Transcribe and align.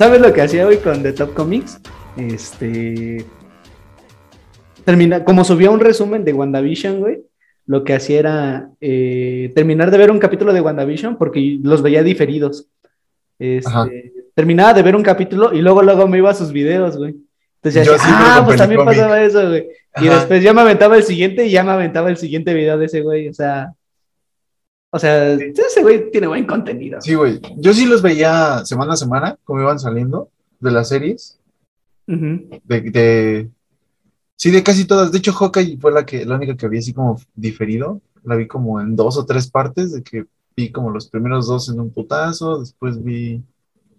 ¿Sabes 0.00 0.22
lo 0.22 0.32
que 0.32 0.40
hacía 0.40 0.66
hoy 0.66 0.78
con 0.78 1.02
The 1.02 1.12
Top 1.12 1.34
Comics? 1.34 1.78
Este. 2.16 3.22
Termina, 4.82 5.24
como 5.24 5.44
subía 5.44 5.70
un 5.70 5.78
resumen 5.78 6.24
de 6.24 6.32
WandaVision, 6.32 7.00
güey, 7.00 7.20
lo 7.66 7.84
que 7.84 7.92
hacía 7.92 8.18
era 8.18 8.70
eh, 8.80 9.52
terminar 9.54 9.90
de 9.90 9.98
ver 9.98 10.10
un 10.10 10.18
capítulo 10.18 10.54
de 10.54 10.62
WandaVision 10.62 11.18
porque 11.18 11.58
los 11.62 11.82
veía 11.82 12.02
diferidos. 12.02 12.66
Este, 13.38 14.14
terminaba 14.34 14.72
de 14.72 14.82
ver 14.82 14.96
un 14.96 15.02
capítulo 15.02 15.52
y 15.52 15.60
luego, 15.60 15.82
luego 15.82 16.08
me 16.08 16.16
iba 16.16 16.30
a 16.30 16.34
sus 16.34 16.50
videos, 16.50 16.96
güey. 16.96 17.16
Entonces 17.56 17.84
ya 17.84 17.92
decía, 17.92 18.08
ah, 18.10 18.42
pues 18.42 18.56
también 18.56 18.82
pasaba 18.82 19.22
eso, 19.22 19.50
güey. 19.50 19.68
Y 20.00 20.08
después 20.08 20.42
ya 20.42 20.54
me 20.54 20.62
aventaba 20.62 20.96
el 20.96 21.02
siguiente 21.02 21.44
y 21.44 21.50
ya 21.50 21.62
me 21.62 21.72
aventaba 21.72 22.08
el 22.08 22.16
siguiente 22.16 22.54
video 22.54 22.78
de 22.78 22.86
ese 22.86 23.02
güey. 23.02 23.28
O 23.28 23.34
sea, 23.34 23.74
o 24.90 24.98
sea, 24.98 25.34
ese 25.34 25.82
güey 25.82 26.10
tiene 26.10 26.26
buen 26.26 26.46
contenido. 26.46 27.00
Sí, 27.00 27.14
güey. 27.14 27.40
Yo 27.56 27.72
sí 27.72 27.86
los 27.86 28.02
veía 28.02 28.64
semana 28.64 28.94
a 28.94 28.96
semana, 28.96 29.38
como 29.44 29.60
iban 29.60 29.78
saliendo 29.78 30.30
de 30.58 30.70
las 30.72 30.88
series. 30.88 31.38
de, 32.06 33.50
sí, 34.36 34.50
de 34.50 34.62
casi 34.64 34.86
todas. 34.86 35.12
De 35.12 35.18
hecho, 35.18 35.32
Hawkeye 35.32 35.78
fue 35.78 35.92
la 35.92 36.04
que 36.04 36.24
la 36.24 36.34
única 36.34 36.56
que 36.56 36.66
había 36.66 36.80
así 36.80 36.92
como 36.92 37.20
diferido. 37.34 38.00
La 38.24 38.34
vi 38.36 38.48
como 38.48 38.80
en 38.80 38.96
dos 38.96 39.16
o 39.16 39.24
tres 39.24 39.48
partes, 39.48 39.92
de 39.92 40.02
que 40.02 40.26
vi 40.56 40.72
como 40.72 40.90
los 40.90 41.08
primeros 41.08 41.46
dos 41.46 41.68
en 41.70 41.80
un 41.80 41.90
putazo, 41.90 42.58
después 42.58 43.02
vi 43.02 43.42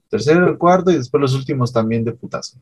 tercero, 0.09 0.47
el 0.47 0.57
cuarto 0.57 0.91
y 0.91 0.97
después 0.97 1.21
los 1.21 1.33
últimos 1.33 1.71
también 1.71 2.03
de 2.03 2.11
putazo. 2.11 2.59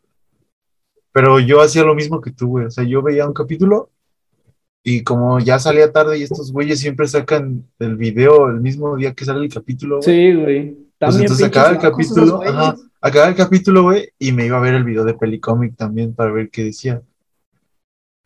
Pero 1.11 1.39
yo 1.39 1.61
hacía 1.61 1.84
lo 1.84 1.95
mismo 1.95 2.22
que 2.22 2.32
tú, 2.32 2.50
güey. 2.50 2.66
O 2.67 2.72
sea, 2.72 2.84
yo 2.84 3.02
veía 3.02 3.28
un 3.28 3.34
capítulo 3.34 3.89
y 4.84 5.04
como 5.04 5.40
ya 5.40 5.60
salía 5.60 5.92
tarde 5.92 6.18
y 6.18 6.24
estos 6.24 6.52
güeyes 6.52 6.80
siempre 6.80 7.08
sacan 7.08 7.66
el 7.80 7.96
video 7.96 8.50
el 8.50 8.62
mismo 8.62 8.96
día 8.96 9.14
que 9.14 9.26
sale 9.26 9.46
el 9.46 9.54
capítulo. 9.54 10.02
Sí, 10.02 10.34
güey. 10.34 10.78
Pues 10.98 11.16
entonces 11.16 11.46
acaba 11.46 11.70
el 11.70 11.78
capítulo, 11.80 12.42
ajá, 12.44 12.76
acaba 13.00 13.28
el 13.30 13.36
capítulo, 13.36 13.84
güey, 13.84 14.10
y 14.20 14.32
me 14.34 14.46
iba 14.46 14.58
a 14.58 14.62
ver 14.62 14.74
el 14.74 14.84
video 14.84 15.06
de 15.06 15.14
Pelicomic 15.14 15.76
también 15.76 16.14
para 16.14 16.32
ver 16.32 16.50
qué 16.50 16.66
decía. 16.66 17.02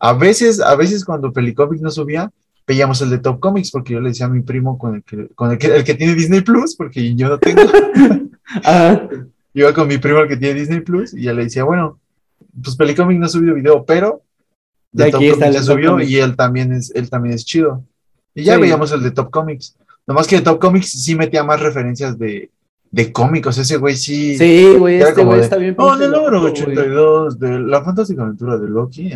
A 0.00 0.12
veces, 0.12 0.60
a 0.60 0.74
veces 0.74 1.04
cuando 1.04 1.32
Pelicomic 1.32 1.80
no 1.80 1.90
subía, 1.90 2.32
veíamos 2.66 3.00
el 3.00 3.10
de 3.10 3.18
Top 3.18 3.38
Comics, 3.38 3.70
porque 3.70 3.92
yo 3.92 4.00
le 4.00 4.08
decía 4.08 4.26
a 4.26 4.30
mi 4.30 4.42
primo 4.42 4.76
con 4.76 4.96
el 4.96 5.04
que, 5.04 5.28
con 5.34 5.52
el 5.52 5.58
que, 5.58 5.68
el 5.68 5.84
que 5.84 5.94
tiene 5.94 6.14
Disney 6.14 6.40
Plus, 6.40 6.74
porque 6.74 7.14
yo 7.14 7.28
no 7.28 7.38
tengo. 7.38 7.62
Iba 9.54 9.72
con 9.72 9.86
mi 9.86 9.98
primo 9.98 10.18
el 10.18 10.28
que 10.28 10.36
tiene 10.36 10.58
Disney 10.58 10.80
Plus, 10.80 11.14
y 11.14 11.22
ya 11.22 11.32
le 11.32 11.44
decía, 11.44 11.62
bueno, 11.62 12.00
pues 12.62 12.74
Pelicomic 12.74 13.18
no 13.18 13.26
ha 13.26 13.28
subido 13.28 13.54
video, 13.54 13.84
pero 13.84 14.22
de 14.94 15.10
Top 15.10 15.20
Comics 15.20 15.52
ya 15.52 15.62
subió 15.62 16.00
y 16.00 16.16
él 16.16 16.36
también 16.36 16.72
es, 16.72 16.92
él 16.94 17.10
también 17.10 17.34
es 17.34 17.44
chido. 17.44 17.84
Y 18.34 18.44
ya 18.44 18.58
veíamos 18.58 18.92
el 18.92 19.02
de 19.02 19.10
Top 19.10 19.30
Comics. 19.30 19.76
Nomás 20.06 20.26
que 20.26 20.36
de 20.36 20.42
Top 20.42 20.60
Comics 20.60 20.90
sí 20.90 21.14
metía 21.16 21.42
más 21.42 21.60
referencias 21.60 22.18
de, 22.18 22.50
de 22.90 23.12
cómicos, 23.12 23.58
ese 23.58 23.76
güey 23.76 23.96
sí. 23.96 24.38
Sí, 24.38 24.74
güey, 24.78 25.00
este 25.00 25.24
güey 25.24 25.40
está 25.40 25.56
bien. 25.56 25.74
Oh, 25.78 25.94
en 25.94 26.02
el 26.02 26.10
número 26.12 26.42
82 26.42 27.38
de 27.38 27.60
la 27.60 27.82
fantástica 27.82 28.22
aventura 28.22 28.56
de 28.56 28.68
Loki. 28.68 29.12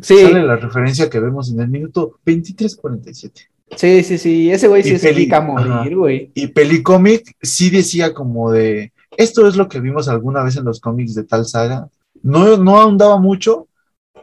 Sí. 0.00 0.18
Sale 0.18 0.42
la 0.42 0.56
referencia 0.56 1.10
que 1.10 1.20
vemos 1.20 1.50
en 1.50 1.60
el 1.60 1.68
minuto 1.68 2.18
23.47. 2.24 3.32
Sí, 3.76 4.02
sí, 4.02 4.18
sí, 4.18 4.50
ese 4.50 4.68
güey 4.68 4.82
sí 4.82 4.98
se 4.98 5.08
dedica 5.08 5.38
a 5.38 5.40
morir, 5.42 5.96
güey. 5.96 6.30
Y 6.34 6.48
Pelicomic 6.48 7.36
sí 7.40 7.70
decía 7.70 8.14
como 8.14 8.50
de, 8.50 8.92
esto 9.16 9.46
es 9.46 9.56
lo 9.56 9.68
que 9.68 9.80
vimos 9.80 10.08
alguna 10.08 10.42
vez 10.42 10.56
en 10.56 10.64
los 10.64 10.80
cómics 10.80 11.14
de 11.14 11.24
tal 11.24 11.46
saga. 11.46 11.88
No, 12.22 12.56
no 12.56 12.80
ahondaba 12.80 13.18
mucho 13.18 13.66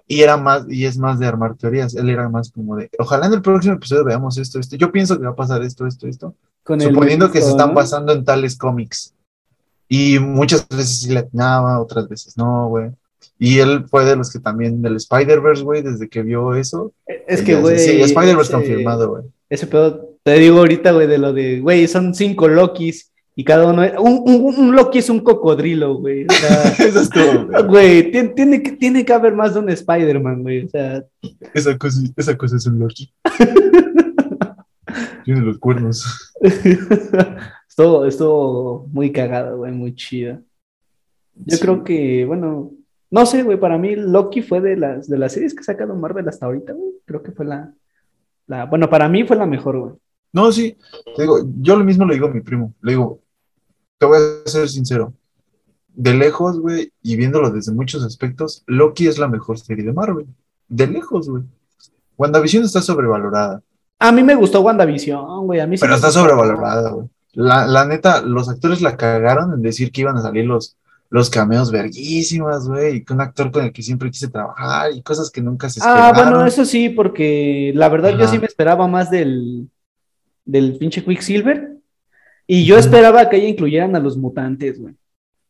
y 0.10 0.24
era 0.24 0.38
más, 0.38 0.66
y 0.68 0.86
es 0.86 0.98
más 0.98 1.20
de 1.20 1.28
armar 1.28 1.56
teorías. 1.56 1.96
Él 1.96 2.10
era 2.10 2.28
más 2.28 2.52
como 2.52 2.76
de, 2.76 2.90
ojalá 2.98 3.28
en 3.28 3.34
el 3.34 3.44
próximo 3.44 3.76
episodio 3.76 4.04
veamos 4.04 4.40
esto, 4.40 4.60
esto. 4.60 4.76
Yo 4.76 4.92
pienso 4.92 5.18
que 5.18 5.26
va 5.26 5.32
a 5.32 5.36
pasar 5.36 5.62
esto, 5.62 5.86
esto, 5.86 6.08
esto 6.08 6.36
suponiendo 6.80 7.32
que 7.32 7.42
se 7.42 7.50
están 7.50 7.74
pasando 7.74 8.12
en 8.12 8.26
tales 8.26 8.58
cómics. 8.58 9.14
Y 9.88 10.20
muchas 10.20 10.68
veces 10.68 11.02
sí 11.02 11.12
le 11.12 11.20
atinaba, 11.20 11.80
otras 11.80 12.08
veces 12.08 12.38
no, 12.38 12.70
güey. 12.70 12.90
Y 13.38 13.60
él 13.60 13.86
fue 13.88 14.04
de 14.04 14.16
los 14.16 14.32
que 14.32 14.40
también 14.40 14.82
del 14.82 14.98
Spider-Verse, 14.98 15.64
güey, 15.64 15.82
desde 15.82 16.10
que 16.10 16.22
vio 16.22 16.56
eso. 16.56 16.92
Es 17.28 17.42
que, 17.42 17.56
güey. 17.56 17.80
Sí, 17.80 18.02
Spider-Verse 18.02 18.52
confirmado, 18.52 19.10
güey. 19.10 19.24
Ese 19.50 19.66
pedo, 19.66 20.10
te 20.24 20.34
digo 20.34 20.58
ahorita, 20.58 20.92
güey, 20.92 21.08
de 21.08 21.18
lo 21.18 21.34
de, 21.34 21.60
güey, 21.60 21.88
son 21.88 22.14
cinco 22.14 22.48
Lokis 22.48 23.12
y 23.40 23.44
cada 23.46 23.68
uno. 23.68 23.84
Un, 24.02 24.54
un, 24.58 24.76
Loki 24.76 24.98
es 24.98 25.10
un 25.10 25.22
cocodrilo, 25.22 25.96
güey. 25.96 26.26
O 26.26 26.34
sea, 26.34 26.64
eso 26.86 27.00
es 27.00 27.10
todo, 27.10 27.68
güey. 27.70 28.12
Tiene, 28.12 28.30
tiene, 28.32 28.62
que, 28.62 28.74
tiene 28.74 29.06
que 29.06 29.14
haber 29.14 29.34
más 29.34 29.54
de 29.54 29.62
un 29.62 29.70
Spider-Man, 29.70 30.44
güey. 30.44 30.66
O 30.66 30.68
sea. 30.68 31.06
Esa 31.54 31.78
cosa, 31.78 32.02
esa 32.18 32.38
cosa 32.38 32.58
es 32.58 32.68
un 32.68 32.80
Loki. 32.80 33.10
Tiene 35.24 35.40
los 35.40 35.58
cuernos. 35.58 36.34
estuvo, 37.70 38.04
estuvo 38.04 38.88
muy 38.92 39.14
cagado, 39.14 39.60
güey, 39.60 39.72
muy 39.72 39.96
chido. 39.96 40.42
Yo 41.34 41.60
creo 41.60 41.86
que, 41.86 42.26
bueno, 42.26 42.74
no 43.10 43.26
sé, 43.26 43.44
güey, 43.44 43.58
para 43.58 43.78
mí 43.78 43.96
Loki 43.96 44.42
fue 44.42 44.60
de 44.60 44.76
las, 44.76 45.08
de 45.08 45.18
las 45.18 45.32
series 45.32 45.54
que 45.54 45.62
ha 45.62 45.64
sacado 45.64 45.96
Marvel 45.96 46.28
hasta 46.28 46.46
ahorita, 46.46 46.74
güey. 46.74 46.92
Creo 47.06 47.24
que 47.24 47.32
fue 47.32 47.46
la, 47.46 47.74
la, 48.48 48.66
bueno, 48.66 48.90
para 48.90 49.08
mí 49.08 49.24
fue 49.24 49.38
la 49.38 49.46
mejor, 49.46 49.80
güey. 49.80 49.94
No, 50.34 50.52
sí, 50.52 50.76
te 51.16 51.22
digo, 51.22 51.40
yo 51.62 51.78
lo 51.78 51.86
mismo 51.86 52.06
le 52.06 52.16
digo 52.16 52.28
a 52.28 52.32
mi 52.32 52.42
primo, 52.42 52.74
le 52.82 52.92
digo, 52.92 53.22
te 54.00 54.06
voy 54.06 54.18
a 54.18 54.50
ser 54.50 54.68
sincero, 54.70 55.14
de 55.94 56.14
lejos, 56.14 56.60
güey, 56.60 56.92
y 57.04 57.18
viéndolo 57.18 57.52
desde 57.52 57.74
muchos 57.74 58.04
aspectos, 58.04 58.64
Loki 58.66 59.08
es 59.08 59.20
la 59.20 59.28
mejor 59.28 59.60
serie 59.60 59.84
de 59.84 59.94
Marvel, 59.94 60.26
de 60.70 60.88
lejos, 60.88 61.30
güey. 61.30 61.44
WandaVision 62.18 62.64
está 62.64 62.82
sobrevalorada. 62.82 63.62
A 64.00 64.12
mí 64.12 64.24
me 64.24 64.36
gustó 64.36 64.62
WandaVision, 64.62 65.46
güey. 65.46 65.60
A 65.60 65.68
mí 65.68 65.78
Pero 65.78 65.96
está 65.96 66.12
sobrevalorada, 66.12 66.92
güey. 66.92 67.08
La, 67.34 67.68
la, 67.68 67.86
neta, 67.86 68.22
los 68.22 68.50
actores 68.50 68.82
la 68.82 68.98
cagaron 68.98 69.54
en 69.54 69.62
decir 69.62 69.92
que 69.92 70.02
iban 70.02 70.18
a 70.18 70.22
salir 70.22 70.46
los, 70.46 70.78
los 71.10 71.30
cameos 71.30 71.72
verguísimas, 71.72 72.68
güey, 72.68 72.98
y 72.98 73.04
que 73.04 73.14
un 73.14 73.22
actor 73.22 73.52
con 73.52 73.66
el 73.66 73.74
que 73.74 73.84
siempre 73.84 74.10
quise 74.10 74.30
trabajar 74.30 74.92
y 74.94 75.02
cosas 75.02 75.30
que 75.30 75.42
nunca 75.42 75.70
se 75.70 75.80
esperaron. 75.80 76.06
Ah, 76.06 76.12
bueno, 76.14 76.46
eso 76.46 76.66
sí, 76.66 76.90
porque 76.90 77.72
la 77.76 77.90
verdad 77.90 78.18
yo 78.18 78.28
sí 78.28 78.40
me 78.40 78.46
esperaba 78.46 78.88
más 78.88 79.12
del, 79.12 79.70
del 80.46 80.78
pinche 80.78 81.04
Quicksilver. 81.04 81.79
Y 82.52 82.66
yo 82.66 82.80
esperaba 82.80 83.30
que 83.30 83.38
ella 83.38 83.48
incluyeran 83.48 83.96
a 83.96 84.00
los 84.00 84.18
mutantes, 84.18 84.82
güey. 84.82 84.96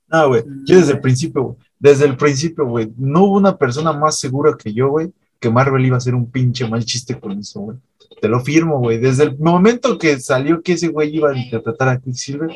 No, 0.09 0.27
güey, 0.27 0.43
yo 0.65 0.75
desde 0.75 0.91
el 0.91 0.99
principio, 0.99 1.43
güey, 1.43 1.57
desde 1.79 2.05
el 2.05 2.17
principio, 2.17 2.65
güey, 2.65 2.91
no 2.97 3.23
hubo 3.23 3.37
una 3.37 3.55
persona 3.55 3.93
más 3.93 4.19
segura 4.19 4.57
que 4.61 4.73
yo, 4.73 4.89
güey, 4.89 5.13
que 5.39 5.49
Marvel 5.49 5.85
iba 5.85 5.95
a 5.95 5.99
hacer 5.99 6.13
un 6.13 6.29
pinche 6.29 6.67
mal 6.67 6.83
chiste 6.83 7.17
con 7.17 7.39
eso, 7.39 7.61
güey. 7.61 7.77
Te 8.19 8.27
lo 8.27 8.41
firmo, 8.41 8.79
güey. 8.79 8.97
Desde 8.97 9.23
el 9.23 9.39
momento 9.39 9.97
que 9.97 10.19
salió 10.19 10.61
que 10.61 10.73
ese 10.73 10.89
güey 10.89 11.15
iba 11.15 11.31
a 11.31 11.37
interpretar 11.37 11.87
a 11.87 12.01
Quicksilver, 12.01 12.49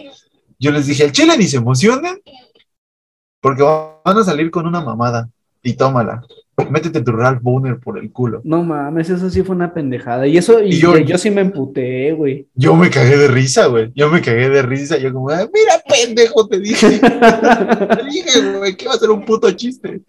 yo 0.59 0.72
les 0.72 0.88
dije, 0.88 1.06
al 1.06 1.14
chile 1.14 1.38
ni 1.38 1.46
se 1.46 1.56
emocionen, 1.56 2.22
porque 3.40 3.64
van 3.64 4.18
a 4.18 4.24
salir 4.26 4.52
con 4.52 4.68
una 4.68 4.82
mamada. 4.82 5.30
Y 5.62 5.76
tómala. 5.76 6.22
Métete 6.69 7.02
tu 7.02 7.12
Ralph 7.12 7.41
Boner 7.41 7.80
por 7.80 7.97
el 7.97 8.12
culo. 8.12 8.41
No 8.44 8.64
mames, 8.64 9.09
eso 9.09 9.30
sí 9.30 9.41
fue 9.41 9.56
una 9.56 9.74
pendejada. 9.74 10.28
Y 10.28 10.38
eso, 10.38 10.62
y, 10.62 10.78
yo, 10.78 10.97
yo, 10.97 11.18
sí 11.18 11.31
me 11.31 11.41
emputé, 11.41 12.12
güey. 12.14 12.47
Yo 12.53 12.75
me 12.75 12.90
cagué 12.90 13.18
de 13.18 13.28
risa, 13.28 13.66
güey. 13.66 13.91
Yo 13.96 14.09
me 14.09 14.22
cagué 14.22 14.50
de 14.50 14.62
risa. 14.62 14.97
Yo 14.97 15.12
como, 15.12 15.28
mira, 15.28 15.81
pendejo, 15.88 16.47
te 16.47 16.59
dije. 16.59 17.00
te 17.00 18.03
dije, 18.06 18.58
güey, 18.58 18.75
que 18.75 18.88
va 18.88 18.94
a 18.94 18.97
ser 18.97 19.09
un 19.09 19.25
puto 19.25 19.50
chiste. 19.52 20.02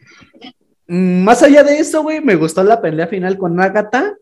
Mm, 0.86 1.24
más 1.24 1.42
allá 1.42 1.64
de 1.64 1.78
eso, 1.78 2.02
güey, 2.02 2.20
me 2.20 2.36
gustó 2.36 2.62
la 2.62 2.80
pelea 2.80 3.06
final 3.06 3.38
con 3.38 3.58
Agatha 3.58 4.14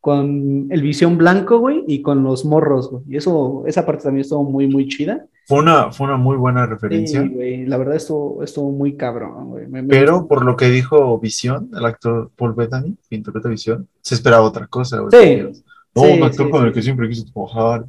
con 0.00 0.68
el 0.70 0.80
visión 0.80 1.18
blanco, 1.18 1.58
güey, 1.58 1.84
y 1.86 2.02
con 2.02 2.22
los 2.22 2.44
morros, 2.44 2.90
güey. 2.90 3.02
Y 3.08 3.16
eso, 3.16 3.64
esa 3.66 3.84
parte 3.84 4.04
también 4.04 4.22
estuvo 4.22 4.44
muy, 4.44 4.66
muy 4.66 4.88
chida. 4.88 5.26
Fue 5.48 5.60
una, 5.60 5.90
fue 5.92 6.08
una 6.08 6.18
muy 6.18 6.36
buena 6.36 6.66
referencia. 6.66 7.22
Sí, 7.22 7.28
güey, 7.28 7.64
la 7.64 7.78
verdad 7.78 7.96
estuvo, 7.96 8.44
estuvo 8.44 8.70
muy 8.70 8.98
cabrón, 8.98 9.48
güey. 9.48 9.66
Pero 9.88 10.28
por 10.28 10.44
lo 10.44 10.54
que 10.58 10.68
dijo 10.68 11.18
Visión, 11.18 11.70
el 11.74 11.86
actor 11.86 12.30
Paul 12.36 12.52
Bettany, 12.52 12.94
que 13.08 13.16
interpreta 13.16 13.48
Visión, 13.48 13.88
se 14.02 14.14
esperaba 14.14 14.44
otra 14.44 14.66
cosa, 14.66 14.98
güey. 14.98 15.10
Sí. 15.10 15.62
No, 15.94 16.02
un 16.02 16.22
actor 16.22 16.50
con 16.50 16.66
el 16.66 16.72
que 16.74 16.82
siempre 16.82 17.08
quise 17.08 17.24
trabajar. 17.32 17.86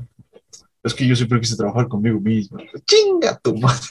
Es 0.81 0.93
que 0.93 1.05
yo 1.05 1.17
siempre 1.17 1.41
quise 1.41 1.57
trabajar 1.57 1.89
conmigo 1.89 2.17
mismo. 2.21 2.59
Chinga 2.85 3.37
tu 3.43 3.53
madre. 3.57 3.89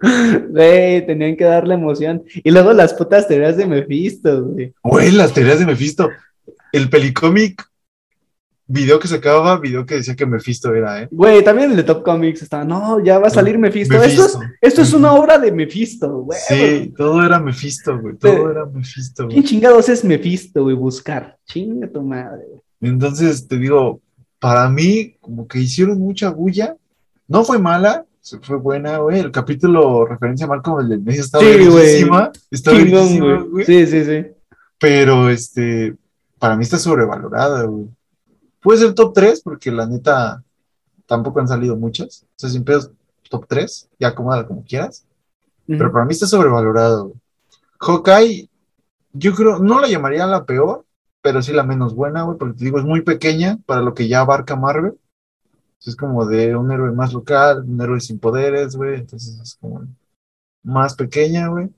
Güey, 0.50 1.04
tenían 1.06 1.36
que 1.36 1.44
darle 1.44 1.74
emoción. 1.74 2.22
Y 2.44 2.50
luego 2.50 2.72
las 2.72 2.94
putas 2.94 3.26
teorías 3.26 3.56
de 3.56 3.66
Mephisto, 3.66 4.44
güey. 4.44 4.72
Güey, 4.82 5.10
las 5.10 5.32
teorías 5.32 5.58
de 5.58 5.66
Mephisto. 5.66 6.08
El 6.72 6.88
pelicómic 6.88 7.64
video 8.68 8.98
que 8.98 9.08
se 9.08 9.16
acababa, 9.16 9.58
video 9.58 9.84
que 9.86 9.96
decía 9.96 10.14
que 10.14 10.26
Mephisto 10.26 10.74
era, 10.74 11.02
¿eh? 11.02 11.08
Güey, 11.10 11.42
también 11.42 11.70
el 11.70 11.76
de 11.76 11.82
Top 11.82 12.04
Comics 12.04 12.42
estaba, 12.42 12.64
no, 12.64 13.02
ya 13.02 13.18
va 13.18 13.28
a 13.28 13.30
salir 13.30 13.58
Mephisto. 13.58 14.00
Esto, 14.60 14.82
es, 14.82 14.92
una 14.92 15.14
obra 15.14 15.38
de 15.38 15.50
Mephisto, 15.50 16.20
güey. 16.20 16.38
Sí, 16.46 16.92
todo 16.96 17.24
era 17.24 17.40
Mephisto, 17.40 17.98
güey. 17.98 18.16
Todo 18.16 18.50
era 18.50 18.66
Mephisto, 18.66 19.24
güey. 19.24 19.34
¿Quién 19.36 19.44
chingados 19.44 19.88
es 19.88 20.04
Mephisto, 20.04 20.62
güey? 20.62 20.76
Buscar. 20.76 21.38
Chinga 21.46 21.88
tu 21.88 22.02
madre. 22.02 22.44
Entonces, 22.80 23.48
te 23.48 23.56
digo, 23.56 24.00
para 24.38 24.68
mí, 24.68 25.16
como 25.20 25.48
que 25.48 25.58
hicieron 25.58 25.98
mucha 25.98 26.30
bulla. 26.30 26.76
No 27.26 27.44
fue 27.44 27.58
mala, 27.58 28.04
fue 28.42 28.56
buena, 28.58 28.98
güey. 28.98 29.20
El 29.20 29.30
capítulo 29.30 30.04
referencia 30.04 30.44
a 30.44 30.48
Malcolm 30.50 30.80
el 30.80 30.88
del 30.90 31.00
medio 31.00 31.22
estaba 31.22 31.42
sí, 31.42 31.68
buenísima. 31.68 32.30
Está 32.50 32.72
güey. 32.72 33.64
Sí, 33.64 33.86
sí, 33.86 34.04
sí. 34.04 34.26
Pero, 34.78 35.30
este, 35.30 35.96
para 36.38 36.54
mí 36.56 36.62
está 36.62 36.78
sobrevalorada, 36.78 37.62
güey. 37.64 37.86
Puede 38.60 38.78
ser 38.80 38.94
top 38.94 39.12
3 39.14 39.40
porque 39.42 39.70
la 39.70 39.86
neta 39.86 40.42
tampoco 41.06 41.40
han 41.40 41.48
salido 41.48 41.76
muchas. 41.76 42.26
Sea, 42.36 42.50
sin 42.50 42.64
pedos, 42.64 42.90
top 43.28 43.46
3, 43.48 43.88
ya 43.98 44.08
acomódala 44.08 44.46
como 44.46 44.64
quieras. 44.64 45.04
Pero 45.66 45.92
para 45.92 46.06
mí 46.06 46.12
está 46.12 46.26
sobrevalorado. 46.26 47.12
Hawkeye, 47.78 48.48
yo 49.12 49.34
creo, 49.34 49.58
no 49.58 49.80
la 49.80 49.88
llamaría 49.88 50.26
la 50.26 50.44
peor, 50.44 50.86
pero 51.20 51.42
sí 51.42 51.52
la 51.52 51.62
menos 51.62 51.94
buena, 51.94 52.22
güey, 52.22 52.38
porque 52.38 52.58
te 52.58 52.64
digo, 52.64 52.78
es 52.78 52.84
muy 52.84 53.02
pequeña 53.02 53.58
para 53.66 53.82
lo 53.82 53.92
que 53.92 54.08
ya 54.08 54.20
abarca 54.20 54.56
Marvel. 54.56 54.98
Es 55.84 55.94
como 55.94 56.26
de 56.26 56.56
un 56.56 56.72
héroe 56.72 56.90
más 56.92 57.12
local, 57.12 57.64
un 57.66 57.80
héroe 57.80 58.00
sin 58.00 58.18
poderes, 58.18 58.76
güey, 58.76 59.00
entonces 59.00 59.38
es 59.40 59.56
como 59.60 59.86
más 60.62 60.94
pequeña, 60.94 61.48
güey. 61.48 61.70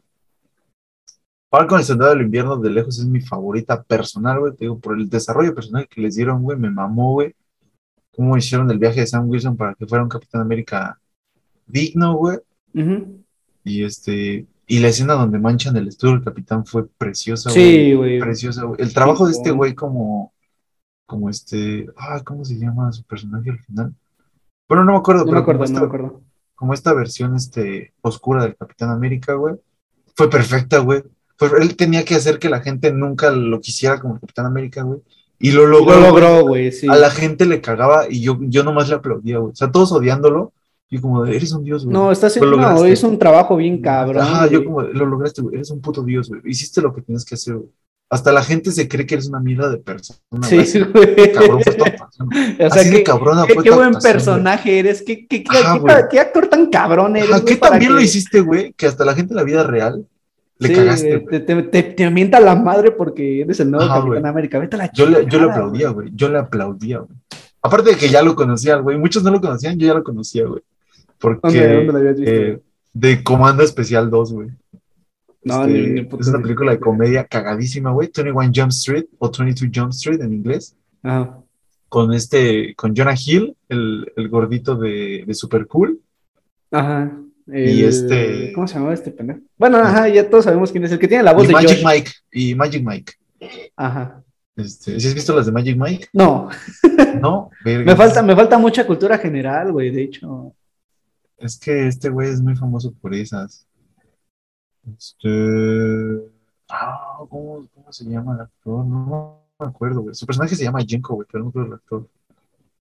Falcon 1.51 1.81
el 1.81 1.85
Soldado 1.85 2.13
del 2.13 2.23
Invierno 2.23 2.57
de 2.57 2.71
lejos 2.71 2.99
es 2.99 3.07
mi 3.07 3.21
favorita 3.21 3.83
personal, 3.83 4.39
güey, 4.39 4.53
te 4.53 4.65
digo, 4.65 4.79
por 4.79 4.97
el 4.97 5.09
desarrollo 5.11 5.55
personal 5.55 5.89
que 5.89 6.01
les 6.01 6.15
dieron, 6.15 6.43
güey, 6.43 6.57
me 6.57 6.71
mamó, 6.71 7.15
güey. 7.15 7.35
Cómo 8.15 8.37
hicieron 8.37 8.71
el 8.71 8.79
viaje 8.79 9.01
de 9.01 9.07
Sam 9.07 9.29
Wilson 9.29 9.57
para 9.57 9.75
que 9.75 9.87
fuera 9.87 10.05
un 10.05 10.11
Capitán 10.11 10.43
América 10.43 11.01
digno, 11.67 12.15
güey. 12.15 12.39
Y 13.65 13.85
este, 13.85 14.47
y 14.67 14.79
la 14.79 14.89
escena 14.89 15.15
donde 15.15 15.41
manchan 15.41 15.77
el 15.77 15.89
estudio 15.89 16.15
del 16.15 16.25
capitán 16.25 16.65
fue 16.65 16.87
preciosa, 16.87 17.51
Sí, 17.51 17.93
güey. 17.95 18.21
Preciosa, 18.21 18.65
güey. 18.65 18.81
El 18.81 18.95
trabajo 18.95 19.27
de 19.27 19.33
este 19.33 19.51
güey. 19.51 19.73
güey 19.73 19.75
como, 19.75 20.33
como 21.07 21.29
este, 21.29 21.89
ah, 21.97 22.23
¿cómo 22.25 22.45
se 22.45 22.55
llama 22.55 22.93
su 22.93 23.03
personaje 23.03 23.51
al 23.51 23.59
final? 23.59 23.95
Bueno, 24.69 24.85
no 24.85 24.93
me 24.93 24.99
acuerdo, 24.99 25.25
No 25.25 25.33
me 25.33 25.39
acuerdo, 25.39 25.65
no 25.67 25.81
me 25.81 25.87
acuerdo. 25.87 26.23
como 26.55 26.73
esta 26.73 26.93
versión 26.93 27.35
este, 27.35 27.93
oscura 28.01 28.45
del 28.45 28.57
Capitán 28.57 28.91
América, 28.91 29.35
güey, 29.35 29.57
fue 30.15 30.31
perfecta, 30.31 30.79
güey. 30.79 31.03
Fue- 31.49 31.63
él 31.63 31.75
tenía 31.75 32.05
que 32.05 32.15
hacer 32.15 32.39
que 32.39 32.51
la 32.51 32.61
gente 32.61 32.93
nunca 32.93 33.31
lo 33.31 33.61
quisiera 33.63 33.99
como 33.99 34.21
Capitán 34.21 34.45
América, 34.45 34.83
güey. 34.83 35.01
Y 35.39 35.53
lo 35.53 35.65
logró. 35.67 35.99
Lo 35.99 36.11
güey. 36.13 36.23
logró, 36.23 36.47
güey, 36.47 36.71
sí. 36.71 36.87
A 36.87 36.97
la 36.97 37.09
gente 37.11 37.47
le 37.47 37.63
cagaba 37.63 38.05
y 38.11 38.21
yo, 38.21 38.37
yo 38.43 38.63
nomás 38.63 38.91
le 38.91 38.97
aplaudía, 38.97 39.39
güey. 39.39 39.53
O 39.53 39.57
sea, 39.57 39.73
todos 39.73 39.91
odiándolo. 39.91 40.53
Y 40.91 40.99
como, 41.01 41.25
de, 41.25 41.35
eres 41.37 41.53
un 41.53 41.65
dios, 41.65 41.85
güey. 41.87 41.95
No, 41.95 42.13
está 42.13 42.27
haciendo, 42.27 42.51
Lo 42.51 42.57
no, 42.59 42.85
es 42.85 43.03
un 43.05 43.19
trabajo 43.19 43.57
bien 43.57 43.81
cabrón. 43.81 44.23
Ajá, 44.23 44.47
yo 44.49 44.59
güey. 44.59 44.65
como, 44.65 44.83
lo 44.83 45.07
lograste, 45.07 45.41
güey. 45.41 45.55
Eres 45.55 45.71
un 45.71 45.81
puto 45.81 46.03
dios, 46.03 46.29
güey. 46.29 46.43
Hiciste 46.45 46.83
lo 46.83 46.93
que 46.95 47.01
tienes 47.01 47.25
que 47.25 47.37
hacer, 47.37 47.55
güey. 47.55 47.71
Hasta 48.11 48.33
la 48.33 48.43
gente 48.43 48.71
se 48.73 48.87
cree 48.89 49.07
que 49.07 49.15
eres 49.15 49.29
una 49.29 49.41
mierda 49.41 49.71
de 49.71 49.79
persona. 49.79 50.19
güey. 50.31 50.43
Sí, 50.51 50.59
Así 50.59 50.81
güey. 50.81 51.15
de 51.15 51.33
cabrón 51.33 51.63
fue 51.63 51.73
tu. 51.75 51.85
O 52.21 52.35
sea, 52.59 52.67
Así 52.67 52.91
de 52.91 52.97
qué, 52.97 53.03
cabrona 53.05 53.47
qué- 53.47 53.55
fue 53.55 53.63
qué 53.63 53.71
buen 53.71 53.93
personaje 53.95 54.79
eres. 54.81 55.01
Qué, 55.03 55.27
qué, 55.27 55.43
qué- 55.43 55.59
Ajá, 55.59 55.75
qué- 55.75 55.79
güey. 55.81 55.95
qué 56.11 56.21
actor 56.21 56.49
tan 56.49 56.67
cabrón 56.67 57.13
güey. 57.13 57.23
eres. 57.23 57.33
Ajá, 57.35 57.43
güey, 57.43 57.55
¿qué 57.55 57.61
también 57.61 57.93
lo 57.93 57.99
que- 57.99 58.05
hiciste, 58.05 58.41
güey? 58.43 58.73
Que 58.75 58.87
hasta 58.87 59.05
la 59.07 59.15
gente 59.15 59.33
en 59.33 59.37
la 59.37 59.45
vida 59.45 59.63
real 59.63 60.05
le 60.61 60.69
Sí, 60.69 60.75
cagaste, 60.75 61.09
güey, 61.09 61.21
güey. 61.25 61.45
te, 61.45 61.55
te, 61.55 61.63
te, 61.65 61.83
te 61.83 62.11
mienta 62.11 62.39
la 62.39 62.55
madre 62.55 62.93
porque 62.93 63.41
eres 63.43 63.59
el 63.61 63.71
nuevo 63.71 63.85
Ajá, 63.91 64.01
Capitán. 64.03 64.27
América. 64.27 64.59
Vete 64.61 64.77
a 64.77 64.79
la 64.79 64.93
Yo 64.93 65.07
le, 65.07 65.27
yo 65.27 65.41
le 65.41 65.51
aplaudía, 65.51 65.89
güey. 65.91 66.11
Yo 66.15 66.29
le 66.29 66.39
aplaudía, 66.39 66.99
güey. 66.99 67.19
Aparte 67.63 67.91
de 67.91 67.97
que 67.97 68.09
ya 68.09 68.23
lo 68.23 68.35
conocía, 68.37 68.77
güey. 68.77 68.97
Muchos 68.99 69.23
no 69.25 69.31
lo 69.31 69.41
conocían, 69.41 69.79
yo 69.79 69.87
ya 69.89 69.95
lo 69.95 70.05
conocía, 70.05 70.45
güey. 70.47 70.63
Porque 71.19 71.41
¿Dónde, 71.43 71.75
dónde 71.77 71.93
lo 71.93 71.99
habías 71.99 72.21
visto? 72.21 72.35
eh, 72.35 72.61
de 72.95 73.23
Comando 73.25 73.63
Especial 73.63 74.09
2, 74.09 74.33
güey. 74.33 74.49
No, 75.43 75.65
Este, 75.65 75.89
ni- 75.89 76.09
es 76.21 76.29
una 76.29 76.41
película 76.43 76.71
de 76.73 76.81
comedia 76.81 77.25
cagadísima, 77.25 77.91
güey. 77.93 78.11
21 78.15 78.53
Jump 78.55 78.71
Street 78.71 79.07
o 79.19 79.31
22 79.31 79.71
Jump 79.75 79.91
Street 79.93 80.21
en 80.21 80.33
inglés. 80.35 80.77
Ajá. 81.03 81.39
Con 81.89 82.13
este, 82.13 82.75
con 82.77 82.95
Jonah 82.95 83.15
Hill, 83.17 83.57
el, 83.69 84.13
el 84.17 84.29
gordito 84.29 84.77
de, 84.77 85.25
de 85.27 85.35
Super 85.35 85.67
Cool. 85.67 85.99
Ajá. 86.71 87.11
Y 87.53 87.85
este- 87.85 88.53
¿Cómo 88.55 88.67
se 88.69 88.75
llamaba 88.75 88.95
este 88.95 89.11
pendejo? 89.11 89.41
Bueno, 89.57 89.79
ajá, 89.79 90.09
ya 90.09 90.29
todos 90.29 90.45
sabemos 90.45 90.71
quién 90.71 90.85
es 90.85 90.93
el 90.93 90.99
que 90.99 91.09
tiene 91.09 91.23
la 91.25 91.33
voz 91.33 91.45
Y 91.45 91.47
de 91.49 91.53
Magic 91.55 91.71
Josh. 91.71 91.85
Mike. 91.85 92.11
Y 92.33 92.55
Magic 92.55 92.85
Mike. 92.85 93.13
Ajá. 93.77 94.23
Este, 94.57 95.01
¿sí 95.01 95.09
has 95.09 95.15
visto 95.15 95.35
las 95.35 95.47
de 95.47 95.53
Magic 95.53 95.77
Mike? 95.79 96.09
No, 96.13 96.49
No, 97.23 97.51
me 97.65 97.97
falta, 97.97 98.23
me 98.23 98.35
falta 98.37 98.59
mucha 98.59 98.87
cultura 98.87 99.17
general, 99.19 99.73
güey, 99.73 99.91
de 99.91 100.03
hecho. 100.03 100.55
Es 101.39 101.59
que 101.59 101.87
este 101.89 102.09
güey 102.11 102.31
es 102.31 102.41
muy 102.43 102.55
famoso 102.57 102.93
por 103.01 103.15
esas. 103.15 103.67
Este. 104.97 106.21
Ah, 106.69 107.17
¿cómo, 107.29 107.67
cómo 107.75 107.93
se 107.93 108.05
llama 108.05 108.35
el 108.35 108.41
actor? 108.43 108.85
No 108.85 109.43
me 109.59 109.67
acuerdo, 109.67 110.03
güey. 110.03 110.15
Su 110.15 110.27
personaje 110.27 110.55
se 110.55 110.65
llama 110.65 110.85
Jenko, 110.87 111.15
güey, 111.17 111.27
pero 111.31 111.43
no 111.45 111.51
acuerdo 111.51 111.69
el 111.69 111.75
actor. 111.75 112.07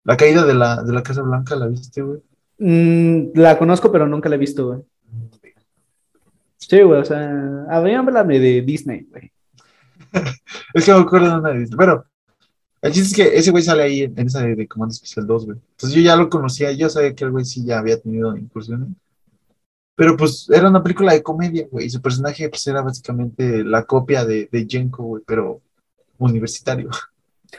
La 0.04 0.16
caída 0.18 0.46
de 0.46 0.54
la, 0.54 0.84
de 0.84 0.94
la 0.94 1.04
Casa 1.04 1.22
Blanca, 1.22 1.56
¿la 1.56 1.68
viste, 1.68 2.02
güey? 2.02 2.20
Mm, 2.60 3.32
la 3.36 3.58
conozco, 3.58 3.92
pero 3.92 4.08
nunca 4.08 4.30
la 4.30 4.36
he 4.36 4.40
visto, 4.40 4.68
güey. 4.68 4.82
Sí, 6.58 6.82
güey, 6.82 7.02
o 7.02 7.06
sea, 7.06 7.66
háblame 7.70 8.40
de 8.40 8.62
Disney, 8.62 9.08
güey. 9.10 9.32
Es 10.74 10.86
que 10.86 10.94
me 10.94 11.00
acuerdo 11.00 11.30
de 11.30 11.38
una 11.38 11.54
de 11.54 11.68
Pero 11.76 12.06
el 12.82 12.94
chiste 12.94 13.10
es 13.10 13.16
que 13.16 13.38
ese 13.38 13.52
güey 13.52 13.64
sale 13.64 13.84
ahí 13.84 14.02
en, 14.04 14.18
en 14.18 14.28
esa 14.28 14.42
de, 14.42 14.56
de 14.56 14.68
Comando 14.68 14.94
Especial 14.94 15.26
2, 15.26 15.46
güey. 15.46 15.58
Entonces 15.72 15.98
yo 15.98 16.04
ya 16.04 16.16
lo 16.16 16.30
conocía, 16.30 16.72
yo 16.72 16.90
sabía 16.90 17.16
que 17.16 17.24
el 17.24 17.32
güey 17.32 17.46
sí 17.46 17.66
ya 17.66 17.80
había 17.80 18.00
tenido 18.00 18.36
incursiones. 18.38 18.90
Pero 19.96 20.16
pues 20.16 20.50
era 20.50 20.70
una 20.70 20.82
película 20.82 21.14
de 21.14 21.24
comedia, 21.24 21.68
güey. 21.70 21.88
Y 21.88 21.90
su 21.90 22.02
personaje 22.02 22.48
pues 22.50 22.66
era 22.68 22.82
básicamente 22.82 23.64
la 23.64 23.84
copia 23.84 24.24
de, 24.26 24.48
de 24.52 24.66
Jenko, 24.70 25.04
güey, 25.04 25.24
pero 25.26 25.62
universitario. 26.18 26.90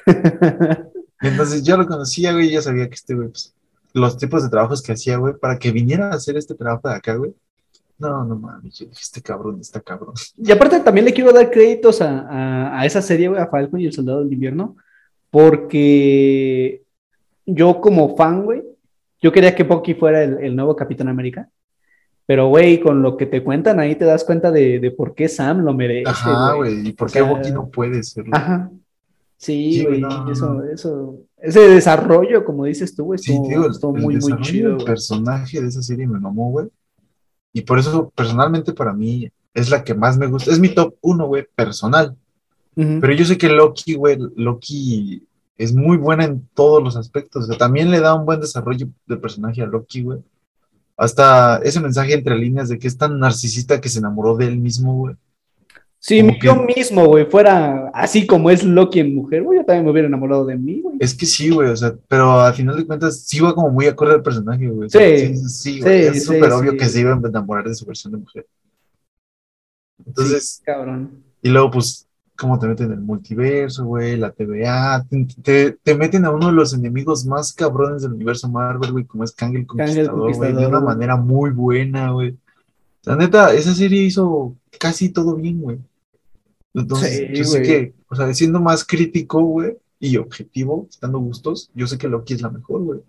Entonces 1.21 1.63
yo 1.63 1.77
lo 1.77 1.87
conocía, 1.87 2.33
güey, 2.33 2.49
y 2.49 2.53
ya 2.53 2.63
sabía 2.63 2.89
que 2.89 2.95
este 2.95 3.15
güey, 3.15 3.29
pues, 3.29 3.55
los 3.95 4.17
tipos 4.19 4.43
de 4.43 4.49
trabajos 4.51 4.83
que 4.83 4.93
hacía, 4.93 5.17
güey, 5.19 5.35
para 5.35 5.59
que 5.59 5.71
viniera 5.73 6.09
a 6.11 6.15
hacer 6.15 6.37
este 6.37 6.55
trabajo 6.55 6.89
de 6.89 6.95
acá, 6.95 7.15
güey. 7.17 7.33
No, 7.99 8.25
no 8.25 8.37
mames, 8.37 8.79
yo 8.79 8.87
dije, 8.87 9.01
este 9.03 9.21
cabrón 9.21 9.61
está 9.61 9.81
cabrón. 9.81 10.15
Y 10.39 10.51
aparte 10.51 10.81
también 10.81 11.05
le 11.05 11.13
quiero 11.13 11.33
dar 11.33 11.51
créditos 11.51 12.01
a, 12.01 12.21
a- 12.21 12.81
a 12.81 12.87
esa 12.87 13.03
serie, 13.03 13.29
güey, 13.29 13.41
a 13.41 13.47
Falcon 13.49 13.81
y 13.81 13.87
el 13.87 13.93
Soldado 13.93 14.21
del 14.25 14.33
Invierno, 14.33 14.77
porque 15.31 16.83
yo 17.47 17.81
como 17.81 18.17
fan, 18.17 18.45
güey, 18.45 18.63
yo 19.21 19.33
quería 19.33 19.55
que 19.55 19.65
Bucky 19.65 19.95
fuera 19.95 20.23
el, 20.23 20.39
el 20.39 20.57
nuevo 20.57 20.75
Capitán 20.77 21.09
América, 21.09 21.49
pero, 22.27 22.49
güey, 22.49 22.81
con 22.81 23.03
lo 23.03 23.17
que 23.17 23.27
te 23.27 23.43
cuentan 23.43 23.81
ahí 23.81 23.97
te 23.97 24.05
das 24.05 24.25
cuenta 24.25 24.51
de, 24.53 24.79
de 24.79 24.91
por 24.93 25.15
qué 25.15 25.29
Sam 25.29 25.63
lo 25.65 25.75
merece, 25.75 26.09
Ajá, 26.09 26.55
güey, 26.55 26.89
¿y 26.89 26.93
por 26.93 27.09
O 27.09 27.13
qué 27.13 27.19
sea, 27.19 27.29
Bucky 27.29 27.51
no 27.51 27.69
puede 27.69 28.03
serlo? 28.03 28.35
Ajá. 28.37 28.71
Sí, 29.41 29.87
güey, 29.87 30.03
no, 30.03 30.31
eso, 30.31 30.63
eso, 30.65 31.19
ese 31.39 31.61
desarrollo, 31.61 32.45
como 32.45 32.67
dices 32.67 32.95
tú, 32.95 33.05
güey, 33.05 33.19
estuvo, 33.19 33.65
el, 33.65 33.71
estuvo 33.71 33.97
el 33.97 34.03
muy, 34.03 34.17
muy 34.17 34.39
chido, 34.43 34.75
güey. 34.75 34.85
personaje 34.85 35.63
de 35.63 35.69
esa 35.69 35.83
serie 35.83 36.07
me 36.07 36.21
mamó, 36.21 36.51
güey. 36.51 36.69
Y 37.55 37.63
por 37.63 37.79
eso, 37.79 38.11
personalmente, 38.15 38.75
para 38.75 38.93
mí, 38.93 39.31
es 39.55 39.71
la 39.71 39.83
que 39.83 39.95
más 39.95 40.19
me 40.19 40.27
gusta. 40.27 40.51
Es 40.51 40.61
mi 40.61 40.69
top 40.69 40.95
uno, 41.01 41.27
güey, 41.27 41.47
personal. 41.55 42.15
Pero 42.75 43.13
yo 43.15 43.25
sé 43.25 43.39
que 43.39 43.49
Loki, 43.49 43.95
güey, 43.95 44.19
Loki 44.37 45.27
es 45.57 45.75
muy 45.75 45.97
buena 45.97 46.25
en 46.25 46.47
todos 46.53 46.83
los 46.83 46.97
aspectos. 46.97 47.45
O 47.45 47.47
sea, 47.47 47.57
también 47.57 47.91
le 47.91 48.01
da 48.01 48.15
un 48.15 48.27
buen 48.27 48.41
desarrollo 48.41 48.89
de 49.07 49.17
personaje 49.17 49.63
a 49.63 49.67
Loki, 49.67 50.03
güey. 50.03 50.19
Hasta 50.99 51.61
ese 51.65 51.81
mensaje 51.81 52.13
entre 52.13 52.37
líneas 52.37 52.69
de 52.69 52.79
que 52.79 52.89
es 52.89 52.99
tan 52.99 53.19
narcisista 53.19 53.81
que 53.81 53.89
se 53.89 54.01
enamoró 54.01 54.37
de 54.37 54.49
él 54.49 54.59
mismo, 54.59 54.97
güey. 54.97 55.17
Si 56.03 56.21
como 56.21 56.33
yo 56.43 56.67
que- 56.67 56.75
mismo, 56.75 57.05
güey, 57.07 57.27
fuera 57.27 57.89
así 57.93 58.27
como 58.27 58.49
es 58.51 58.65
Loki 58.65 59.01
en 59.01 59.15
mujer, 59.15 59.43
güey, 59.43 59.59
yo 59.59 59.65
también 59.67 59.85
me 59.85 59.91
hubiera 59.93 60.09
enamorado 60.09 60.47
de 60.47 60.57
mí, 60.57 60.81
güey. 60.81 60.97
Es 60.99 61.15
que 61.15 61.27
sí, 61.27 61.51
güey, 61.51 61.69
o 61.69 61.77
sea, 61.77 61.95
pero 62.09 62.41
al 62.41 62.55
final 62.55 62.75
de 62.77 62.87
cuentas 62.87 63.21
sí 63.27 63.39
va 63.41 63.55
como 63.55 63.69
muy 63.71 63.87
acorde 63.87 64.15
al 64.15 64.23
personaje, 64.23 64.67
güey. 64.67 64.87
O 64.87 64.91
Sí, 64.91 64.99
sea, 64.99 65.19
sí, 65.19 65.37
sí, 65.49 65.81
güey, 65.81 66.01
sí, 66.03 66.07
es 66.09 66.15
sí, 66.15 66.21
súper 66.21 66.53
obvio 66.53 66.77
que 66.77 66.87
se 66.89 67.01
iba 67.01 67.13
a 67.13 67.17
enamorar 67.19 67.65
de 67.69 67.75
su 67.75 67.85
versión 67.85 68.13
de 68.15 68.19
mujer. 68.19 68.47
Entonces, 70.07 70.63
cabrón. 70.65 71.23
y 71.43 71.51
luego, 71.51 71.71
pues, 71.71 72.07
cómo 72.39 72.59
te 72.59 72.67
meten 72.67 72.87
en 72.87 72.93
el 72.93 73.01
multiverso, 73.01 73.85
güey, 73.85 74.17
la 74.17 74.31
TVA, 74.33 75.05
te, 75.09 75.27
te- 75.43 75.73
te 75.83 75.95
meten 75.95 76.25
a 76.25 76.31
uno 76.31 76.47
de 76.47 76.53
los 76.55 76.73
enemigos 76.73 77.27
más 77.27 77.53
cabrones 77.53 78.01
del 78.03 78.15
universo 78.15 78.49
Marvel, 78.49 78.93
güey, 78.93 79.05
como 79.05 79.25
es 79.25 79.33
Kang 79.33 79.55
el 79.55 79.67
Conquistador, 79.67 80.35
güey, 80.35 80.55
de 80.55 80.67
una 80.67 80.81
manera 80.81 81.17
muy 81.17 81.51
buena, 81.51 82.11
güey. 82.13 82.37
La 83.05 83.17
neta, 83.17 83.53
esa 83.53 83.75
serie 83.75 84.03
hizo 84.03 84.57
casi 84.79 85.11
todo 85.11 85.35
bien, 85.37 85.61
güey. 85.61 85.79
Entonces, 86.75 87.17
Sí, 87.17 87.27
yo 87.35 87.45
sé 87.45 87.63
que, 87.63 87.95
o 88.09 88.15
sea, 88.15 88.33
siendo 88.35 88.61
más 88.61 88.85
crítico, 88.85 89.43
güey, 89.43 89.77
y 89.99 90.17
objetivo, 90.17 90.87
estando 90.89 91.19
gustos, 91.19 91.71
yo 91.75 91.87
sé 91.87 91.99
que 91.99 92.09
Loki 92.09 92.35
es 92.35 92.43
la 92.43 92.51
mejor, 92.51 92.83
güey. 92.83 93.01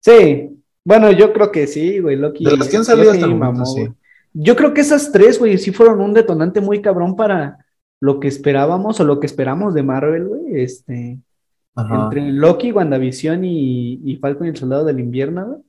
Sí, 0.00 0.62
bueno, 0.84 1.12
yo 1.12 1.32
creo 1.32 1.52
que 1.52 1.66
sí, 1.66 1.98
güey, 1.98 2.16
Loki. 2.16 2.44
De 2.44 2.56
las 2.56 2.68
que 2.68 2.78
han 2.78 2.84
salido 2.84 3.10
hasta 3.10 3.26
el 3.26 3.32
momento, 3.32 3.52
mamó, 3.52 3.66
sí. 3.66 3.80
güey. 3.80 3.92
Yo 4.32 4.56
creo 4.56 4.72
que 4.72 4.80
esas 4.80 5.12
tres, 5.12 5.38
güey, 5.38 5.58
sí 5.58 5.72
fueron 5.72 6.00
un 6.00 6.14
detonante 6.14 6.60
muy 6.60 6.80
cabrón 6.80 7.16
para 7.16 7.66
lo 8.00 8.20
que 8.20 8.28
esperábamos 8.28 9.00
o 9.00 9.04
lo 9.04 9.20
que 9.20 9.26
esperamos 9.26 9.74
de 9.74 9.82
Marvel, 9.82 10.28
güey. 10.28 10.62
Este, 10.62 11.18
Ajá. 11.74 12.04
entre 12.04 12.32
Loki, 12.32 12.72
WandaVision 12.72 13.44
y, 13.44 14.00
y 14.04 14.16
Falcon 14.16 14.46
y 14.46 14.50
el 14.50 14.56
Soldado 14.56 14.84
del 14.84 15.00
Invierno, 15.00 15.46
güey. 15.46 15.60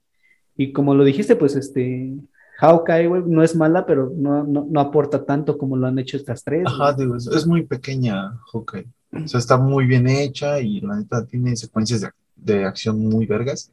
Y 0.55 0.73
como 0.73 0.93
lo 0.93 1.03
dijiste, 1.03 1.35
pues 1.35 1.55
este, 1.55 2.13
Hawkeye, 2.61 3.07
güey, 3.07 3.23
no 3.25 3.41
es 3.41 3.55
mala, 3.55 3.87
pero 3.87 4.13
no, 4.15 4.43
no, 4.43 4.67
no 4.69 4.79
aporta 4.79 5.25
tanto 5.25 5.57
como 5.57 5.75
lo 5.75 5.87
han 5.87 5.97
hecho 5.97 6.15
estas 6.15 6.43
tres. 6.43 6.63
Ajá, 6.67 6.93
digo, 6.93 7.15
es, 7.15 7.25
es 7.25 7.47
muy 7.47 7.63
pequeña, 7.63 8.37
Hawkeye. 8.53 8.85
O 9.11 9.27
sea, 9.27 9.39
está 9.39 9.57
muy 9.57 9.87
bien 9.87 10.07
hecha 10.07 10.59
y 10.59 10.79
la 10.79 10.97
neta 10.97 11.25
tiene 11.25 11.55
secuencias 11.55 12.01
de, 12.01 12.09
de 12.35 12.63
acción 12.63 12.99
muy 12.99 13.25
vergas. 13.25 13.71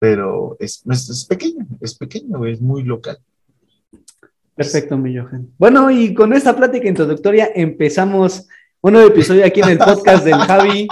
Pero 0.00 0.56
es, 0.58 0.82
es, 0.90 1.10
es 1.10 1.24
pequeña, 1.24 1.64
es 1.80 1.94
pequeña, 1.94 2.38
güey, 2.38 2.54
es 2.54 2.60
muy 2.60 2.82
local. 2.82 3.18
Perfecto, 4.56 4.98
mi 4.98 5.16
Johan. 5.16 5.48
Bueno, 5.56 5.92
y 5.92 6.12
con 6.12 6.32
esta 6.32 6.56
plática 6.56 6.88
introductoria 6.88 7.50
empezamos 7.54 8.48
un 8.80 8.94
nuevo 8.94 9.08
episodio 9.08 9.46
aquí 9.46 9.60
en 9.60 9.68
el 9.68 9.78
podcast 9.78 10.24
del 10.24 10.34
Javi. 10.34 10.88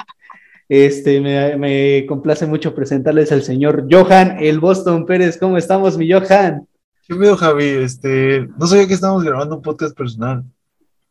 Este, 0.68 1.20
me, 1.20 1.56
me 1.56 2.06
complace 2.06 2.46
mucho 2.46 2.72
presentarles 2.74 3.32
al 3.32 3.42
señor 3.42 3.88
Johan, 3.90 4.36
el 4.38 4.60
Boston 4.60 5.06
Pérez. 5.06 5.38
¿Cómo 5.38 5.56
estamos, 5.56 5.98
mi 5.98 6.08
Johan? 6.12 6.67
¿Qué 7.08 7.14
pedo, 7.14 7.36
Javi? 7.36 7.64
Este, 7.64 8.46
no 8.58 8.66
sabía 8.66 8.86
que 8.86 8.94
estábamos 8.94 9.24
grabando 9.24 9.56
un 9.56 9.62
podcast 9.62 9.96
personal. 9.96 10.44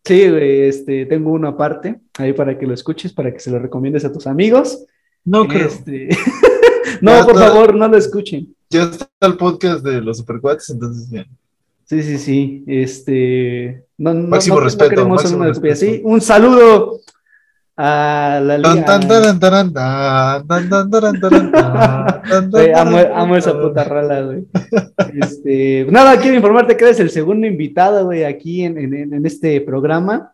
Sí, 0.06 0.30
güey, 0.30 0.62
este, 0.62 1.06
tengo 1.06 1.32
uno 1.32 1.48
aparte, 1.50 2.00
ahí 2.18 2.34
para 2.34 2.58
que 2.58 2.66
lo 2.68 2.74
escuches, 2.74 3.12
para 3.12 3.34
que 3.34 3.39
se 3.39 3.51
lo 3.51 3.60
recomiendes 3.60 4.06
a 4.06 4.13
tus 4.13 4.27
amigos. 4.27 4.86
No 5.25 5.48
creo. 5.48 5.68
Este, 5.68 6.10
no, 7.01 7.12
Ya 7.12 7.25
por 7.25 7.34
está. 7.36 7.48
favor, 7.48 7.75
no 7.75 7.88
lo 7.88 7.98
escuchen. 7.98 8.56
Ya 8.70 8.84
está 8.84 9.08
el 9.22 9.38
podcast 9.38 9.84
de 9.84 10.01
los 10.01 10.18
supercuates, 10.18 10.70
entonces 10.70 11.10
bien. 11.10 11.25
Sí, 11.86 12.04
sí, 12.04 12.18
sí. 12.18 12.63
Este. 12.68 13.86
No, 13.98 14.13
no, 14.13 14.27
Máximo 14.27 14.56
no- 14.56 14.62
no 14.62 14.66
respeto, 14.66 14.89
queremos 14.92 15.22
máximo 15.22 15.39
una 15.39 15.48
respeto. 15.50 15.75
Sí, 15.77 16.01
un 16.04 16.22
saludo 16.22 17.00
a 17.77 18.41
la 18.43 18.57
liga. 18.57 18.69
amo, 23.13 23.36
esa 23.36 23.60
puta 23.60 23.84
rola, 23.84 24.22
güey. 24.22 24.46
Este, 25.13 25.86
nada, 25.89 26.17
quiero 26.19 26.36
informarte 26.36 26.75
que 26.75 26.86
eres 26.86 27.00
el 27.00 27.10
segundo 27.10 27.46
invitado, 27.48 28.05
güey, 28.05 28.24
aquí 28.24 28.63
en, 28.63 28.77
en- 28.77 29.13
en 29.13 29.25
este 29.25 29.62
programa. 29.62 30.34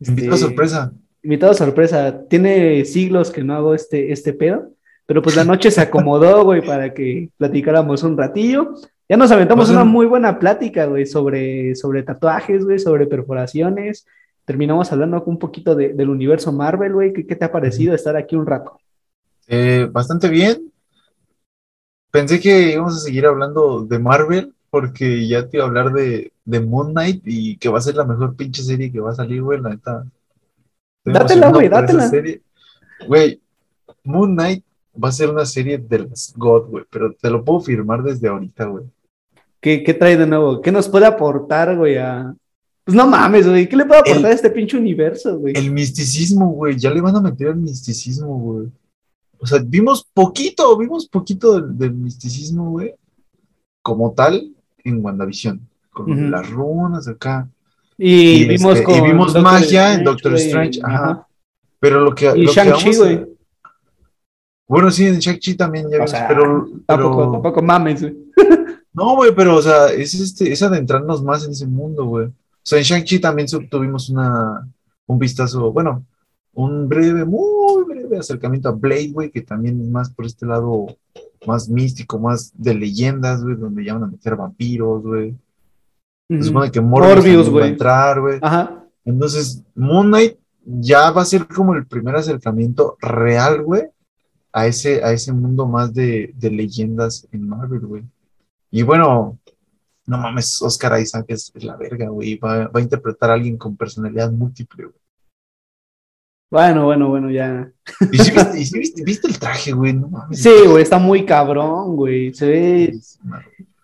Invitado 0.00 0.34
Este, 0.34 0.46
sorpresa. 0.46 0.92
Invitado 1.22 1.54
sorpresa. 1.54 2.20
Tiene 2.28 2.84
siglos 2.84 3.30
que 3.30 3.42
no 3.42 3.54
hago 3.54 3.74
este, 3.74 4.12
este 4.12 4.32
pedo, 4.32 4.70
pero 5.06 5.22
pues 5.22 5.36
la 5.36 5.44
noche 5.44 5.70
se 5.70 5.80
acomodó, 5.82 6.44
güey, 6.44 6.60
para 6.64 6.92
que 6.92 7.30
platicáramos 7.38 8.02
un 8.02 8.16
ratillo. 8.18 8.74
Ya 9.08 9.16
nos 9.16 9.30
aventamos 9.30 9.66
sea, 9.68 9.76
una 9.76 9.84
muy 9.84 10.06
buena 10.06 10.38
plática, 10.38 10.86
güey, 10.86 11.06
sobre, 11.06 11.74
sobre 11.74 12.02
tatuajes, 12.02 12.64
güey, 12.64 12.78
sobre 12.78 13.06
perforaciones. 13.06 14.06
Terminamos 14.44 14.90
hablando 14.92 15.22
un 15.24 15.38
poquito 15.38 15.74
de- 15.74 15.92
del 15.94 16.10
universo 16.10 16.52
Marvel, 16.52 16.92
güey. 16.92 17.12
¿Qué, 17.12 17.26
qué 17.26 17.36
te 17.36 17.44
ha 17.44 17.52
parecido 17.52 17.94
estar 17.94 18.16
aquí 18.16 18.34
un 18.36 18.46
rato? 18.46 18.78
Eh, 19.46 19.88
bastante 19.90 20.28
bien. 20.28 20.72
Pensé 22.10 22.40
que 22.40 22.72
íbamos 22.72 22.96
a 22.96 23.00
seguir 23.00 23.26
hablando 23.26 23.84
de 23.84 23.98
Marvel, 23.98 24.54
porque 24.70 25.26
ya 25.26 25.48
te 25.48 25.56
iba 25.56 25.64
a 25.64 25.68
hablar 25.68 25.92
de, 25.92 26.32
de 26.44 26.60
Moon 26.60 26.92
Knight 26.92 27.22
y 27.24 27.56
que 27.56 27.68
va 27.68 27.78
a 27.78 27.82
ser 27.82 27.94
la 27.94 28.04
mejor 28.04 28.36
pinche 28.36 28.62
serie 28.62 28.90
que 28.92 29.00
va 29.00 29.10
a 29.12 29.14
salir, 29.14 29.42
güey, 29.42 29.60
la 29.60 29.70
neta. 29.70 30.04
Dátela, 31.04 31.50
güey, 31.50 31.68
dátela. 31.68 32.10
Güey, 33.06 33.40
Moon 34.04 34.34
Knight 34.34 34.64
va 35.02 35.08
a 35.08 35.12
ser 35.12 35.30
una 35.30 35.46
serie 35.46 35.78
de 35.78 36.00
las 36.00 36.34
God, 36.36 36.68
güey, 36.68 36.84
pero 36.90 37.12
te 37.14 37.30
lo 37.30 37.44
puedo 37.44 37.60
firmar 37.60 38.02
desde 38.02 38.28
ahorita, 38.28 38.66
güey. 38.66 38.84
¿Qué, 39.60 39.82
qué 39.82 39.94
trae 39.94 40.16
de 40.16 40.26
nuevo? 40.26 40.60
¿Qué 40.60 40.72
nos 40.72 40.88
puede 40.88 41.06
aportar, 41.06 41.76
güey? 41.76 41.96
A... 41.96 42.34
Pues 42.84 42.96
no 42.96 43.06
mames, 43.06 43.48
güey. 43.48 43.68
¿Qué 43.68 43.76
le 43.76 43.84
puede 43.84 44.00
aportar 44.00 44.20
El- 44.20 44.26
a 44.26 44.32
este 44.32 44.50
pinche 44.50 44.76
universo, 44.76 45.38
güey? 45.38 45.54
El 45.56 45.70
misticismo, 45.70 46.48
güey, 46.50 46.76
ya 46.76 46.90
le 46.90 47.00
van 47.00 47.14
a 47.16 47.20
meter 47.20 47.48
el 47.48 47.56
misticismo, 47.56 48.38
güey. 48.38 48.68
O 49.38 49.46
sea, 49.46 49.60
vimos 49.64 50.04
poquito, 50.14 50.76
vimos 50.78 51.06
poquito 51.08 51.60
del, 51.60 51.76
del 51.78 51.92
misticismo, 51.94 52.70
güey, 52.70 52.94
como 53.82 54.12
tal, 54.12 54.52
en 54.84 55.04
WandaVision, 55.04 55.60
con 55.92 56.30
las 56.30 56.48
runas 56.50 57.06
acá. 57.08 57.48
Y, 57.98 58.42
y 58.42 58.48
vimos, 58.48 58.72
este, 58.78 58.84
con 58.84 58.94
y 58.94 59.00
vimos 59.00 59.26
Doctor 59.32 59.42
magia 59.42 59.94
en 59.94 60.04
Doctor 60.04 60.34
Strange, 60.34 60.80
ajá. 60.82 61.26
Pero 61.78 62.00
lo 62.00 62.14
que. 62.14 62.32
Y 62.36 62.46
Shang-Chi, 62.46 62.96
güey. 62.96 63.26
Bueno, 64.68 64.90
sí, 64.90 65.06
en 65.06 65.18
Shang-Chi 65.18 65.54
también 65.56 65.84
ya 65.84 65.88
O 65.90 65.92
vimos, 65.98 66.10
sea, 66.10 66.28
pero, 66.28 66.68
Tampoco, 66.86 67.16
pero- 67.18 67.32
tampoco 67.32 67.62
mames, 67.62 68.00
güey. 68.02 68.16
No, 68.94 69.16
güey, 69.16 69.34
pero, 69.34 69.56
o 69.56 69.62
sea, 69.62 69.88
es, 69.88 70.14
este, 70.14 70.52
es 70.52 70.62
adentrarnos 70.62 71.22
más 71.22 71.44
en 71.44 71.52
ese 71.52 71.66
mundo, 71.66 72.04
güey. 72.06 72.28
Sea, 72.62 72.78
en 72.78 72.84
Shang-Chi 72.84 73.18
también 73.18 73.48
tuvimos 73.70 74.08
una, 74.08 74.68
un 75.06 75.18
vistazo, 75.18 75.72
bueno, 75.72 76.04
un 76.54 76.88
breve, 76.88 77.24
muy 77.24 77.84
breve 77.84 78.18
acercamiento 78.18 78.68
a 78.68 78.72
Blade, 78.72 79.10
güey, 79.12 79.30
que 79.30 79.40
también 79.40 79.80
es 79.80 79.88
más 79.88 80.10
por 80.10 80.26
este 80.26 80.46
lado 80.46 80.86
más 81.46 81.68
místico, 81.68 82.18
más 82.18 82.52
de 82.54 82.74
leyendas, 82.74 83.42
güey, 83.42 83.56
donde 83.56 83.84
ya 83.84 83.94
van 83.94 84.04
a 84.04 84.08
meter 84.08 84.36
vampiros, 84.36 85.02
güey. 85.02 85.34
Se 86.28 86.44
supone 86.44 86.70
que 86.70 86.80
Morbius, 86.80 87.50
güey. 87.50 87.70
entrar, 87.70 88.20
güey. 88.20 88.38
Ajá. 88.40 88.86
Entonces, 89.04 89.62
Moon 89.74 90.06
Knight 90.06 90.38
ya 90.64 91.10
va 91.10 91.22
a 91.22 91.26
ser 91.26 91.46
como 91.46 91.74
el 91.74 91.86
primer 91.86 92.16
acercamiento 92.16 92.96
real, 93.00 93.62
güey, 93.62 93.82
a 94.52 94.66
ese, 94.66 95.02
a 95.02 95.12
ese 95.12 95.32
mundo 95.32 95.66
más 95.66 95.92
de, 95.92 96.32
de 96.36 96.50
leyendas 96.50 97.26
en 97.32 97.48
Marvel, 97.48 97.80
güey. 97.80 98.04
Y 98.70 98.82
bueno, 98.82 99.38
no 100.06 100.18
mames, 100.18 100.60
Oscar 100.62 101.00
Isaac 101.00 101.26
es, 101.28 101.52
es 101.54 101.64
la 101.64 101.76
verga, 101.76 102.08
güey. 102.08 102.36
Va, 102.36 102.68
va 102.68 102.80
a 102.80 102.82
interpretar 102.82 103.30
a 103.30 103.34
alguien 103.34 103.56
con 103.56 103.76
personalidad 103.76 104.30
múltiple, 104.32 104.84
güey. 104.86 104.96
Bueno, 106.50 106.84
bueno, 106.84 107.08
bueno, 107.08 107.30
ya. 107.30 107.72
¿Y 108.10 108.18
sí 108.18 108.30
viste, 108.30 108.60
y 108.60 108.70
viste, 108.80 109.02
viste 109.04 109.28
el 109.28 109.38
traje, 109.38 109.72
güey? 109.72 109.94
No 109.94 110.08
mames. 110.08 110.42
Sí, 110.42 110.50
güey, 110.66 110.82
está 110.82 110.98
muy 110.98 111.24
cabrón, 111.24 111.96
güey. 111.96 112.34
Se 112.34 112.46
ve. 112.46 112.98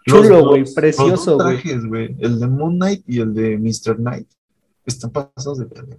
Chulo, 0.07 0.49
güey, 0.49 0.65
precioso, 0.75 1.37
güey. 1.37 1.63
trajes, 1.63 1.87
güey. 1.87 2.15
El 2.19 2.39
de 2.41 2.47
Moon 2.47 2.77
Knight 2.77 3.05
y 3.07 3.21
el 3.21 3.33
de 3.35 3.57
Mr. 3.59 3.97
Knight. 3.97 4.29
Están 4.85 5.11
pasados 5.11 5.59
de 5.59 5.65
verga. 5.67 5.97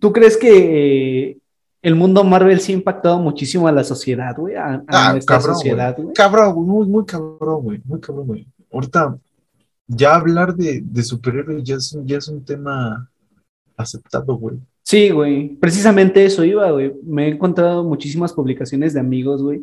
¿Tú 0.00 0.12
crees 0.12 0.36
que 0.36 1.28
eh, 1.30 1.38
el 1.82 1.94
mundo 1.94 2.24
Marvel 2.24 2.60
sí 2.60 2.72
ha 2.72 2.76
impactado 2.76 3.18
muchísimo 3.18 3.68
a 3.68 3.72
la 3.72 3.84
sociedad, 3.84 4.34
güey? 4.36 4.56
A, 4.56 4.74
a 4.74 4.84
Ah, 4.88 5.12
nuestra 5.12 5.36
cabrón, 5.38 5.54
sociedad, 5.54 5.96
güey. 5.96 6.14
Cabrón, 6.14 6.66
muy, 6.66 6.86
muy 6.86 7.04
cabrón, 7.04 7.62
güey, 7.62 7.80
muy 7.84 8.00
cabrón, 8.00 8.26
güey. 8.26 8.48
Ahorita, 8.72 9.18
ya 9.86 10.14
hablar 10.14 10.54
de, 10.54 10.80
de 10.82 11.02
superhéroes 11.02 11.62
ya 11.64 11.76
es, 11.76 11.92
un, 11.92 12.06
ya 12.06 12.18
es 12.18 12.28
un 12.28 12.44
tema 12.44 13.10
aceptado, 13.76 14.34
güey. 14.34 14.56
Sí, 14.82 15.10
güey. 15.10 15.56
Precisamente 15.56 16.24
eso 16.24 16.44
iba, 16.44 16.70
güey. 16.70 16.92
Me 17.04 17.26
he 17.26 17.30
encontrado 17.30 17.84
muchísimas 17.84 18.32
publicaciones 18.32 18.94
de 18.94 19.00
amigos, 19.00 19.42
güey, 19.42 19.62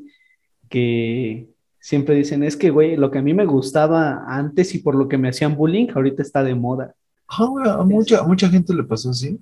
que 0.69 1.49
siempre 1.79 2.15
dicen, 2.15 2.43
es 2.43 2.55
que, 2.55 2.69
güey, 2.69 2.95
lo 2.95 3.11
que 3.11 3.19
a 3.19 3.21
mí 3.21 3.33
me 3.33 3.45
gustaba 3.45 4.23
antes 4.27 4.75
y 4.75 4.79
por 4.79 4.95
lo 4.95 5.07
que 5.07 5.17
me 5.17 5.29
hacían 5.29 5.55
bullying, 5.55 5.87
ahorita 5.93 6.21
está 6.21 6.43
de 6.43 6.55
moda. 6.55 6.95
Ah, 7.27 7.45
güey, 7.45 7.69
a 7.69 7.77
mucha, 7.83 8.19
a 8.19 8.23
mucha 8.23 8.49
gente 8.49 8.73
le 8.73 8.83
pasó 8.83 9.11
así. 9.11 9.39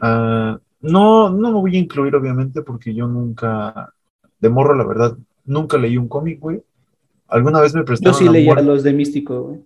Ah, 0.00 0.58
no, 0.80 1.30
no 1.30 1.52
me 1.52 1.60
voy 1.60 1.76
a 1.76 1.80
incluir, 1.80 2.14
obviamente, 2.14 2.62
porque 2.62 2.94
yo 2.94 3.06
nunca, 3.06 3.92
de 4.40 4.48
morro, 4.48 4.74
la 4.74 4.84
verdad, 4.84 5.16
nunca 5.44 5.78
leí 5.78 5.96
un 5.96 6.08
cómic, 6.08 6.40
güey. 6.40 6.62
Alguna 7.34 7.60
vez 7.60 7.74
me 7.74 7.80
Yo 7.80 7.84
prestaron 7.84 8.18
sí 8.18 8.24
la 8.26 8.30
leía 8.32 8.54
los 8.62 8.82
de 8.84 8.92
Místico, 8.92 9.42
güey. 9.42 9.60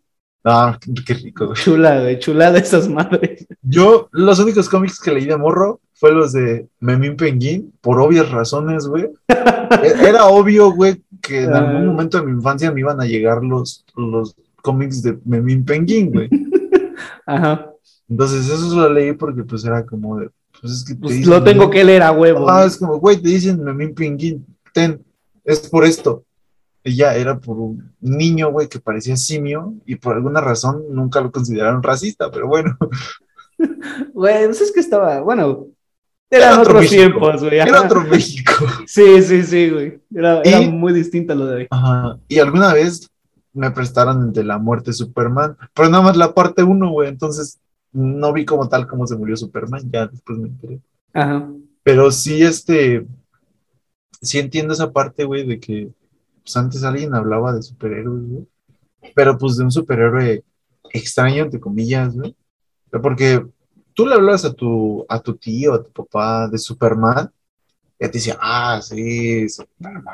Ah, 0.45 0.79
qué, 1.07 1.15
rico, 1.15 1.47
güey. 1.49 1.57
Chula, 1.63 2.01
güey, 2.01 2.19
chula 2.19 2.51
de 2.51 2.61
esas 2.61 2.89
madres. 2.89 3.47
Yo, 3.63 4.09
los 4.13 4.39
únicos 4.39 4.69
cómics 4.69 4.99
que 5.01 5.11
leí 5.13 5.27
de 5.27 5.37
morro 5.37 5.81
fue 5.93 6.13
los 6.13 6.33
de 6.33 6.67
Memín 6.81 7.17
Penguin, 7.17 7.73
por 7.83 8.01
obvias 8.01 8.31
razones, 8.31 8.87
güey. 8.87 9.11
E- 9.29 10.09
Era 10.09 10.27
obvio, 10.27 10.71
güey, 10.73 11.03
que 11.21 11.43
en 11.43 11.53
algún 11.53 11.83
Ah. 11.83 11.85
momento 11.93 12.19
de 12.19 12.25
mi 12.27 12.33
infancia 12.33 12.73
me 12.73 12.81
iban 12.81 13.01
a 13.01 13.05
llegar 13.05 13.45
los, 13.45 13.85
los 13.97 14.35
cómics 14.63 15.03
de 15.03 15.19
Memín 15.27 15.65
Penguin, 15.65 16.11
güey. 16.13 16.29
Ajá. 17.27 17.71
Entonces, 18.09 18.49
eso 18.49 18.75
lo 18.75 18.91
leí 18.91 19.13
porque, 19.13 19.43
pues, 19.45 19.65
era 19.67 19.85
como 19.85 20.19
de, 20.21 20.31
pues, 20.61 20.73
es 20.73 20.85
que 20.85 20.95
te 20.95 21.01
Pues 21.01 21.17
dicen 21.17 21.31
lo 21.31 21.45
tengo 21.45 21.69
que 21.69 21.85
leer 21.85 22.03
a 22.03 22.13
huevo. 22.13 22.49
Ah, 22.49 22.59
güey. 22.59 22.69
es 22.69 22.77
como, 22.79 22.99
güey, 22.99 23.17
te 23.21 23.29
dicen 23.29 23.63
Memín 23.63 23.95
Penguin, 23.95 24.47
ten, 24.73 25.05
es 25.45 25.69
por 25.69 25.85
esto. 25.85 26.25
Ya, 26.95 27.15
era 27.15 27.39
por 27.39 27.57
un 27.59 27.93
niño, 28.01 28.51
güey, 28.51 28.69
que 28.69 28.79
parecía 28.81 29.17
simio, 29.17 29.75
y 29.87 29.97
por 29.97 30.15
alguna 30.17 30.41
razón 30.41 30.85
nunca 30.91 31.21
lo 31.21 31.31
consideraron 31.31 31.83
racista, 31.83 32.31
pero 32.31 32.47
bueno, 32.49 32.77
Güey, 34.15 34.47
pues 34.47 34.61
es 34.61 34.73
que 34.73 34.81
estaba, 34.81 35.21
bueno, 35.21 35.67
eran 36.31 36.51
Era 36.53 36.61
otro 36.61 36.73
otros 36.73 36.83
México. 36.83 37.01
tiempos, 37.03 37.41
güey. 37.43 37.59
era 37.59 37.83
otro 37.83 38.01
México. 38.03 38.53
Sí, 38.87 39.23
sí, 39.23 39.43
sí, 39.43 39.71
güey. 39.71 40.01
Era, 40.15 40.41
era 40.43 40.61
Y- 40.63 40.69
muy 40.69 40.93
distinto 40.93 41.33
a 41.33 41.37
lo 41.37 41.47
de 41.47 41.55
hoy. 41.57 41.67
Ajá. 41.71 42.19
Y 42.29 42.39
alguna 42.39 42.73
vez 42.73 43.11
me 43.53 43.71
prestaron 43.71 44.23
el 44.29 44.33
de 44.33 44.45
la 44.45 44.59
muerte 44.59 44.91
de 44.91 44.95
Superman, 44.95 45.57
pero 45.75 45.89
nada 45.89 46.05
más 46.05 46.17
la 46.17 46.33
parte 46.35 46.63
1, 46.63 46.91
güey, 46.91 47.09
entonces 47.09 47.59
no 47.93 48.33
vi 48.33 48.45
como 48.45 48.69
tal 48.69 48.87
cómo 48.87 49.07
se 49.07 49.17
murió 49.17 49.37
Superman, 49.37 49.91
ya 49.91 50.07
después 50.07 50.39
me 50.39 50.49
enteré. 50.49 50.81
Ajá. 51.15 51.49
Pero 51.83 52.13
sí, 52.13 52.43
este, 52.43 53.07
sí 54.21 54.39
entiendo 54.39 54.75
esa 54.75 54.93
parte, 54.93 55.25
güey, 55.25 55.47
de 55.47 55.59
que 55.59 55.89
pues 56.49 56.57
antes 56.57 56.83
alguien 56.83 57.15
hablaba 57.15 57.53
de 57.53 57.63
superhéroes, 57.63 58.27
güey, 58.27 58.47
pero 59.15 59.37
pues 59.37 59.59
de 59.59 59.65
un 59.65 59.71
superhéroe 59.71 60.43
extraño, 60.95 61.45
entre 61.45 61.61
comillas, 61.61 62.15
güey. 62.15 62.35
Porque 63.03 63.45
tú 63.93 64.07
le 64.07 64.15
hablabas 64.15 64.47
a 64.47 64.55
tu, 64.55 65.05
a 65.11 65.21
tu 65.21 65.37
tío, 65.37 65.75
a 65.75 65.83
tu 65.83 65.91
papá 65.91 66.49
de 66.49 66.57
Superman, 66.57 67.31
y 68.01 68.07
te 68.07 68.13
decía, 68.13 68.39
ah, 68.41 68.81
sí, 68.81 69.47
Superman, 69.47 70.05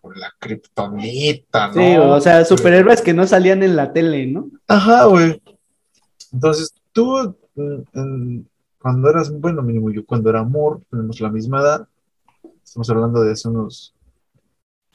con 0.00 0.18
la 0.18 0.32
kriptonita, 0.38 1.68
¿no? 1.68 1.74
Sí, 1.74 1.96
o 1.98 2.20
sea, 2.22 2.42
superhéroes 2.46 3.02
que 3.02 3.12
no 3.12 3.26
salían 3.26 3.62
en 3.62 3.76
la 3.76 3.92
tele, 3.92 4.26
¿no? 4.28 4.48
Ajá, 4.66 5.04
güey. 5.04 5.42
Entonces, 6.32 6.72
tú, 6.92 7.36
cuando 8.80 9.10
eras, 9.10 9.30
bueno, 9.30 9.60
mínimo 9.60 9.90
yo, 9.90 10.06
cuando 10.06 10.30
era 10.30 10.40
amor, 10.40 10.80
tenemos 10.90 11.20
la 11.20 11.28
misma 11.28 11.60
edad, 11.60 11.88
estamos 12.64 12.88
hablando 12.88 13.20
de 13.20 13.32
hace 13.32 13.46
unos 13.46 13.94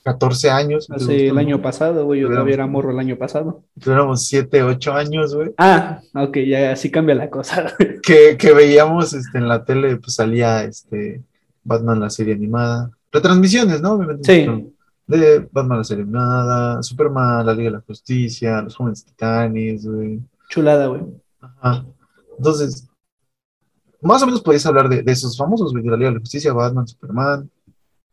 14 0.05 0.51
años. 0.51 0.87
Hace 0.91 1.29
el 1.29 1.37
año 1.39 1.63
pasado, 1.63 2.05
güey, 2.05 2.21
yo 2.21 2.29
todavía 2.29 2.53
era 2.53 2.67
morro 2.67 2.91
el 2.91 2.99
año 2.99 3.17
pasado. 3.17 3.63
Tuviéramos 3.81 4.27
7, 4.27 4.61
8 4.61 4.93
años, 4.93 5.35
güey, 5.35 5.51
Ah, 5.57 5.99
ok, 6.13 6.37
ya 6.47 6.71
así 6.71 6.91
cambia 6.91 7.15
la 7.15 7.31
cosa. 7.31 7.73
que, 8.03 8.37
que 8.37 8.53
veíamos 8.53 9.13
este, 9.13 9.39
en 9.39 9.47
la 9.47 9.65
tele, 9.65 9.97
pues 9.97 10.13
salía 10.13 10.63
este, 10.63 11.23
Batman 11.63 11.99
la 11.99 12.11
serie 12.11 12.35
animada, 12.35 12.91
retransmisiones, 13.11 13.81
¿no? 13.81 13.93
Obviamente, 13.93 14.23
Sí. 14.45 14.71
De 15.07 15.47
Batman 15.51 15.79
la 15.79 15.83
serie 15.83 16.03
animada, 16.03 16.83
Superman, 16.83 17.45
la 17.45 17.53
Liga 17.53 17.71
de 17.71 17.77
la 17.77 17.83
Justicia, 17.85 18.61
los 18.61 18.75
Jóvenes 18.75 19.05
Titanes, 19.05 19.87
güey. 19.87 20.19
Chulada, 20.49 20.85
güey. 20.85 21.01
Ajá. 21.41 21.83
Entonces, 22.37 22.87
más 24.01 24.21
o 24.21 24.27
menos 24.27 24.41
podías 24.41 24.65
hablar 24.67 24.87
de, 24.87 25.01
de 25.01 25.11
esos 25.11 25.35
famosos, 25.35 25.71
güey, 25.71 25.83
de 25.83 25.89
la 25.89 25.97
Liga 25.97 26.09
de 26.09 26.15
la 26.15 26.21
Justicia, 26.21 26.53
Batman, 26.53 26.87
Superman, 26.87 27.49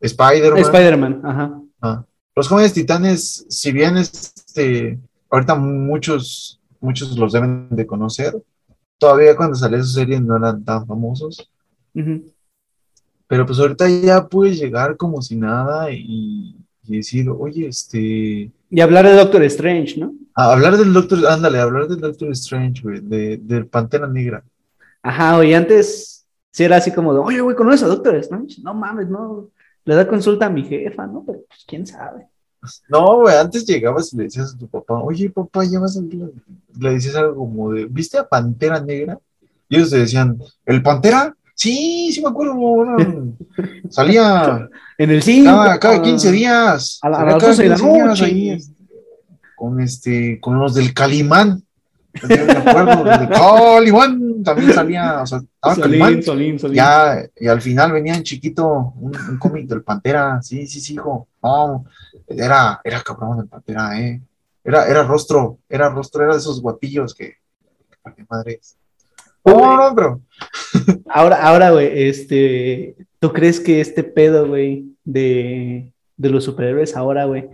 Spider-Man. 0.01 0.59
Spider-Man, 0.59 1.21
ajá. 1.23 1.62
Ah. 1.83 2.05
Los 2.35 2.49
jóvenes 2.49 2.73
titanes, 2.73 3.45
si 3.49 3.73
bien 3.73 3.97
este, 3.99 4.99
ahorita 5.29 5.55
muchos, 5.55 6.61
muchos 6.81 7.17
los 7.19 7.33
deben 7.33 7.69
de 7.71 7.87
conocer, 7.87 8.35
todavía 8.99 9.37
cuando 9.37 9.55
salió 9.57 9.83
su 9.83 9.91
serie 9.93 10.21
no 10.21 10.37
eran 10.37 10.65
tan 10.65 10.87
famosos, 10.87 11.51
Ujú. 11.95 12.25
pero 13.27 13.45
pues 13.45 13.59
ahorita 13.59 13.89
ya 13.89 14.27
puedes 14.27 14.59
llegar 14.59 14.97
como 14.97 15.21
si 15.21 15.37
nada 15.37 15.91
y, 15.91 16.57
y 16.85 16.97
decir, 16.97 17.29
oye, 17.29 17.67
este, 17.69 18.51
Y 18.71 18.81
hablar 18.81 19.05
de 19.07 19.15
Doctor 19.15 19.43
Strange, 19.43 19.99
¿no? 19.99 20.15
a 20.35 20.53
hablar 20.53 20.79
del 20.79 20.95
Doctor, 20.95 21.27
ándale, 21.27 21.59
hablar 21.59 21.89
del 21.89 22.01
Doctor 22.01 22.31
Strange, 22.33 22.81
güey, 22.83 23.01
de, 23.01 23.37
del 23.37 23.67
Pantera 23.67 24.07
Negra. 24.07 24.43
Ajá, 25.03 25.37
oye, 25.37 25.55
antes 25.55 26.25
sí 26.51 26.65
era 26.65 26.77
así 26.77 26.91
como 26.93 27.13
de, 27.13 27.21
oye, 27.21 27.41
güey, 27.43 27.55
¿conoces 27.57 27.83
a 27.83 27.89
Doctor 27.89 28.15
Strange? 28.17 28.63
No 28.63 28.73
mames, 28.73 29.09
no. 29.09 29.51
Le 29.85 29.95
da 29.95 30.07
consulta 30.07 30.47
a 30.47 30.51
mi 30.51 30.65
jefa, 30.65 31.07
¿no? 31.07 31.25
Pero 31.27 31.41
pues 31.49 31.65
quién 31.67 31.87
sabe. 31.87 32.29
No, 32.89 33.17
güey, 33.23 33.35
antes 33.37 33.67
llegabas 33.67 34.13
y 34.13 34.17
le 34.17 34.25
decías 34.25 34.55
a 34.55 34.59
tu 34.59 34.69
papá, 34.69 34.95
oye, 35.03 35.29
papá, 35.31 35.65
ya 35.65 35.81
vas 35.81 35.97
a 35.97 36.01
ver 36.03 36.15
la-". 36.15 36.29
Le 36.79 36.95
decías 36.95 37.17
algo 37.17 37.35
como 37.37 37.73
de, 37.73 37.87
¿viste 37.87 38.19
a 38.19 38.29
Pantera 38.29 38.81
Negra? 38.81 39.19
Y 39.69 39.77
ellos 39.77 39.91
te 39.91 39.99
decían, 39.99 40.39
¿el 40.67 40.83
Pantera? 40.83 41.35
Sí, 41.55 42.11
sí 42.13 42.21
me 42.23 42.29
acuerdo, 42.29 42.55
bueno, 42.55 42.97
salía 43.91 44.69
En 44.99 45.11
el 45.11 45.23
5. 45.23 45.45
cada, 45.51 45.79
cada 45.79 46.03
15 46.03 46.31
días. 46.31 46.99
a 47.03 47.09
la- 47.11 47.19
a 47.21 47.25
las 47.25 47.35
cada 47.35 47.49
12 47.49 47.63
de 47.65 47.69
la 47.69 47.75
15 47.77 47.93
días 47.93 48.07
noche. 48.07 48.25
ahí, 48.25 48.51
este, 48.51 48.75
con 49.57 49.81
este, 49.81 50.41
con 50.41 50.59
los 50.59 50.75
del 50.75 50.95
Calimán. 50.95 51.63
Me 52.29 52.53
acuerdo, 52.53 53.05
del 53.05 53.29
Calimán 53.29 54.43
también 54.43 54.73
salía, 54.73 55.23
o 55.23 55.27
sea, 55.27 55.39
estaba 55.39 55.77
Calimán. 55.77 56.11
Solín, 56.11 56.23
Solín, 56.23 56.59
Solín. 56.59 56.77
Ya, 56.77 57.25
y 57.39 57.49
al 57.49 57.63
final 57.63 57.93
venía 57.93 58.15
en 58.15 58.23
chiquito 58.23 58.93
un, 58.97 59.17
un 59.31 59.39
cómic 59.39 59.67
del 59.67 59.83
Pantera. 59.83 60.43
Sí, 60.43 60.67
sí, 60.67 60.81
sí, 60.81 60.95
hijo. 60.95 61.29
No, 61.43 61.85
era, 62.27 62.81
era 62.85 63.01
cabrón 63.01 63.41
el 63.41 63.49
Pantera, 63.49 63.99
¿eh? 63.99 64.21
Era, 64.65 64.87
era 64.87 65.03
rostro, 65.03 65.59
era 65.69 65.89
rostro, 65.89 66.25
era 66.25 66.35
de 66.35 66.41
esos 66.41 66.61
guapillos 66.61 67.15
que. 67.15 67.37
¿Para 68.03 68.15
qué 68.15 68.25
madres? 68.29 68.77
No, 69.45 69.77
no, 69.77 69.95
pero. 69.95 70.21
Ahora, 71.09 71.43
ahora, 71.43 71.71
güey, 71.71 72.09
este, 72.09 72.97
¿tú 73.19 73.33
crees 73.33 73.59
que 73.59 73.81
este 73.81 74.05
pedo, 74.05 74.47
güey, 74.47 74.95
de, 75.05 75.93
de 76.17 76.29
los 76.29 76.45
superhéroes 76.45 76.97
ahora, 76.97 77.25
güey, 77.25 77.49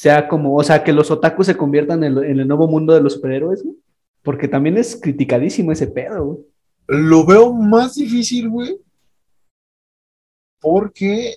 sea 0.00 0.28
como, 0.28 0.56
o 0.56 0.62
sea, 0.62 0.82
que 0.82 0.94
los 0.94 1.10
otakus 1.10 1.44
se 1.44 1.56
conviertan 1.58 2.02
en, 2.04 2.14
lo- 2.14 2.22
en 2.22 2.40
el 2.40 2.48
nuevo 2.48 2.66
mundo 2.66 2.94
de 2.94 3.02
los 3.02 3.12
superhéroes, 3.12 3.62
güey? 3.62 3.76
Porque 4.22 4.48
también 4.48 4.78
es 4.78 4.98
criticadísimo 4.98 5.72
ese 5.72 5.88
pedo, 5.88 6.24
güey. 6.24 6.38
Lo 6.88 7.26
veo 7.26 7.52
más 7.52 7.96
difícil, 7.96 8.48
güey. 8.48 8.78
Porque. 10.60 11.36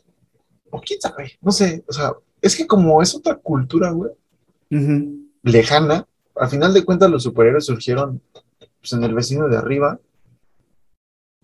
O 0.70 0.80
quién 0.82 1.00
sabe, 1.02 1.34
no 1.42 1.52
sé. 1.52 1.84
O 1.88 1.94
sea, 1.94 2.14
es 2.42 2.56
que 2.56 2.66
como 2.66 3.02
es 3.02 3.14
otra 3.14 3.36
cultura, 3.36 3.92
güey, 3.92 4.12
lejana, 5.44 6.08
al 6.36 6.50
final 6.50 6.74
de 6.74 6.84
cuentas 6.86 7.12
los 7.12 7.24
superhéroes 7.24 7.66
surgieron 7.66 8.22
pues, 8.80 8.94
en 8.94 9.04
el 9.04 9.14
vecino 9.14 9.48
de 9.50 9.58
arriba. 9.58 10.00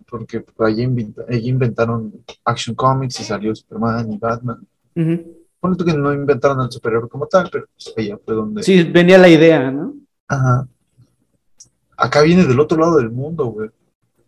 Porque 0.08 0.44
allí, 0.60 0.88
allí 1.28 1.50
inventaron 1.50 2.14
Action 2.46 2.76
Comics 2.76 3.20
y 3.20 3.24
salió 3.26 3.54
Superman 3.54 4.12
y 4.14 4.18
Batman. 4.18 4.66
Ponle 4.96 5.39
tú 5.62 5.84
que 5.86 5.94
no 5.94 6.14
inventaron 6.14 6.60
al 6.62 6.72
superhéroe 6.72 7.10
como 7.10 7.28
tal, 7.28 7.50
pero 7.52 7.66
pues, 7.74 7.94
allá 7.98 8.18
fue 8.24 8.34
donde. 8.36 8.64
Sí, 8.64 8.84
venía 8.84 9.18
la 9.18 9.28
idea, 9.30 9.72
¿no? 9.72 9.94
Ajá. 10.28 10.68
Acá 11.98 12.22
viene 12.22 12.46
del 12.46 12.60
otro 12.60 12.78
lado 12.78 12.98
del 12.98 13.10
mundo, 13.10 13.46
güey. 13.48 13.70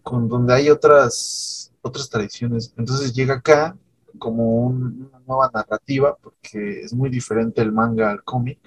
Con 0.03 0.27
donde 0.27 0.53
hay 0.53 0.69
otras, 0.69 1.71
otras 1.81 2.09
tradiciones. 2.09 2.73
Entonces 2.77 3.13
llega 3.13 3.35
acá 3.35 3.77
como 4.19 4.55
un- 4.65 5.07
una 5.09 5.19
nueva 5.25 5.49
narrativa, 5.53 6.17
porque 6.21 6.81
es 6.81 6.93
muy 6.93 7.09
diferente 7.09 7.61
el 7.61 7.71
manga 7.71 8.11
al 8.11 8.23
cómic. 8.23 8.59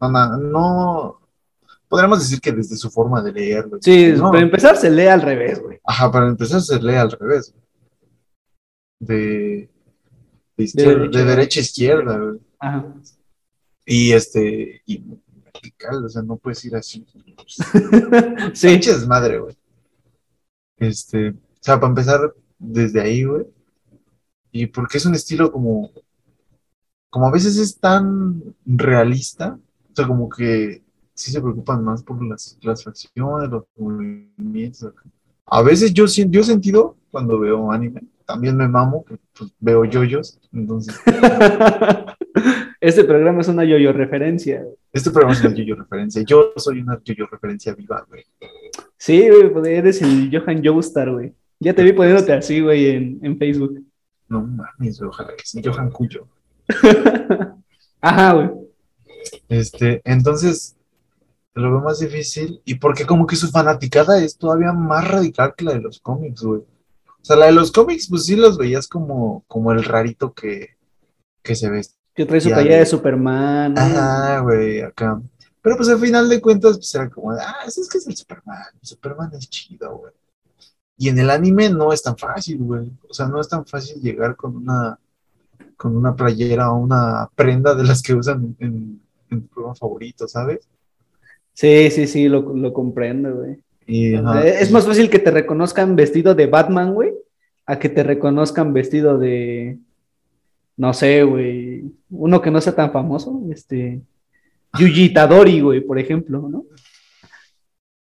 No, 0.00 0.10
na- 0.10 0.36
no, 0.38 1.20
podríamos 1.88 2.18
decir 2.20 2.40
que 2.40 2.52
desde 2.52 2.76
su 2.76 2.90
forma 2.90 3.20
de 3.22 3.32
leerlo. 3.32 3.78
Sí, 3.82 4.12
No. 4.16 4.30
para 4.30 4.42
empezar 4.42 4.76
se 4.76 4.90
lee 4.90 5.06
al 5.06 5.20
revés, 5.20 5.60
güey. 5.62 5.78
Ajá, 5.84 6.10
para 6.10 6.28
empezar 6.28 6.60
se 6.62 6.80
lee 6.80 6.94
al 6.94 7.10
revés. 7.10 7.52
güey. 7.52 7.64
De, 9.00 9.70
de, 10.56 10.64
izquierda- 10.64 10.92
derecha. 10.98 11.18
de 11.18 11.24
derecha 11.24 11.60
a 11.60 11.62
izquierda, 11.62 12.18
güey. 12.18 12.38
Ajá. 12.58 12.94
Y 13.86 14.12
este, 14.12 14.80
y 14.86 15.02
vertical, 15.44 16.04
o 16.04 16.08
sea, 16.08 16.22
no 16.22 16.36
puedes 16.36 16.64
ir 16.64 16.76
así. 16.76 17.04
Sí, 18.54 18.68
Pinche 18.68 18.92
desmadre, 18.92 19.38
güey. 19.38 19.56
Este, 20.78 21.30
o 21.30 21.34
sea, 21.60 21.76
para 21.78 21.88
empezar 21.90 22.34
desde 22.58 23.00
ahí, 23.00 23.24
güey. 23.24 23.46
Y 24.52 24.66
porque 24.66 24.98
es 24.98 25.06
un 25.06 25.14
estilo 25.14 25.50
como, 25.52 25.90
como 27.10 27.26
a 27.26 27.32
veces 27.32 27.56
es 27.58 27.78
tan 27.78 28.42
realista, 28.64 29.58
o 29.92 29.94
sea, 29.94 30.06
como 30.06 30.28
que 30.28 30.82
sí 31.14 31.30
se 31.30 31.40
preocupan 31.40 31.82
más 31.84 32.02
por 32.02 32.24
las, 32.24 32.56
las 32.62 32.82
facciones, 32.84 33.50
los 33.50 33.64
movimientos. 33.76 34.92
A 35.46 35.62
veces 35.62 35.92
yo, 35.92 36.06
yo 36.06 36.40
he 36.40 36.44
sentido 36.44 36.96
cuando 37.10 37.38
veo 37.38 37.70
anime, 37.70 38.02
también 38.24 38.56
me 38.56 38.68
mamo, 38.68 39.04
pues, 39.04 39.52
veo 39.60 39.84
yoyos, 39.84 40.40
entonces 40.52 40.98
este 42.80 43.04
programa 43.04 43.40
es 43.40 43.48
una 43.48 43.64
yo-yo 43.64 43.92
referencia. 43.92 44.64
este 44.92 45.10
programa 45.10 45.34
es 45.34 45.44
una 45.44 45.54
yoyo 45.54 45.76
referencia. 45.76 46.22
Yo 46.22 46.52
soy 46.56 46.80
una 46.80 47.00
yoyo 47.02 47.26
referencia 47.26 47.74
viva, 47.74 48.04
güey. 48.08 48.24
Sí, 48.96 49.28
güey, 49.28 49.52
pues 49.52 49.66
eres 49.66 50.02
el 50.02 50.30
Johan 50.32 50.62
Joestar, 50.64 51.10
güey. 51.10 51.34
Ya 51.60 51.74
te 51.74 51.82
vi 51.82 51.92
poniéndote 51.92 52.32
así, 52.32 52.60
güey, 52.60 52.90
en, 52.90 53.18
en 53.22 53.38
Facebook. 53.38 53.82
No 54.28 54.42
mames, 54.42 54.98
güey, 54.98 55.08
ojalá 55.08 55.36
que 55.36 55.44
sí, 55.44 55.62
Johan 55.64 55.90
Cuyo. 55.90 56.26
Ajá, 58.00 58.32
güey. 58.32 58.50
Este, 59.48 60.00
entonces, 60.04 60.76
lo 61.54 61.70
veo 61.70 61.80
más 61.80 62.00
difícil 62.00 62.60
y 62.64 62.74
porque 62.74 63.06
como 63.06 63.26
que 63.26 63.36
su 63.36 63.48
fanaticada 63.48 64.22
es 64.22 64.36
todavía 64.36 64.72
más 64.72 65.08
radical 65.08 65.54
que 65.56 65.64
la 65.64 65.74
de 65.74 65.80
los 65.80 66.00
cómics, 66.00 66.42
güey. 66.42 66.62
O 67.24 67.26
sea, 67.26 67.36
la 67.36 67.46
de 67.46 67.52
los 67.52 67.72
cómics, 67.72 68.06
pues 68.10 68.26
sí 68.26 68.36
los 68.36 68.58
veías 68.58 68.86
como, 68.86 69.44
como 69.48 69.72
el 69.72 69.82
rarito 69.82 70.34
que, 70.34 70.76
que 71.42 71.56
se 71.56 71.70
ve. 71.70 71.80
Que 72.14 72.26
trae 72.26 72.38
su 72.38 72.50
talla 72.50 72.76
de 72.76 72.84
Superman. 72.84 73.78
Ajá, 73.78 74.40
güey, 74.40 74.82
acá. 74.82 75.22
Pero 75.62 75.78
pues 75.78 75.88
al 75.88 75.98
final 75.98 76.28
de 76.28 76.42
cuentas, 76.42 76.76
pues 76.76 76.94
era 76.94 77.08
como, 77.08 77.30
ah, 77.30 77.64
es 77.66 77.88
que 77.90 77.96
es 77.96 78.06
el 78.06 78.14
Superman, 78.14 78.58
el 78.78 78.86
Superman 78.86 79.30
es 79.32 79.48
chido, 79.48 79.96
güey. 79.96 80.12
Y 80.98 81.08
en 81.08 81.18
el 81.18 81.30
anime 81.30 81.70
no 81.70 81.94
es 81.94 82.02
tan 82.02 82.18
fácil, 82.18 82.58
güey. 82.58 82.92
O 83.08 83.14
sea, 83.14 83.26
no 83.26 83.40
es 83.40 83.48
tan 83.48 83.64
fácil 83.64 84.02
llegar 84.02 84.36
con 84.36 84.56
una, 84.56 84.98
con 85.78 85.96
una 85.96 86.14
playera 86.14 86.72
o 86.72 86.78
una 86.78 87.30
prenda 87.34 87.74
de 87.74 87.84
las 87.84 88.02
que 88.02 88.12
usan 88.12 88.54
en, 88.58 89.00
en 89.30 89.40
tu 89.40 89.48
programa 89.48 89.74
favorito, 89.74 90.28
¿sabes? 90.28 90.68
Sí, 91.54 91.90
sí, 91.90 92.06
sí, 92.06 92.28
lo, 92.28 92.42
lo 92.54 92.74
comprendo, 92.74 93.34
güey. 93.34 93.63
Y, 93.86 94.10
sea, 94.12 94.20
ajá, 94.20 94.46
Es 94.46 94.70
más 94.70 94.86
fácil 94.86 95.10
que 95.10 95.18
te 95.18 95.30
reconozcan 95.30 95.96
vestido 95.96 96.34
de 96.34 96.46
Batman, 96.46 96.94
güey, 96.94 97.12
a 97.66 97.78
que 97.78 97.88
te 97.88 98.02
reconozcan 98.02 98.72
vestido 98.72 99.18
de, 99.18 99.78
no 100.76 100.92
sé, 100.92 101.22
güey, 101.22 101.84
uno 102.10 102.40
que 102.40 102.50
no 102.50 102.60
sea 102.60 102.74
tan 102.74 102.92
famoso, 102.92 103.40
este, 103.50 104.00
Yuji 104.78 105.04
Itadori, 105.04 105.60
güey, 105.60 105.80
por 105.80 105.98
ejemplo, 105.98 106.48
¿no? 106.48 106.64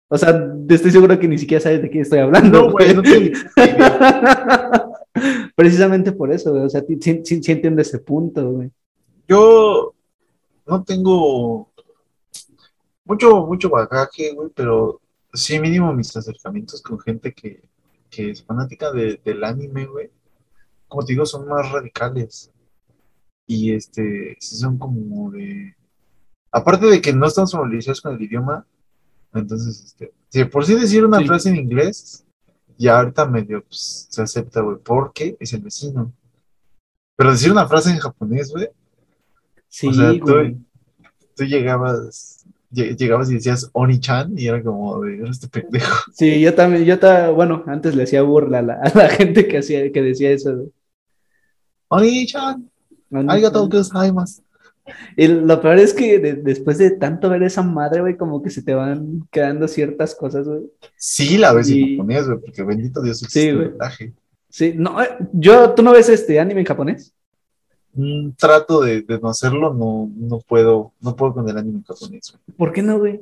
O 0.09 0.17
sea, 0.17 0.41
estoy 0.69 0.91
seguro 0.91 1.19
que 1.19 1.27
ni 1.27 1.37
siquiera 1.37 1.61
sabes 1.61 1.81
de 1.81 1.89
quién 1.89 2.03
estoy 2.03 2.19
hablando. 2.19 2.63
No, 2.67 2.71
güey, 2.71 2.93
no 2.93 3.01
te- 3.01 3.33
Precisamente 5.55 6.11
por 6.11 6.31
eso, 6.31 6.51
güey, 6.51 6.63
o 6.63 6.69
sea, 6.69 6.81
sí, 6.87 6.97
sí, 7.23 7.43
sí 7.43 7.51
entiendo 7.51 7.81
ese 7.81 7.99
punto, 7.99 8.51
güey. 8.51 8.69
Yo 9.27 9.93
no 10.65 10.83
tengo 10.83 11.69
mucho, 13.03 13.45
mucho 13.45 13.69
bagaje, 13.69 14.31
güey, 14.33 14.49
pero 14.55 15.01
sí 15.33 15.59
mínimo 15.59 15.93
mis 15.93 16.15
acercamientos 16.15 16.81
con 16.81 16.99
gente 16.99 17.33
que, 17.33 17.63
que 18.09 18.31
es 18.31 18.43
fanática 18.43 18.91
de- 18.91 19.19
del 19.23 19.43
anime, 19.43 19.85
güey. 19.85 20.09
Como 20.87 21.05
te 21.05 21.13
digo, 21.13 21.25
son 21.25 21.47
más 21.47 21.71
radicales. 21.71 22.51
Y 23.45 23.73
este, 23.73 24.35
sí 24.39 24.55
son 24.57 24.77
como 24.77 25.31
de... 25.31 25.75
Aparte 26.51 26.85
de 26.87 27.01
que 27.01 27.13
no 27.13 27.27
están 27.27 27.47
familiarizados 27.47 28.01
con 28.01 28.15
el 28.15 28.21
idioma, 28.21 28.65
entonces, 29.33 29.83
este, 29.83 30.13
si 30.29 30.43
por 30.45 30.65
sí 30.65 30.75
decir 30.75 31.05
una 31.05 31.19
Sí. 31.19 31.27
frase 31.27 31.49
en 31.49 31.57
inglés, 31.57 32.25
ya 32.77 32.97
ahorita 32.99 33.25
medio 33.27 33.63
pues, 33.63 34.07
se 34.09 34.21
acepta, 34.21 34.61
güey, 34.61 34.77
porque 34.77 35.35
es 35.39 35.53
el 35.53 35.61
vecino. 35.61 36.11
Pero 37.15 37.31
decir 37.31 37.51
una 37.51 37.67
frase 37.67 37.91
en 37.91 37.99
japonés, 37.99 38.51
güey, 38.51 38.69
Sí, 39.69 39.87
O 39.89 39.93
sea, 39.93 40.11
tú- 40.13 40.19
güey. 40.21 40.57
tú 41.35 41.43
llegabas 41.43 42.45
lle- 42.45 42.53
llegabas 42.71 43.29
y 43.31 43.35
decías 43.35 43.69
Oni-chan 43.73 44.33
y 44.37 44.47
era 44.47 44.61
como 44.63 45.03
"Era 45.05 45.29
este 45.29 45.47
pendejo. 45.47 45.95
Sí, 46.13 46.39
yo 46.41 46.53
también, 46.53 46.83
yo 46.85 46.99
ta- 46.99 47.29
bueno, 47.31 47.63
antes 47.67 47.95
le 47.95 48.03
hacía 48.03 48.21
burla 48.23 48.59
a 48.59 48.61
la, 48.61 48.73
a 48.75 48.97
la 48.97 49.09
gente 49.19 49.47
que 49.47 49.59
hacía, 49.59 49.91
que 49.91 50.01
decía 50.01 50.31
eso. 50.31 50.65
Oni-chan, 51.89 52.69
No, 53.09 53.31
arigatou 53.31 53.69
gozaimasu. 53.69 54.41
Y 55.17 55.27
lo 55.27 55.59
peor 55.61 55.79
es 55.79 55.93
que 55.93 56.17
de- 56.19 56.35
después 56.35 56.77
de 56.77 56.91
tanto 56.91 57.29
ver 57.29 57.43
esa 57.43 57.61
madre, 57.61 58.01
güey, 58.01 58.15
como 58.17 58.41
que 58.41 58.49
se 58.49 58.61
te 58.61 58.73
van 58.73 59.27
quedando 59.31 59.67
ciertas 59.67 60.15
cosas, 60.15 60.47
güey. 60.47 60.61
Sí, 60.95 61.37
la 61.37 61.53
ves 61.53 61.69
Y- 61.69 61.81
en 61.81 61.89
japonés, 61.97 62.25
güey, 62.27 62.39
porque 62.39 62.63
bendito 62.63 63.01
Dios 63.01 63.21
existe 63.23 63.49
el 63.49 63.57
güey. 63.57 64.13
Sí, 64.49 64.73
no, 64.75 65.01
eh, 65.01 65.09
yo, 65.33 65.71
¿tú 65.73 65.83
no 65.83 65.91
ves 65.91 66.07
este 66.09 66.39
anime 66.39 66.61
en 66.61 66.65
japonés? 66.67 67.13
Trato 68.37 68.81
de, 68.81 69.01
de 69.01 69.19
no 69.19 69.29
hacerlo, 69.29 69.73
no, 69.73 70.09
no 70.15 70.39
puedo, 70.39 70.91
no 71.01 71.15
puedo 71.15 71.33
con 71.33 71.49
el 71.49 71.57
anime 71.57 71.81
japonés. 71.87 72.37
¿Por 72.55 72.71
qué 72.71 72.81
no, 72.81 72.99
güey? 72.99 73.21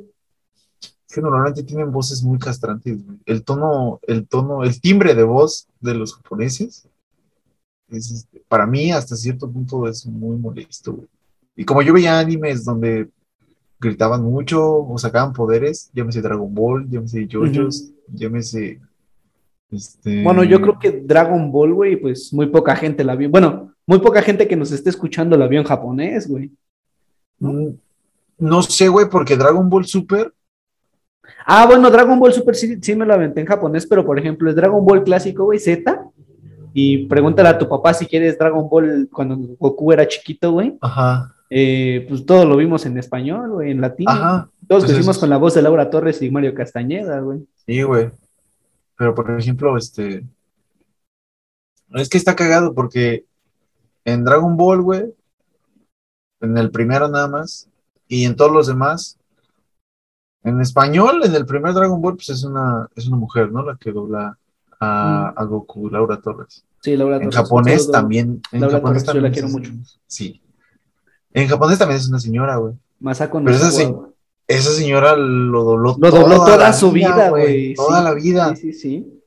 Que 1.07 1.21
normalmente 1.21 1.63
tienen 1.63 1.91
voces 1.91 2.21
muy 2.23 2.37
castrantes, 2.37 3.05
güey. 3.05 3.17
El 3.25 3.43
tono, 3.43 3.99
el 4.03 4.27
tono, 4.27 4.63
el 4.63 4.81
timbre 4.81 5.15
de 5.15 5.23
voz 5.23 5.67
de 5.79 5.93
los 5.93 6.15
japoneses, 6.15 6.87
es, 7.89 8.11
este, 8.11 8.43
para 8.47 8.65
mí 8.65 8.91
hasta 8.91 9.15
cierto 9.15 9.49
punto 9.49 9.87
es 9.87 10.05
muy 10.05 10.37
molesto, 10.37 10.93
güey. 10.93 11.07
Y 11.55 11.63
como 11.63 11.81
yo 11.81 11.93
veía 11.93 12.19
animes 12.19 12.65
donde 12.65 13.09
gritaban 13.79 14.23
mucho 14.23 14.83
o 14.83 14.97
sacaban 14.97 15.31
poderes, 15.31 15.89
llámese 15.93 16.21
Dragon 16.21 16.53
Ball, 16.53 16.89
llámese 16.89 17.27
JoJo's, 17.31 17.91
llámese 18.13 18.81
este 19.71 20.23
Bueno, 20.23 20.43
yo 20.43 20.61
creo 20.61 20.77
que 20.79 20.91
Dragon 20.91 21.51
Ball, 21.51 21.73
güey, 21.73 21.95
pues 21.95 22.33
muy 22.33 22.47
poca 22.47 22.75
gente 22.75 23.03
la 23.03 23.15
vio. 23.15 23.29
Bueno, 23.29 23.74
muy 23.87 23.99
poca 23.99 24.21
gente 24.21 24.47
que 24.47 24.55
nos 24.55 24.71
esté 24.71 24.89
escuchando 24.89 25.37
la 25.37 25.47
vio 25.47 25.59
en 25.59 25.65
japonés, 25.67 26.27
güey. 26.27 26.51
Mm, 27.39 27.69
No 28.39 28.61
sé, 28.63 28.87
güey, 28.89 29.07
porque 29.09 29.37
Dragon 29.37 29.69
Ball 29.69 29.85
Super, 29.85 30.33
Ah, 31.47 31.65
bueno, 31.65 31.89
Dragon 31.89 32.19
Ball 32.19 32.33
Super 32.33 32.55
sí, 32.55 32.77
sí 32.81 32.95
me 32.95 33.05
lo 33.05 33.13
aventé 33.13 33.39
en 33.41 33.47
japonés, 33.47 33.85
pero 33.87 34.05
por 34.05 34.17
ejemplo, 34.19 34.47
el 34.49 34.55
Dragon 34.55 34.83
Ball 34.85 35.03
clásico, 35.03 35.45
güey, 35.45 35.57
Z. 35.59 36.03
Y 36.73 37.05
pregúntale 37.07 37.49
a 37.49 37.57
tu 37.57 37.67
papá 37.69 37.93
si 37.93 38.05
quieres 38.05 38.37
Dragon 38.37 38.67
Ball 38.69 39.07
cuando 39.11 39.35
Goku 39.59 39.91
era 39.93 40.07
chiquito, 40.07 40.51
güey. 40.51 40.77
ajá, 40.81 41.31
Eh, 41.49 42.05
pues 42.09 42.25
todo 42.25 42.45
lo 42.45 42.57
vimos 42.57 42.85
en 42.85 42.97
español, 42.97 43.49
güey, 43.51 43.71
en 43.71 43.81
latín. 43.81 44.07
ajá, 44.09 44.49
Todos 44.67 44.83
pues 44.83 44.93
crecimos 44.93 45.15
es- 45.15 45.19
con 45.19 45.29
la 45.29 45.37
voz 45.37 45.53
de 45.53 45.61
Laura 45.61 45.89
Torres 45.89 46.21
y 46.21 46.29
Mario 46.29 46.53
Castañeda, 46.53 47.19
güey. 47.21 47.39
sí, 47.65 47.81
güey. 47.83 48.09
Pero 48.97 49.13
por 49.15 49.31
ejemplo, 49.39 49.77
este, 49.77 50.25
es 51.93 52.09
que 52.09 52.17
está 52.17 52.35
cagado 52.35 52.73
porque 52.73 53.25
en 54.05 54.23
Dragon 54.23 54.55
Ball, 54.55 54.81
güey, 54.81 55.13
en 56.41 56.57
el 56.57 56.71
primero 56.71 57.07
nada 57.09 57.27
más, 57.27 57.67
y 58.07 58.25
en 58.25 58.35
todos 58.35 58.51
los 58.51 58.67
demás, 58.67 59.17
en 60.43 60.61
español, 60.61 61.21
en 61.23 61.33
el 61.33 61.45
primer 61.45 61.73
Dragon 61.73 61.99
Ball, 62.01 62.15
pues 62.15 62.29
es 62.29 62.43
una, 62.43 62.87
es 62.95 63.07
una 63.07 63.17
mujer, 63.17 63.51
¿no? 63.51 63.63
La 63.63 63.75
que 63.77 63.91
dobla 63.91 64.37
a, 64.79 65.29
a 65.29 65.43
Goku, 65.45 65.89
Laura 65.89 66.21
Torres. 66.21 66.63
Sí, 66.81 66.95
Laura 66.95 67.15
En 67.15 67.23
Torres. 67.23 67.35
japonés 67.35 67.73
un 67.73 67.79
saludo. 67.79 67.91
también. 67.91 68.41
En 68.51 68.61
Laura 68.61 68.77
japonés 68.77 69.03
Torres, 69.03 69.15
yo 69.15 69.27
la 69.27 69.33
también 69.33 69.33
quiero 69.33 69.47
es- 69.47 69.53
mucho. 69.81 69.97
Sí. 70.05 70.41
En 71.33 71.47
japonés 71.47 71.79
también 71.79 71.99
es 71.99 72.07
una 72.07 72.19
señora, 72.19 72.57
güey. 72.57 72.75
Masako 72.99 73.43
Pero 73.43 73.57
esa 74.47 74.71
señora 74.71 75.15
lo 75.15 75.63
dobló, 75.63 75.95
Lo 75.99 76.11
dobló 76.11 76.35
toda 76.45 76.71
su 76.73 76.91
vida, 76.91 77.29
güey. 77.31 77.73
Toda 77.73 77.97
sí. 77.97 78.03
la 78.03 78.13
vida. 78.13 78.55
Sí, 78.55 78.71
sí, 78.71 78.79
sí. 78.79 79.21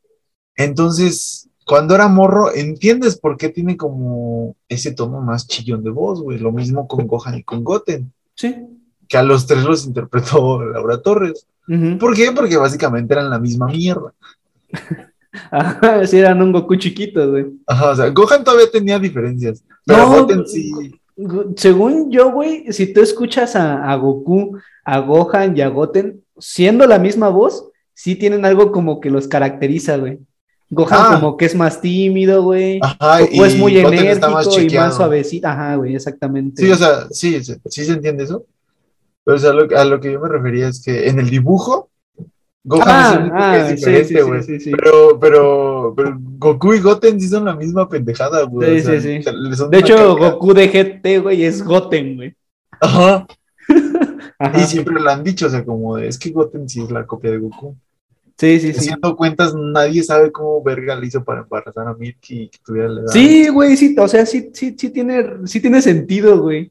Entonces, 0.55 1.48
cuando 1.68 1.94
era 1.94 2.09
morro, 2.09 2.52
entiendes 2.54 3.18
por 3.18 3.37
qué 3.37 3.50
tiene 3.50 3.76
como 3.76 4.57
ese 4.68 4.92
tono 4.92 5.20
más 5.20 5.46
chillón 5.46 5.85
de 5.85 5.90
voz, 5.90 6.22
güey. 6.22 6.38
Lo 6.38 6.50
mismo 6.50 6.88
con 6.88 7.07
Gohan 7.07 7.37
y 7.38 7.42
con 7.44 7.62
Goten, 7.62 8.11
Sí. 8.35 8.57
que 9.07 9.18
a 9.18 9.22
los 9.22 9.46
tres 9.46 9.62
los 9.64 9.87
interpretó 9.87 10.64
Laura 10.64 11.00
Torres. 11.02 11.46
¿Por 12.00 12.16
qué? 12.16 12.33
Porque 12.33 12.57
básicamente 12.57 13.12
eran 13.12 13.28
la 13.28 13.38
misma 13.38 13.66
mierda. 13.66 14.14
Ajá, 15.50 16.07
sí, 16.07 16.18
eran 16.18 16.40
un 16.40 16.52
Goku 16.52 16.76
chiquito, 16.76 17.31
güey. 17.31 17.46
Ajá, 17.66 17.90
o 17.90 17.96
sea, 17.96 18.09
Gohan 18.09 18.42
todavía 18.42 18.70
tenía 18.70 18.98
diferencias, 18.98 19.62
pero 19.85 19.98
No, 19.98 20.09
Goten 20.20 20.46
sí. 20.46 20.72
Según 21.57 22.11
yo, 22.11 22.33
güey, 22.33 22.72
si 22.72 22.92
tú 22.92 23.00
escuchas 23.02 23.54
a, 23.57 23.90
a 23.90 23.96
Goku, 23.96 24.57
a 24.85 24.98
Gohan 25.00 25.57
y 25.57 25.61
a 25.61 25.68
Goten, 25.68 26.22
siendo 26.38 26.87
la 26.87 26.98
misma 26.98 27.28
voz, 27.28 27.68
sí 27.92 28.14
tienen 28.16 28.44
algo 28.44 28.72
como 28.72 29.00
que 29.00 29.11
los 29.11 29.28
caracteriza, 29.28 29.96
güey. 29.96 30.20
Gohan 30.70 30.98
Ah. 31.00 31.18
como 31.20 31.37
que 31.37 31.46
es 31.46 31.54
más 31.54 31.81
tímido, 31.81 32.42
güey. 32.42 32.78
Ajá, 32.83 33.20
Goku 33.20 33.44
es 33.44 33.57
muy 33.57 33.81
Goten 33.83 33.98
enérgico 34.00 34.61
y 34.61 34.76
más 34.76 34.96
suavecito. 34.96 35.48
Ajá, 35.48 35.76
güey, 35.76 35.94
exactamente. 35.94 36.62
Sí, 36.62 36.70
o 36.70 36.76
sea, 36.76 37.07
sí, 37.11 37.42
sí, 37.42 37.54
sí 37.66 37.85
se 37.85 37.92
entiende 37.92 38.24
eso. 38.24 38.44
Pero 39.24 39.37
o 39.37 39.40
sea, 39.40 39.52
lo- 39.52 39.78
a 39.78 39.85
lo 39.85 40.00
que 40.00 40.12
yo 40.12 40.20
me 40.20 40.28
refería 40.28 40.68
es 40.68 40.83
que 40.83 41.09
en 41.09 41.18
el 41.20 41.31
dibujo, 41.31 41.90
Gohan 42.64 42.85
ah, 42.87 43.07
es 43.09 43.12
el 43.14 43.20
único 43.22 43.37
que 43.37 43.42
ah, 43.42 43.59
es 43.70 43.76
diferente, 43.76 44.22
güey. 44.22 44.42
sí. 44.42 44.70
Pero, 44.72 45.18
pero, 45.18 45.94
pero 45.96 46.16
Goku 46.18 46.74
y 46.74 46.81
Goten 46.81 47.18
sí 47.20 47.28
son 47.28 47.46
la 47.46 47.57
misma 47.57 47.88
pendejada, 47.88 48.42
güey. 48.42 48.81
Sí, 48.81 48.87
o 48.87 48.90
sea, 48.90 49.00
sí, 49.00 49.22
sí. 49.22 49.62
o 49.62 49.68
De 49.68 49.78
hecho. 49.78 50.16
Goku 50.16 50.52
de 50.52 50.68
GT, 50.68 51.20
güey, 51.22 51.44
es 51.44 51.62
Goten, 51.64 52.16
güey. 52.16 52.35
Ajá. 52.81 53.26
Ajá. 54.38 54.61
Y 54.61 54.64
siempre 54.66 55.00
lo 55.00 55.11
han 55.11 55.24
dicho, 55.24 55.46
o 55.46 55.50
sea, 55.50 55.64
como 55.64 55.96
de, 55.96 56.09
es 56.09 56.18
que 56.18 56.31
Goten 56.31 56.68
sí 56.68 56.83
es 56.83 56.90
la 56.90 57.07
copia 57.07 57.31
de 57.31 57.38
Goku. 57.38 57.74
Sí, 58.38 58.61
sí, 58.61 58.72
sí. 58.72 58.79
Haciendo 58.79 59.16
cuentas, 59.16 59.53
nadie 59.55 60.03
sabe 60.05 60.31
cómo 60.31 60.62
verga 60.62 60.94
le 60.94 61.09
hizo 61.09 61.24
para 61.24 61.40
embarazar 61.40 61.88
a 61.88 61.94
Milky 61.94 62.42
y 62.42 62.48
que 62.48 62.59
tuviera 62.64 62.88
la 62.88 63.01
edad. 63.01 63.12
Sí, 63.12 63.48
güey, 63.48 63.77
sí, 63.77 63.96
o 63.98 64.07
sea, 64.07 64.24
sí, 64.27 64.51
sí, 64.53 64.77
sí 64.79 64.90
tiene, 64.90 65.46
sí 65.46 65.61
tiene 65.61 65.83
sentido, 65.83 66.40
güey. 66.40 66.70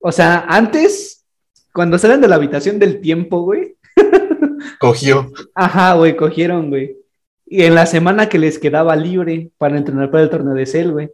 O 0.00 0.10
sea, 0.10 0.44
antes, 0.48 1.24
cuando 1.72 1.96
salen 1.96 2.20
de 2.20 2.26
la 2.26 2.34
habitación 2.34 2.80
del 2.80 3.00
tiempo, 3.00 3.42
güey, 3.42 3.76
Cogió. 4.80 5.30
ajá, 5.54 5.94
güey, 5.94 6.16
cogieron, 6.16 6.70
güey. 6.70 6.96
Y 7.46 7.62
en 7.62 7.76
la 7.76 7.86
semana 7.86 8.28
que 8.28 8.38
les 8.40 8.58
quedaba 8.58 8.96
libre 8.96 9.50
para 9.58 9.78
entrenar 9.78 10.10
para 10.10 10.24
el 10.24 10.30
torneo 10.30 10.54
de 10.54 10.66
Cell, 10.66 10.90
güey. 10.90 11.10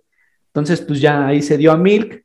Entonces, 0.46 0.80
pues 0.80 1.02
ya 1.02 1.26
ahí 1.26 1.42
se 1.42 1.58
dio 1.58 1.70
a 1.70 1.76
Milk, 1.76 2.24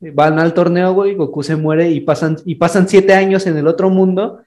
van 0.00 0.38
al 0.38 0.54
torneo, 0.54 0.94
güey, 0.94 1.14
Goku 1.14 1.42
se 1.42 1.56
muere 1.56 1.90
y 1.90 2.00
pasan, 2.00 2.38
y 2.46 2.54
pasan 2.54 2.88
siete 2.88 3.12
años 3.12 3.46
en 3.46 3.58
el 3.58 3.66
otro 3.66 3.90
mundo. 3.90 4.40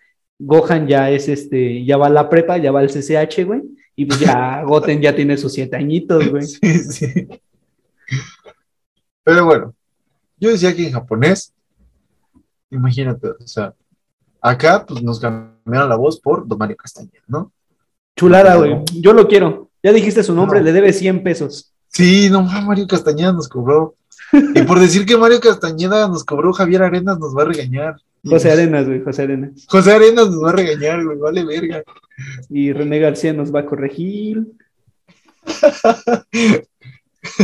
Gohan 0.44 0.88
ya 0.88 1.10
es 1.12 1.30
este, 1.30 1.86
ya 1.86 1.98
va 1.98 2.08
a 2.08 2.10
la 2.10 2.30
prepa, 2.30 2.58
ya 2.58 2.72
va 2.72 2.80
al 2.80 2.90
CCH, 2.90 3.46
güey. 3.46 3.62
Y 3.96 4.06
pues 4.06 4.20
ya 4.20 4.64
Goten 4.66 5.02
ya 5.02 5.16
tiene 5.16 5.38
sus 5.38 5.54
siete 5.54 5.76
añitos, 5.76 6.30
güey. 6.30 6.44
Sí, 6.44 6.80
sí. 6.80 7.28
Pero 9.24 9.46
bueno, 9.46 9.74
yo 10.40 10.50
decía 10.50 10.76
que 10.76 10.88
en 10.88 10.94
japonés, 10.94 11.54
imagínate, 12.72 13.28
o 13.30 13.48
sea, 13.48 13.74
acá 14.42 14.86
pues 14.86 15.04
nos 15.04 15.20
cambiaron 15.20 15.90
la 15.90 15.96
voz 15.96 16.20
por 16.20 16.48
Don 16.48 16.58
Mario 16.58 16.76
Castañeda, 16.78 17.24
¿no? 17.28 17.52
Chulada, 18.16 18.56
güey. 18.56 18.82
Yo 18.94 19.14
lo 19.14 19.28
quiero. 19.28 19.70
Ya 19.84 19.94
dijiste 19.94 20.24
su 20.24 20.34
nombre, 20.34 20.60
No. 20.60 20.66
le 20.66 20.74
debe 20.74 20.92
100 20.94 21.24
pesos. 21.24 21.74
Sí, 21.88 22.30
no, 22.30 22.42
Mario 22.44 22.88
Castañeda 22.88 23.32
nos 23.34 23.48
cobró. 23.48 23.96
Y 24.34 24.62
por 24.64 24.80
decir 24.80 25.06
que 25.06 25.18
Mario 25.18 25.40
Castañeda 25.40 26.08
nos 26.08 26.24
cobró, 26.24 26.54
Javier 26.54 26.84
Arenas 26.84 27.20
nos 27.20 27.36
va 27.38 27.44
a 27.44 27.46
regañar. 27.46 27.96
José 28.24 28.52
Arenas, 28.52 28.88
güey, 28.88 29.02
José 29.02 29.24
Arenas. 29.24 29.66
José 29.68 29.94
Arenas 29.94 30.30
nos 30.30 30.44
va 30.44 30.50
a 30.50 30.54
regañar, 30.54 31.04
güey, 31.04 31.18
vale 31.18 31.44
verga. 31.44 31.84
Y 32.50 32.72
René 32.72 33.00
García 33.00 33.34
nos 33.34 33.54
va 33.54 33.62
a 33.62 33.66
corregir. 33.66 34.46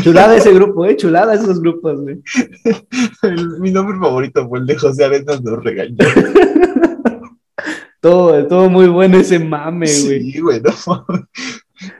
Chulada 0.03 0.35
ese 0.35 0.53
grupo, 0.53 0.85
eh. 0.85 0.95
Chulada 0.95 1.33
esos 1.33 1.59
grupos, 1.59 2.01
güey. 2.01 2.21
Mi 3.59 3.71
nombre 3.71 3.97
favorito 3.97 4.47
fue 4.47 4.59
el 4.59 4.65
de 4.65 4.77
José 4.77 5.05
Arenas 5.05 5.43
nos 5.43 5.63
regañó. 5.63 5.97
Todo, 7.99 8.47
todo 8.47 8.69
muy 8.69 8.87
bueno 8.87 9.17
ese 9.17 9.39
mame, 9.39 9.87
güey. 9.87 10.31
Sí, 10.31 10.39
güey, 10.39 10.61
no 10.61 10.71
mames. 10.85 11.25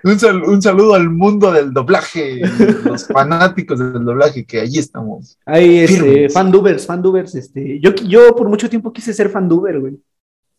Un, 0.04 0.20
sal- 0.20 0.44
un 0.44 0.62
saludo 0.62 0.96
al 0.96 1.10
mundo 1.10 1.52
del 1.52 1.72
doblaje, 1.74 2.42
los 2.84 3.08
fanáticos 3.13 3.78
del 3.80 4.04
doblaje, 4.04 4.46
que 4.46 4.60
allí 4.62 4.80
estamos. 4.80 5.38
Hay 5.46 5.80
este, 5.80 6.30
fandubers, 6.30 6.86
fandubers, 6.86 7.36
este. 7.36 7.80
Yo, 7.80 7.94
yo 7.94 8.36
por 8.36 8.50
mucho 8.50 8.70
tiempo 8.70 8.92
quise 8.92 9.13
ser 9.13 9.30
fanduber, 9.30 9.80
güey. 9.80 10.00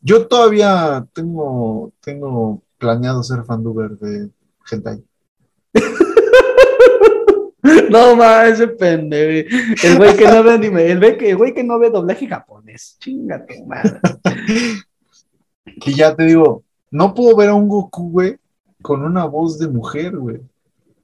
Yo 0.00 0.26
todavía 0.28 1.04
tengo, 1.12 1.92
tengo 2.00 2.62
planeado 2.78 3.22
ser 3.22 3.44
fanduber 3.44 3.90
de 3.98 4.31
Hentai. 4.70 5.02
No 7.90 8.16
mames, 8.16 8.52
ese 8.54 8.68
pendejo. 8.68 9.48
El 9.83 9.96
güey 9.96 10.16
que 10.16 10.26
no 10.26 10.42
ve 10.42 10.52
anime, 10.52 10.90
el 10.90 10.98
güey 10.98 11.18
que, 11.18 11.31
el 11.31 11.37
güey 11.37 11.54
que 11.54 11.64
no 11.64 11.78
ve 11.78 11.90
doblaje 11.90 12.26
japonés. 12.26 12.96
Chinga 13.00 13.44
tu 13.44 13.64
madre. 13.66 14.00
Y 15.85 15.94
ya 15.94 16.14
te 16.16 16.24
digo, 16.24 16.64
no 16.90 17.14
puedo 17.14 17.37
ver 17.37 17.50
a 17.50 17.54
un 17.54 17.68
Goku, 17.68 18.11
güey, 18.11 18.37
con 18.82 19.02
una 19.02 19.24
voz 19.24 19.58
de 19.58 19.68
mujer, 19.68 20.16
güey. 20.16 20.40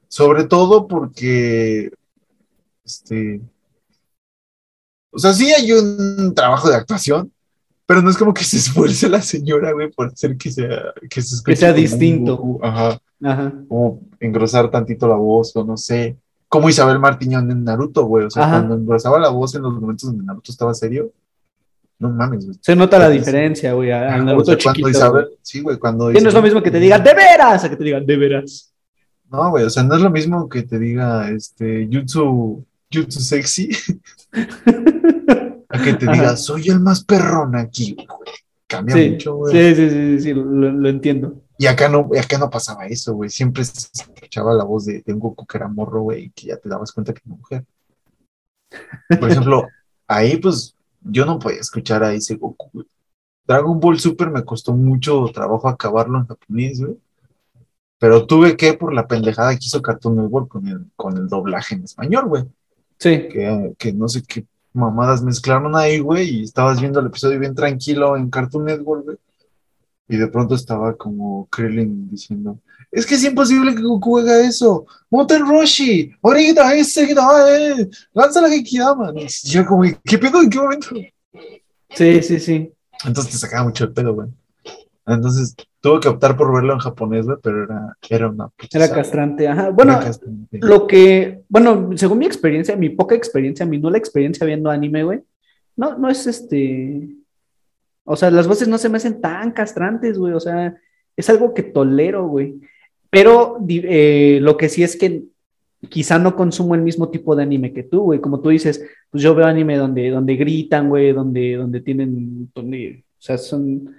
Sobre 0.07 0.45
todo 0.45 0.87
porque, 0.87 1.91
este, 2.83 3.41
o 5.11 5.19
sea, 5.19 5.33
sí 5.33 5.51
hay 5.51 5.71
un 5.71 6.33
trabajo 6.35 6.69
de 6.69 6.75
actuación, 6.75 7.31
pero 7.85 8.01
no 8.01 8.09
es 8.09 8.17
como 8.17 8.33
que 8.33 8.43
se 8.43 8.57
esfuerce 8.57 9.09
la 9.09 9.21
señora, 9.21 9.71
güey, 9.73 9.91
por 9.91 10.07
hacer 10.07 10.37
que 10.37 10.51
sea, 10.51 10.93
que 11.09 11.21
se 11.21 11.35
escuche 11.35 11.57
sea 11.57 11.69
un 11.71 11.75
distinto. 11.75 12.59
Ajá, 12.61 12.99
Ajá. 13.23 13.53
como 13.67 14.01
engrosar 14.19 14.69
tantito 14.71 15.07
la 15.07 15.15
voz, 15.15 15.55
o 15.55 15.63
no 15.63 15.77
sé, 15.77 16.17
como 16.47 16.69
Isabel 16.69 16.99
Martiñón 16.99 17.49
en 17.51 17.63
Naruto, 17.63 18.05
güey, 18.05 18.25
o 18.25 18.29
sea, 18.29 18.43
Ajá. 18.43 18.57
cuando 18.57 18.75
engrosaba 18.75 19.19
la 19.19 19.29
voz 19.29 19.55
en 19.55 19.63
los 19.63 19.73
momentos 19.73 20.09
donde 20.09 20.23
Naruto 20.23 20.51
estaba 20.51 20.73
serio, 20.73 21.11
no 21.99 22.09
mames, 22.09 22.45
güey. 22.45 22.57
Se 22.61 22.75
nota 22.75 22.99
la 22.99 23.09
diferencia, 23.09 23.73
güey, 23.73 23.91
al 23.91 24.07
Ah, 24.07 24.17
Naruto 24.17 24.51
o 24.51 24.55
sea, 24.55 24.57
chiquito. 24.57 24.89
Isabel, 24.89 25.25
güey. 25.25 25.37
sí, 25.41 25.61
güey, 25.61 25.77
cuando 25.77 26.07
Sí, 26.09 26.13
no 26.13 26.17
es 26.17 26.23
lo 26.25 26.29
Isabel- 26.31 26.43
mismo 26.43 26.61
que 26.63 26.71
te 26.71 26.79
digan, 26.79 27.03
de 27.03 27.13
veras, 27.13 27.63
a 27.63 27.69
que 27.69 27.75
te 27.77 27.83
digan, 27.83 28.05
de 28.05 28.17
veras. 28.17 28.73
No, 29.31 29.49
güey, 29.49 29.63
o 29.65 29.69
sea, 29.69 29.83
no 29.83 29.95
es 29.95 30.01
lo 30.01 30.09
mismo 30.09 30.47
que 30.49 30.63
te 30.63 30.77
diga, 30.77 31.29
este, 31.31 31.87
Jutsu, 31.91 32.65
Jutsu 32.93 33.19
sexy, 33.19 33.69
a 35.69 35.83
que 35.83 35.93
te 35.93 36.05
Ajá. 36.05 36.13
diga, 36.13 36.37
soy 36.37 36.67
el 36.69 36.79
más 36.79 37.03
perrón 37.03 37.55
aquí, 37.55 37.95
güey. 37.95 38.29
Cambia 38.67 38.95
Sí, 38.95 39.09
mucho, 39.11 39.35
güey. 39.35 39.53
sí, 39.53 39.75
sí, 39.75 39.89
sí, 39.89 40.21
sí, 40.21 40.33
lo, 40.33 40.43
lo 40.71 40.89
entiendo. 40.89 41.41
Y 41.57 41.67
acá 41.67 41.87
no, 41.87 42.09
acá 42.21 42.37
no 42.37 42.49
pasaba 42.49 42.85
eso, 42.87 43.13
güey. 43.13 43.29
Siempre 43.29 43.63
se 43.63 43.87
escuchaba 43.93 44.53
la 44.53 44.63
voz 44.63 44.85
de, 44.85 45.01
de 45.05 45.13
un 45.13 45.19
Goku 45.19 45.45
que 45.45 45.57
era 45.57 45.67
morro, 45.67 46.01
güey, 46.01 46.25
y 46.25 46.29
que 46.31 46.47
ya 46.47 46.57
te 46.57 46.67
dabas 46.67 46.91
cuenta 46.91 47.13
que 47.13 47.21
era 47.25 47.35
mujer. 47.35 47.63
Por 49.19 49.29
ejemplo, 49.31 49.67
ahí, 50.07 50.37
pues, 50.37 50.74
yo 51.05 51.25
no 51.25 51.39
podía 51.39 51.59
escuchar 51.59 52.03
a 52.03 52.13
ese 52.13 52.35
Goku, 52.35 52.69
güey. 52.73 52.87
Dragon 53.47 53.79
Ball 53.79 53.99
Super 53.99 54.29
me 54.31 54.43
costó 54.43 54.73
mucho 54.73 55.25
trabajo 55.33 55.69
acabarlo 55.69 56.17
en 56.17 56.27
japonés, 56.27 56.81
güey. 56.81 56.97
Pero 57.99 58.25
tuve 58.25 58.57
que, 58.57 58.73
por 58.73 58.93
la 58.93 59.07
pendejada 59.07 59.51
que 59.57 59.65
hizo 59.65 59.81
Cartoon 59.81 60.17
Network 60.17 60.49
con 60.49 60.67
el, 60.67 60.85
con 60.95 61.15
el 61.17 61.27
doblaje 61.27 61.75
en 61.75 61.83
español, 61.83 62.27
güey. 62.27 62.43
Sí, 62.99 63.27
Que, 63.29 63.73
que 63.77 63.93
no 63.93 64.07
sé 64.07 64.23
qué 64.23 64.45
mamadas 64.73 65.23
mezclaron 65.23 65.75
ahí, 65.75 65.99
güey, 65.99 66.29
y 66.29 66.43
estabas 66.43 66.81
viendo 66.81 66.99
el 66.99 67.07
episodio 67.07 67.39
bien 67.39 67.55
tranquilo 67.55 68.17
en 68.17 68.29
Cartoon 68.29 68.65
Network, 68.65 69.05
güey. 69.05 69.17
Y 70.07 70.17
de 70.17 70.27
pronto 70.27 70.55
estaba 70.55 70.95
como 70.95 71.47
Krillin 71.49 72.09
diciendo, 72.09 72.59
es 72.91 73.05
que 73.05 73.15
es 73.15 73.23
imposible 73.23 73.73
que 73.73 73.81
Goku 73.81 74.19
haga 74.19 74.39
eso. 74.39 74.85
Moten 75.09 75.45
Roshi, 75.47 76.11
ahorita, 76.21 76.75
ese, 76.75 77.11
eh, 77.11 77.89
lanza 78.13 78.41
la 78.41 78.49
Genkidama. 78.49 79.11
Y 79.15 79.27
yo 79.49 79.65
como, 79.65 79.83
¿qué 80.03 80.17
pedo? 80.17 80.41
¿En 80.41 80.49
qué 80.49 80.59
momento? 80.59 80.87
sí, 81.89 82.21
sí, 82.21 82.39
sí. 82.39 82.71
Entonces 83.03 83.33
te 83.33 83.37
sacaba 83.37 83.65
mucho 83.65 83.85
el 83.85 83.93
pedo, 83.93 84.13
güey. 84.13 84.29
Entonces 85.07 85.55
tuve 85.81 85.99
que 85.99 86.07
optar 86.07 86.35
por 86.35 86.53
verlo 86.53 86.73
en 86.73 86.79
japonés, 86.79 87.25
güey, 87.25 87.37
pero 87.41 87.63
era, 87.63 87.97
era 88.09 88.29
una 88.29 88.49
Era 88.71 88.89
castrante, 88.89 89.47
ajá. 89.47 89.69
Bueno, 89.69 89.99
castrante. 89.99 90.59
lo 90.61 90.87
que, 90.87 91.43
bueno, 91.47 91.91
según 91.95 92.19
mi 92.19 92.25
experiencia, 92.25 92.75
mi 92.75 92.89
poca 92.89 93.13
experiencia, 93.13 93.65
mi 93.65 93.77
nula 93.77 93.97
experiencia 93.97 94.47
viendo 94.47 94.69
anime, 94.69 95.03
güey, 95.03 95.21
no, 95.75 95.97
no 95.97 96.09
es 96.09 96.25
este, 96.25 97.09
o 98.05 98.15
sea, 98.15 98.31
las 98.31 98.47
voces 98.47 98.67
no 98.67 98.77
se 98.77 98.87
me 98.87 98.97
hacen 98.97 99.19
tan 99.19 99.51
castrantes, 99.51 100.17
güey, 100.17 100.33
o 100.33 100.39
sea, 100.39 100.77
es 101.17 101.29
algo 101.29 101.53
que 101.53 101.63
tolero, 101.63 102.27
güey, 102.27 102.55
pero 103.09 103.57
eh, 103.67 104.39
lo 104.41 104.55
que 104.57 104.69
sí 104.69 104.83
es 104.83 104.95
que 104.95 105.23
quizá 105.89 106.17
no 106.17 106.35
consumo 106.35 106.75
el 106.75 106.81
mismo 106.81 107.09
tipo 107.09 107.35
de 107.35 107.43
anime 107.43 107.73
que 107.73 107.83
tú, 107.83 108.01
güey, 108.03 108.21
como 108.21 108.39
tú 108.39 108.49
dices, 108.49 108.83
pues 109.09 109.21
yo 109.23 109.35
veo 109.35 109.45
anime 109.45 109.77
donde, 109.77 110.09
donde 110.09 110.35
gritan, 110.35 110.89
güey, 110.89 111.11
donde, 111.11 111.55
donde 111.55 111.81
tienen, 111.81 112.51
donde, 112.53 113.03
o 113.11 113.21
sea, 113.21 113.37
son, 113.37 113.95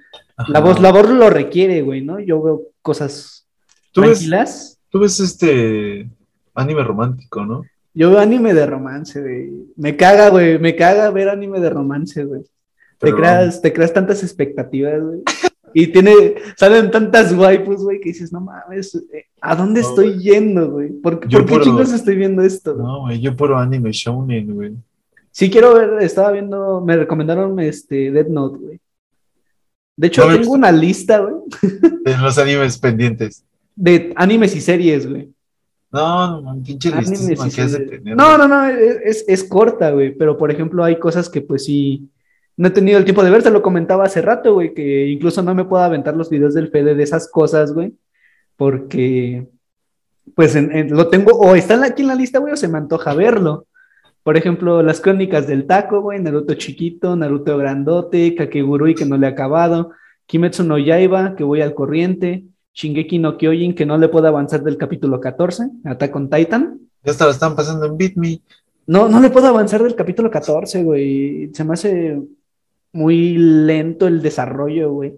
la 0.48 0.60
voz, 0.60 0.80
la 0.80 0.92
voz 0.92 1.08
lo 1.10 1.30
requiere, 1.30 1.82
güey, 1.82 2.02
¿no? 2.02 2.20
Yo 2.20 2.42
veo 2.42 2.62
cosas 2.82 3.46
¿Tú 3.92 4.02
ves, 4.02 4.18
tranquilas. 4.18 4.78
tú 4.90 5.00
ves 5.00 5.18
este 5.20 6.08
anime 6.54 6.84
romántico, 6.84 7.44
¿no? 7.44 7.64
Yo 7.94 8.10
veo 8.10 8.18
anime 8.18 8.52
de 8.52 8.66
romance, 8.66 9.22
güey. 9.22 9.50
Me 9.76 9.96
caga, 9.96 10.28
güey. 10.28 10.58
Me 10.58 10.76
caga 10.76 11.10
ver 11.10 11.30
anime 11.30 11.60
de 11.60 11.70
romance, 11.70 12.22
güey. 12.24 12.42
Te 12.98 13.14
creas, 13.14 13.60
te 13.62 13.72
creas 13.72 13.92
tantas 13.92 14.22
expectativas, 14.22 15.02
güey. 15.02 15.22
Y 15.74 15.88
tiene, 15.88 16.36
salen 16.56 16.90
tantas 16.90 17.32
waifus, 17.34 17.82
güey, 17.82 18.00
que 18.00 18.08
dices, 18.08 18.32
no 18.32 18.40
mames, 18.40 18.94
eh, 19.12 19.26
¿a 19.42 19.54
dónde 19.54 19.82
No, 19.82 19.88
estoy 19.88 20.18
yendo, 20.18 20.70
güey? 20.70 20.88
¿Por, 20.90 21.20
¿por 21.20 21.28
qué 21.28 21.60
chingos 21.60 21.92
estoy 21.92 22.16
viendo 22.16 22.42
esto? 22.42 22.74
No, 22.74 23.02
güey, 23.02 23.20
yo 23.20 23.36
puro 23.36 23.58
anime 23.58 23.92
shounen, 23.92 24.54
güey. 24.54 24.72
Sí 25.30 25.50
quiero 25.50 25.74
ver, 25.74 26.02
estaba 26.02 26.32
viendo, 26.32 26.80
me 26.80 26.96
recomendaron 26.96 27.60
este 27.60 28.10
Dead 28.10 28.26
Note, 28.28 28.58
güey. 28.58 28.80
De 29.96 30.06
hecho, 30.06 30.26
No 30.26 30.38
tengo 30.38 30.52
una 30.54 30.72
lista, 30.72 31.18
güey, 31.18 31.34
De 32.04 32.16
los 32.16 32.38
animes 32.38 32.78
pendientes. 32.78 33.44
de 33.76 34.12
animes 34.16 34.56
y 34.56 34.62
series, 34.62 35.08
güey. 35.08 35.28
No, 35.92 36.40
no, 36.40 36.62
pinche. 36.62 36.90
No, 38.02 38.38
no, 38.38 38.48
no, 38.48 38.66
es, 38.66 38.96
es- 39.04 39.24
es 39.28 39.44
corta, 39.44 39.90
güey, 39.90 40.14
pero 40.14 40.36
por 40.38 40.50
ejemplo 40.50 40.82
hay 40.84 40.98
cosas 40.98 41.28
que 41.28 41.40
pues 41.42 41.64
sí, 41.64 42.08
no 42.56 42.68
he 42.68 42.70
tenido 42.70 42.98
el 42.98 43.04
tiempo 43.04 43.22
de 43.22 43.30
ver, 43.30 43.42
te 43.42 43.50
lo 43.50 43.62
comentaba 43.62 44.04
hace 44.04 44.22
rato, 44.22 44.54
güey, 44.54 44.72
que 44.74 45.06
incluso 45.08 45.42
no 45.42 45.54
me 45.54 45.64
puedo 45.64 45.82
aventar 45.82 46.16
los 46.16 46.30
videos 46.30 46.54
del 46.54 46.68
Fede 46.70 46.94
de 46.94 47.02
esas 47.02 47.28
cosas, 47.30 47.72
güey, 47.72 47.94
porque 48.56 49.46
pues 50.34 50.56
en- 50.56 50.72
en- 50.74 50.90
lo 50.96 51.08
tengo, 51.08 51.32
o 51.38 51.54
está 51.54 51.82
aquí 51.84 52.02
en 52.02 52.08
la 52.08 52.14
lista, 52.14 52.38
güey, 52.40 52.52
o 52.52 52.56
se 52.56 52.68
me 52.68 52.78
antoja 52.78 53.14
verlo. 53.14 53.66
Por 54.22 54.36
ejemplo, 54.36 54.82
las 54.82 55.00
crónicas 55.00 55.46
del 55.46 55.66
taco, 55.66 56.00
güey, 56.00 56.20
Naruto 56.20 56.54
chiquito, 56.54 57.14
Naruto 57.14 57.56
grandote, 57.58 58.34
Kakegurui 58.34 58.94
que 58.94 59.06
no 59.06 59.16
le 59.16 59.26
he 59.26 59.30
acabado, 59.30 59.92
Kimetsu 60.26 60.64
no 60.64 60.78
Yaiba, 60.78 61.36
que 61.36 61.44
voy 61.44 61.60
al 61.60 61.74
corriente, 61.74 62.44
Shingeki 62.74 63.20
no 63.20 63.38
Kyojin, 63.38 63.74
que 63.74 63.86
no 63.86 63.96
le 63.98 64.08
puedo 64.08 64.26
avanzar 64.26 64.62
del 64.64 64.76
capítulo 64.76 65.20
14, 65.20 65.68
Attack 65.84 66.16
on 66.16 66.28
Titan. 66.28 66.80
Ya 67.04 67.12
hasta 67.12 67.24
lo 67.26 67.30
están 67.30 67.54
pasando 67.54 67.86
en 67.86 67.96
Beat 67.96 68.16
Me. 68.16 68.40
No, 68.88 69.08
no 69.08 69.20
le 69.20 69.30
puedo 69.30 69.46
avanzar 69.46 69.82
del 69.82 69.94
capítulo 69.94 70.28
14, 70.30 70.82
güey. 70.82 71.50
Se 71.54 71.62
me 71.64 71.74
hace 71.74 72.20
muy 72.96 73.36
lento 73.38 74.06
el 74.06 74.22
desarrollo, 74.22 74.90
güey, 74.92 75.14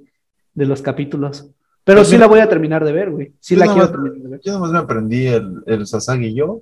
de 0.54 0.66
los 0.66 0.82
capítulos. 0.82 1.50
Pero 1.84 2.00
Pues 2.00 2.08
sí 2.08 2.14
mira, 2.16 2.26
la 2.26 2.30
voy 2.30 2.40
a 2.40 2.48
terminar 2.48 2.84
de 2.84 2.92
ver, 2.92 3.10
güey. 3.10 3.32
Sí 3.40 3.54
yo 3.54 3.60
la 3.60 3.66
quiero 3.66 3.80
más- 3.82 3.90
terminar 3.92 4.18
de 4.18 4.28
ver. 4.28 4.40
Yo 4.44 4.52
nomás 4.52 4.72
me 4.72 4.78
aprendí 4.78 5.26
el, 5.26 5.62
el 5.66 5.86
Sasagi 5.86 6.34
yo 6.34 6.60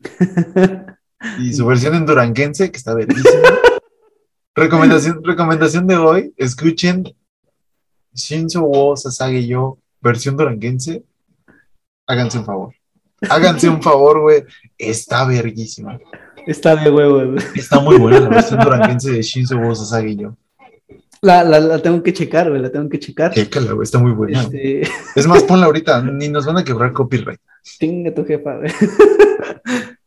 y 1.40 1.52
su 1.52 1.66
versión 1.66 1.94
en 1.94 2.06
duranguense, 2.06 2.70
que 2.70 2.76
está 2.76 2.94
verguísima. 2.94 3.42
recomendación, 4.54 5.22
recomendación 5.22 5.86
de 5.86 5.96
hoy, 5.96 6.34
escuchen 6.36 7.04
Shinzo 8.14 8.62
wo 8.62 8.96
Sasagi 8.96 9.46
yo, 9.46 9.78
versión 10.00 10.36
duranguense. 10.36 11.04
Háganse 12.06 12.38
un 12.38 12.44
favor. 12.44 12.74
Háganse 13.28 13.68
un 13.68 13.82
favor, 13.88 14.20
güey. 14.22 14.44
Está 14.76 15.26
verguísima. 15.26 15.98
Está 16.46 16.76
de 16.76 16.90
huevo, 16.90 17.32
güey. 17.32 17.44
Está 17.54 17.80
muy 17.80 17.96
buena 17.96 18.20
la 18.20 18.28
versión 18.28 18.60
duranguense 18.60 19.12
de 19.12 19.22
Shinzo 19.22 19.74
Sasagi 19.74 20.16
yo. 20.16 20.36
La, 21.20 21.42
la, 21.42 21.58
la 21.58 21.82
tengo 21.82 22.02
que 22.02 22.12
checar, 22.12 22.48
güey, 22.48 22.62
la 22.62 22.70
tengo 22.70 22.88
que 22.88 22.98
checar. 22.98 23.32
Chécala, 23.32 23.72
güey, 23.72 23.84
está 23.84 23.98
muy 23.98 24.12
buena. 24.12 24.42
Este, 24.42 24.82
Es 25.16 25.26
más, 25.26 25.42
ponla 25.42 25.66
ahorita, 25.66 26.00
ni 26.02 26.28
nos 26.28 26.46
van 26.46 26.58
a 26.58 26.64
quebrar 26.64 26.92
copyright. 26.92 27.40
Tinga 27.78 28.14
tu 28.14 28.24
jefa, 28.24 28.56
güey. 28.56 28.70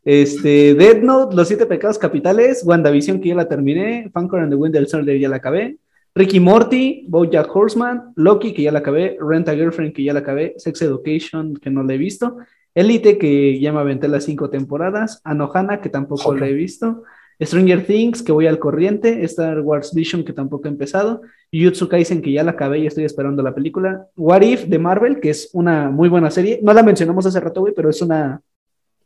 Este, 0.03 0.73
Dead 0.73 1.01
Note, 1.01 1.35
Los 1.35 1.47
Siete 1.47 1.67
Pecados 1.67 1.99
Capitales, 1.99 2.63
WandaVision, 2.65 3.19
que 3.21 3.29
ya 3.29 3.35
la 3.35 3.47
terminé, 3.47 4.09
Fancore 4.11 4.41
and 4.43 4.51
the 4.51 4.55
Winter 4.55 4.87
Soldier, 4.87 5.19
ya 5.19 5.29
la 5.29 5.35
acabé, 5.35 5.77
Ricky 6.15 6.39
Morty, 6.39 7.05
Bojack 7.07 7.55
Horseman, 7.55 8.11
Loki, 8.15 8.53
que 8.53 8.63
ya 8.63 8.71
la 8.71 8.79
acabé, 8.79 9.17
Rent 9.19 9.47
a 9.47 9.53
Girlfriend, 9.53 9.93
que 9.93 10.03
ya 10.03 10.13
la 10.13 10.21
acabé, 10.21 10.55
Sex 10.57 10.81
Education, 10.81 11.55
que 11.55 11.69
no 11.69 11.83
la 11.83 11.93
he 11.93 11.97
visto, 11.97 12.37
Elite, 12.73 13.17
que 13.17 13.59
ya 13.59 13.73
me 13.73 13.79
aventé 13.79 14.07
las 14.07 14.23
cinco 14.23 14.49
temporadas, 14.49 15.21
Anohana, 15.23 15.81
que 15.81 15.89
tampoco 15.89 16.33
la 16.33 16.47
he 16.47 16.53
visto, 16.53 17.03
Stranger 17.41 17.85
Things, 17.85 18.21
que 18.21 18.31
voy 18.31 18.47
al 18.47 18.59
corriente, 18.59 19.23
Star 19.25 19.61
Wars 19.61 19.93
Vision, 19.93 20.23
que 20.23 20.33
tampoco 20.33 20.67
he 20.67 20.71
empezado, 20.71 21.21
Jujutsu 21.51 21.89
Kaisen, 21.89 22.21
que 22.21 22.31
ya 22.31 22.43
la 22.43 22.51
acabé 22.51 22.79
y 22.79 22.87
estoy 22.87 23.03
esperando 23.03 23.41
la 23.41 23.55
película, 23.55 24.07
What 24.15 24.41
If 24.41 24.65
de 24.65 24.79
Marvel, 24.79 25.19
que 25.19 25.31
es 25.31 25.49
una 25.53 25.89
muy 25.89 26.07
buena 26.07 26.29
serie, 26.29 26.59
no 26.61 26.73
la 26.73 26.83
mencionamos 26.83 27.25
hace 27.25 27.39
rato, 27.39 27.61
güey, 27.61 27.73
pero 27.73 27.89
es 27.89 28.01
una 28.01 28.41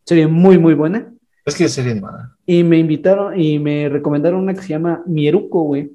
serie 0.04 0.28
muy, 0.28 0.58
muy 0.58 0.74
buena. 0.74 1.12
Es 1.46 1.56
que 1.56 1.66
es 1.66 1.74
serie 1.74 1.94
animada. 1.94 2.36
Y 2.46 2.64
me 2.64 2.78
invitaron 2.78 3.40
y 3.40 3.58
me 3.60 3.88
recomendaron 3.88 4.42
una 4.42 4.54
que 4.54 4.62
se 4.62 4.70
llama 4.70 5.04
Mieruko, 5.06 5.64
güey. 5.64 5.92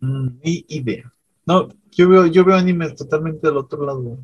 Mm, 0.00 0.28
Ni 0.42 0.64
idea. 0.68 1.12
No, 1.46 1.68
yo 1.90 2.08
veo, 2.08 2.26
yo 2.26 2.44
veo 2.44 2.56
animes 2.56 2.94
totalmente 2.94 3.46
del 3.46 3.56
otro 3.56 3.84
lado. 3.84 4.18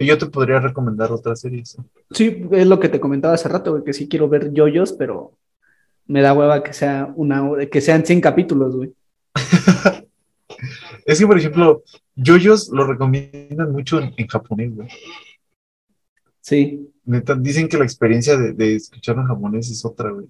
Y 0.00 0.06
yo 0.06 0.16
te 0.18 0.26
podría 0.26 0.58
recomendar 0.60 1.12
otras 1.12 1.40
series. 1.40 1.76
Sí, 2.10 2.44
es 2.52 2.66
lo 2.66 2.80
que 2.80 2.88
te 2.88 2.98
comentaba 2.98 3.34
hace 3.34 3.48
rato, 3.50 3.70
güey, 3.72 3.84
que 3.84 3.92
sí 3.92 4.08
quiero 4.08 4.28
ver 4.30 4.50
yoyos, 4.52 4.94
pero 4.94 5.32
me 6.06 6.22
da 6.22 6.32
hueva 6.32 6.62
que 6.62 6.72
sea 6.72 7.12
una 7.16 7.48
hora- 7.48 7.66
que 7.66 7.80
sean 7.82 8.04
100 8.06 8.20
capítulos, 8.20 8.74
güey. 8.76 8.92
Es 11.06 11.18
que, 11.18 11.26
por 11.26 11.38
ejemplo, 11.38 11.82
yoyos 12.14 12.68
lo 12.68 12.86
recomiendan 12.86 13.72
mucho 13.72 13.98
en, 14.00 14.12
en 14.16 14.26
japonés, 14.26 14.74
güey. 14.76 14.88
Sí. 16.40 16.90
Neta, 17.04 17.34
dicen 17.34 17.68
que 17.68 17.78
la 17.78 17.84
experiencia 17.84 18.36
de, 18.36 18.52
de 18.52 18.76
escucharlo 18.76 19.22
en 19.22 19.28
japonés 19.28 19.70
es 19.70 19.84
otra, 19.84 20.10
güey. 20.10 20.26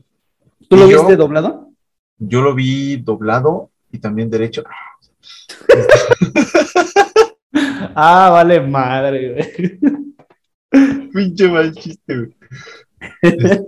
¿Tú 0.69 0.77
lo 0.77 0.87
¿Y 0.89 0.93
yo? 0.93 0.99
viste 0.99 1.17
doblado? 1.17 1.71
Yo 2.19 2.43
lo 2.43 2.55
vi 2.55 2.97
doblado 2.99 3.71
y 3.93 3.99
también 3.99 4.31
derecho. 4.31 4.63
Ah, 7.95 8.31
vale 8.31 8.61
madre, 8.61 9.33
güey. 9.33 11.11
Pinche 11.13 11.49
mal 11.49 11.73
chiste, 11.73 12.17
güey. 12.17 12.37
Este, 13.23 13.65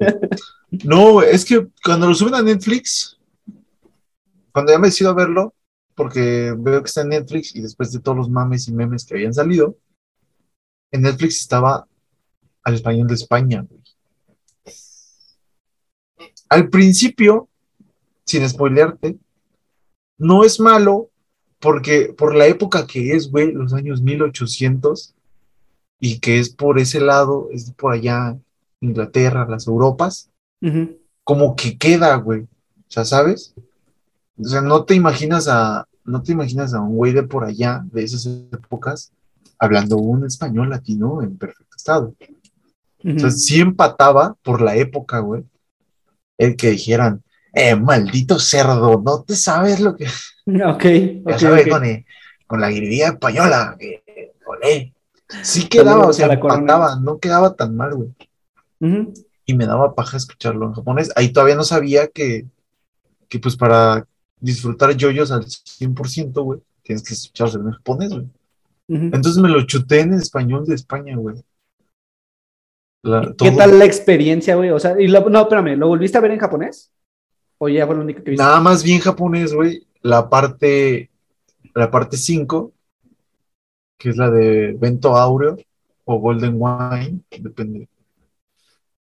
no, 0.85 1.23
es 1.23 1.45
que 1.45 1.69
cuando 1.85 2.09
lo 2.09 2.15
suben 2.15 2.35
a 2.35 2.43
Netflix, 2.43 3.19
cuando 4.53 4.73
ya 4.73 4.79
me 4.79 4.89
decido 4.89 5.11
a 5.11 5.15
verlo, 5.15 5.55
porque 5.95 6.55
veo 6.57 6.83
que 6.83 6.89
está 6.89 7.03
en 7.03 7.11
Netflix 7.11 7.55
y 7.55 7.61
después 7.61 7.93
de 7.93 8.01
todos 8.01 8.17
los 8.17 8.31
mames 8.31 8.69
y 8.69 8.73
memes 8.73 9.05
que 9.05 9.15
habían 9.15 9.35
salido, 9.35 9.77
en 10.91 11.03
Netflix 11.03 11.41
estaba 11.41 11.87
al 12.63 12.75
español 12.75 13.09
de 13.09 13.15
España, 13.15 13.67
güey. 13.69 13.81
Al 16.49 16.69
principio, 16.69 17.49
sin 18.25 18.47
spoilearte, 18.47 19.19
no 20.19 20.45
es 20.45 20.61
malo 20.61 21.12
porque 21.63 22.13
por 22.19 22.35
la 22.35 22.49
época 22.49 22.89
que 22.89 23.15
es, 23.15 23.31
güey, 23.31 23.53
los 23.53 23.73
años 23.73 24.03
1800, 24.03 25.15
y 26.01 26.19
que 26.19 26.41
es 26.41 26.51
por 26.51 26.81
ese 26.81 27.01
lado, 27.01 27.49
es 27.53 27.71
por 27.71 27.93
allá, 27.93 28.37
Inglaterra, 28.81 29.47
las 29.49 29.69
Europas, 29.69 30.29
como 31.23 31.55
que 31.55 31.79
queda, 31.79 32.17
güey. 32.17 32.41
O 32.41 32.89
sea, 32.89 33.05
¿sabes? 33.05 33.55
O 34.37 34.45
sea, 34.45 34.61
no 34.61 34.85
te 34.85 34.95
imaginas 34.97 35.47
a, 35.47 35.87
no 36.05 36.25
te 36.25 36.33
imaginas 36.33 36.75
a 36.75 36.81
un 36.81 36.97
güey 36.97 37.13
de 37.13 37.23
por 37.23 37.45
allá, 37.45 37.85
de 37.93 38.03
esas 38.03 38.27
épocas, 38.27 39.13
hablando 39.57 39.99
un 39.99 40.27
español 40.27 40.69
latino 40.69 41.23
en 41.23 41.39
perfecto 41.39 41.77
estado. 41.77 42.15
O 43.05 43.19
sea, 43.21 43.31
sí 43.31 43.61
empataba 43.61 44.35
por 44.43 44.61
la 44.61 44.75
época, 44.75 45.21
güey. 45.21 45.45
El 46.39 46.57
que 46.57 46.71
dijeran, 46.71 47.23
eh, 47.55 47.77
maldito 47.77 48.39
cerdo, 48.39 49.03
no 49.05 49.23
te 49.23 49.37
sabes 49.37 49.81
lo 49.81 49.97
que 49.97 50.07
Ok, 50.47 50.85
ya 51.27 51.39
sabes 51.39 51.69
con, 51.69 51.83
con 52.47 52.61
la 52.61 52.71
grilla 52.71 53.09
española. 53.09 53.77
que, 53.79 54.03
olé. 54.47 54.93
Sí 55.43 55.67
quedaba, 55.69 56.07
o 56.09 56.13
sea, 56.13 56.27
empataba, 56.33 56.97
no 56.97 57.19
quedaba 57.19 57.55
tan 57.55 57.75
mal, 57.77 57.95
güey. 57.95 58.11
Y 59.47 59.55
me 59.55 59.67
daba 59.67 59.95
paja 59.95 60.17
escucharlo 60.17 60.67
en 60.67 60.73
japonés. 60.75 61.11
Ahí 61.17 61.33
todavía 61.33 61.55
no 61.55 61.65
sabía 61.65 62.09
que, 62.09 62.47
que 63.29 63.39
pues 63.39 63.57
para 63.57 64.07
disfrutar 64.41 64.95
yoyos 64.97 65.31
al 65.31 65.45
100%, 65.47 66.43
güey, 66.43 66.61
tienes 66.83 67.03
que 67.03 67.15
escucharse 67.15 67.57
en 67.59 67.71
japonés, 67.71 68.11
güey. 68.11 68.27
Entonces 68.89 69.39
me 69.41 69.49
lo 69.49 69.63
chuté 69.63 70.01
en 70.01 70.13
español 70.15 70.67
de 70.67 70.75
España, 70.75 71.17
güey. 71.17 71.37
La- 73.03 73.23
¿Qué 73.29 73.33
todo. 73.35 73.57
tal 73.57 73.79
la 73.79 73.85
experiencia, 73.85 74.55
güey? 74.55 74.71
O 74.71 74.79
sea, 74.79 75.01
y 75.01 75.09
lo- 75.09 75.29
no, 75.31 75.41
espérame, 75.43 75.77
¿lo 75.77 75.89
volviste 75.89 76.19
a 76.19 76.21
ver 76.21 76.33
en 76.33 76.39
japonés? 76.41 76.91
¿O 77.65 77.69
ya 77.69 77.87
fue 77.87 77.95
lo 77.95 78.03
único 78.03 78.25
que 78.25 78.33
viste? 78.33 78.43
Nada 78.43 78.61
más 78.61 78.83
bien 78.83 78.99
japonés, 78.99 79.55
güey. 79.55 79.87
La 80.01 80.29
parte, 80.29 81.13
la 81.77 81.93
parte 81.93 82.17
5, 82.17 82.73
que 83.97 84.09
es 84.09 84.17
la 84.17 84.33
de 84.33 84.73
Bento 84.73 85.17
Aureo 85.17 85.57
o 86.05 86.19
Golden 86.19 86.57
Wine, 86.59 87.21
depende. 87.39 87.89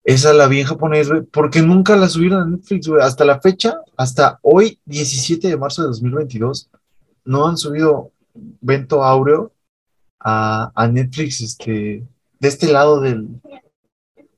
Esa 0.02 0.32
la 0.32 0.48
vi 0.48 0.62
en 0.62 0.66
japonés, 0.66 1.08
güey, 1.08 1.22
porque 1.22 1.62
nunca 1.62 1.94
la 1.94 2.08
subieron 2.08 2.42
a 2.42 2.46
Netflix, 2.46 2.88
güey. 2.88 3.00
Hasta 3.00 3.24
la 3.24 3.40
fecha, 3.40 3.82
hasta 3.96 4.40
hoy, 4.42 4.80
17 4.84 5.46
de 5.46 5.56
marzo 5.56 5.82
de 5.82 5.88
2022, 5.88 6.70
no 7.26 7.46
han 7.46 7.56
subido 7.56 8.10
Bento 8.34 9.04
Aureo 9.04 9.52
a, 10.18 10.72
a 10.74 10.88
Netflix, 10.88 11.40
este, 11.40 12.02
de 12.40 12.48
este 12.48 12.66
lado 12.66 13.00
del, 13.00 13.28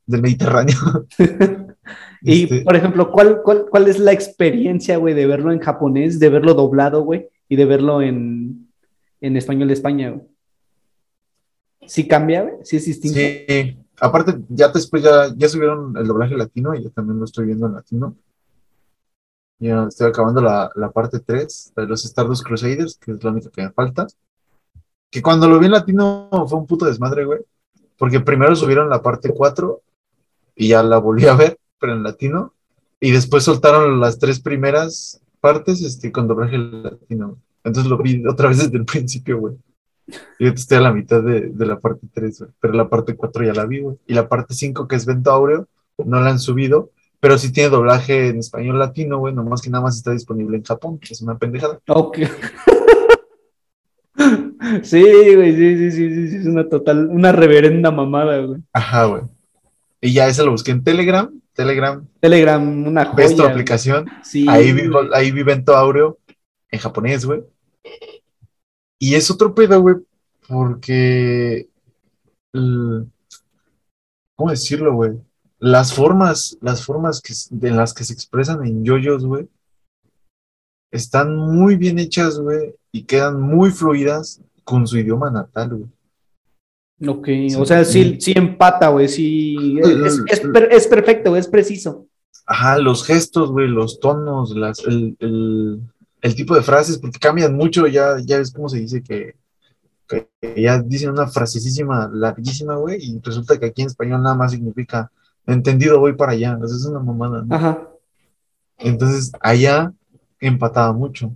del 0.05 0.20
Mediterráneo. 0.20 0.77
Y, 2.22 2.44
Este, 2.44 2.62
por 2.62 2.76
ejemplo, 2.76 3.11
¿cuál, 3.11 3.42
cuál, 3.42 3.66
cuál 3.68 3.88
es 3.88 3.98
la 3.98 4.12
experiencia, 4.12 4.96
güey, 4.96 5.14
de 5.14 5.26
verlo 5.26 5.52
en 5.52 5.58
japonés, 5.58 6.18
de 6.20 6.28
verlo 6.28 6.54
doblado, 6.54 7.02
güey, 7.02 7.28
y 7.48 7.56
de 7.56 7.64
verlo 7.64 8.00
en, 8.00 8.68
en 9.20 9.37
español 9.37 9.68
de 9.68 9.74
España, 9.74 10.11
güey? 10.11 10.26
¿Sí 11.87 12.06
cambia, 12.06 12.42
güey? 12.42 12.54
¿Sí 12.62 12.76
es 12.76 12.87
distinto? 12.87 13.18
Sí, 13.18 13.76
aparte 14.00 14.35
ya 14.48 14.68
después 14.68 15.02
ya, 15.02 15.35
ya 15.37 15.48
subieron 15.48 15.96
el 15.96 16.06
doblaje 16.06 16.37
latino 16.37 16.74
y 16.74 16.82
yo 16.82 16.90
también 16.90 17.18
lo 17.18 17.24
estoy 17.24 17.46
viendo 17.46 17.66
en 17.66 17.74
latino. 17.74 18.16
Ya 19.58 19.85
estoy 19.88 20.08
acabando 20.08 20.40
la, 20.40 20.70
la 20.74 20.90
parte 20.90 21.20
3 21.20 21.72
de 21.76 21.87
los 21.87 22.04
Stardust 22.04 22.44
Crusaders, 22.44 22.98
que 22.98 23.12
es 23.12 23.22
la 23.22 23.30
única 23.30 23.50
que 23.50 23.62
me 23.62 23.70
falta. 23.70 24.06
Que 25.11 25.22
cuando 25.22 25.46
lo 25.46 25.58
vi 25.58 25.66
en 25.66 25.72
latino 25.72 26.28
fue 26.48 26.58
un 26.58 26.66
puto 26.66 26.85
desmadre, 26.85 27.24
güey. 27.24 27.40
Porque 27.96 28.20
primero 28.20 28.56
subieron 28.56 28.88
la 28.88 29.02
parte 29.02 29.32
4 29.32 29.80
y 30.56 30.68
ya 30.68 30.82
la 30.82 30.98
volví 30.98 31.26
a 31.26 31.35
ver, 31.35 31.58
pero 31.83 31.95
en 31.95 32.05
latino. 32.05 32.55
Y 33.01 33.11
después 33.11 33.42
soltaron 33.42 34.01
las 34.01 34.18
tres 34.18 34.38
primeras 34.38 35.21
partes 35.40 35.83
este, 35.83 36.12
con 36.12 36.29
doblaje 36.29 36.57
latino. 36.57 37.37
Entonces 37.64 37.90
lo 37.90 37.99
vi 37.99 38.25
otra 38.27 38.49
vez 38.49 38.59
desde 38.59 38.79
el 38.79 38.85
principio, 38.85 39.40
güey. 39.40 39.55
Y 40.38 40.45
ahorita 40.45 40.61
estoy 40.61 40.79
a 40.79 40.83
la 40.83 40.92
mitad 40.92 41.21
de, 41.23 41.49
de 41.49 41.66
la 41.66 41.81
parte 41.81 42.07
3, 42.14 42.38
güey. 42.38 42.51
Pero 42.61 42.75
la 42.75 42.88
parte 42.88 43.16
4 43.16 43.45
ya 43.45 43.53
la 43.53 43.66
vi, 43.66 43.81
güey. 43.81 43.97
Y 44.07 44.14
la 44.14 44.29
parte 44.29 44.55
5, 44.55 44.87
que 44.87 44.97
es 44.97 45.05
Vento 45.05 45.33
Aureo, 45.33 45.66
no 45.99 46.21
la 46.21 46.31
han 46.31 46.38
subido. 46.38 46.90
Pero 47.21 47.38
sí 47.38 47.53
tiene 47.53 47.71
doblaje 47.71 48.29
en 48.29 48.38
español 48.38 48.79
latino, 48.79 49.18
güey. 49.18 49.35
Nomás 49.35 49.62
que 49.62 49.71
nada 49.71 49.85
más 49.85 49.97
está 49.97 50.12
disponible 50.12 50.57
en 50.57 50.64
Japón. 50.64 50.99
que 50.99 51.12
Es 51.12 51.21
una 51.23 51.37
pendejada. 51.37 51.81
Ok. 51.88 52.18
Sí, 54.83 55.03
güey, 55.03 55.57
sí, 55.57 55.77
sí, 55.77 55.90
sí, 55.90 56.14
sí, 56.14 56.29
sí, 56.29 56.37
es 56.37 56.47
una 56.47 56.68
total, 56.68 57.09
una 57.09 57.33
reverenda 57.33 57.90
mamada, 57.90 58.38
güey. 58.38 58.61
Ajá, 58.73 59.05
güey. 59.07 59.23
Y 60.01 60.12
ya 60.12 60.29
ese 60.29 60.45
lo 60.45 60.53
busqué 60.53 60.71
en 60.71 60.85
Telegram. 60.85 61.31
Telegram, 61.55 62.07
Telegram, 62.21 62.87
una 62.87 63.05
joya. 63.05 63.17
ves 63.17 63.37
tu 63.37 63.43
aplicación. 63.43 64.07
Sí, 64.25 64.47
Ahí 64.49 64.73
vi, 64.73 64.88
güey. 64.88 65.09
ahí 65.12 65.31
vi 65.31 65.43
Vento 65.43 65.77
Aureo 65.77 66.19
en 66.71 66.81
japonés, 66.81 67.25
güey. 67.25 67.45
Y 68.99 69.15
es 69.15 69.31
otro 69.31 69.55
pedo, 69.55 69.81
güey, 69.81 69.97
porque. 70.49 71.69
¿Cómo 74.37 74.51
decirlo, 74.51 74.95
güey? 74.95 75.12
Las 75.59 75.95
formas, 75.95 76.59
las 76.61 76.85
formas 76.85 77.21
que, 77.21 77.35
de 77.51 77.71
las 77.71 77.95
que 77.95 78.05
se 78.05 78.12
expresan 78.12 78.65
en 78.67 78.85
yoyos, 78.85 79.25
güey, 79.25 79.49
están 80.91 81.37
muy 81.37 81.77
bien 81.77 81.99
hechas, 81.99 82.38
güey, 82.38 82.75
y 82.91 83.05
quedan 83.05 83.41
muy 83.41 83.71
fluidas 83.71 84.41
con 84.65 84.87
su 84.87 84.99
idioma 84.99 85.31
natal, 85.31 85.69
güey. 85.71 85.91
Ok, 87.07 87.27
Sí. 87.27 87.55
o 87.59 87.65
sea, 87.67 87.85
sí, 87.85 88.17
sí 88.21 88.33
empata, 88.37 88.88
güey, 88.88 89.09
sí. 89.09 89.79
Es, 89.83 90.21
es, 90.29 90.41
per- 90.41 90.73
es 90.73 90.87
perfecto, 90.87 91.31
güey, 91.31 91.41
es 91.41 91.49
preciso. 91.49 92.07
Ajá, 92.47 92.79
los 92.79 93.05
gestos, 93.05 93.51
güey, 93.51 93.69
los 93.69 93.99
tonos, 94.01 94.55
las, 94.57 94.81
el, 94.87 95.17
el- 95.21 95.81
el 96.21 96.35
tipo 96.37 96.55
de 96.55 96.62
frases, 96.62 96.99
porque 96.99 97.19
cambian 97.19 97.55
mucho, 97.57 97.87
ya, 97.88 98.17
ya 98.25 98.38
ves 98.38 98.53
cómo 98.53 98.69
se 98.69 98.79
dice 98.79 99.03
que, 99.03 99.35
que 100.07 100.29
ya 100.62 100.81
dicen 100.81 101.11
una 101.11 101.27
frasesísima 101.27 102.09
larguísima, 102.12 102.77
güey, 102.77 102.99
y 103.03 103.21
resulta 103.21 103.59
que 103.59 103.67
aquí 103.67 103.83
en 103.83 103.88
español 103.88 104.23
nada 104.23 104.37
más 104.37 104.53
significa 104.53 105.11
entendido, 105.47 105.99
voy 105.99 106.12
para 106.12 106.33
allá, 106.33 106.57
sea, 106.59 106.77
es 106.77 106.85
una 106.85 107.01
mamada, 107.01 107.43
¿no? 107.45 107.55
Ajá. 107.55 107.88
Entonces, 108.79 109.33
allá 109.41 109.93
empataba 110.41 110.93
mucho. 110.93 111.33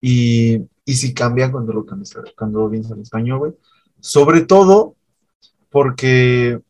Y, 0.00 0.62
y 0.84 0.94
sí 0.94 1.12
cambia 1.14 1.50
cuando 1.50 1.72
lo 1.72 1.84
cambias, 1.84 2.14
cuando 2.36 2.60
lo 2.60 2.68
vienes 2.68 2.90
al 2.92 3.00
español, 3.00 3.38
güey. 3.38 3.52
Sobre 4.00 4.42
todo 4.42 4.94
porque 5.70 6.60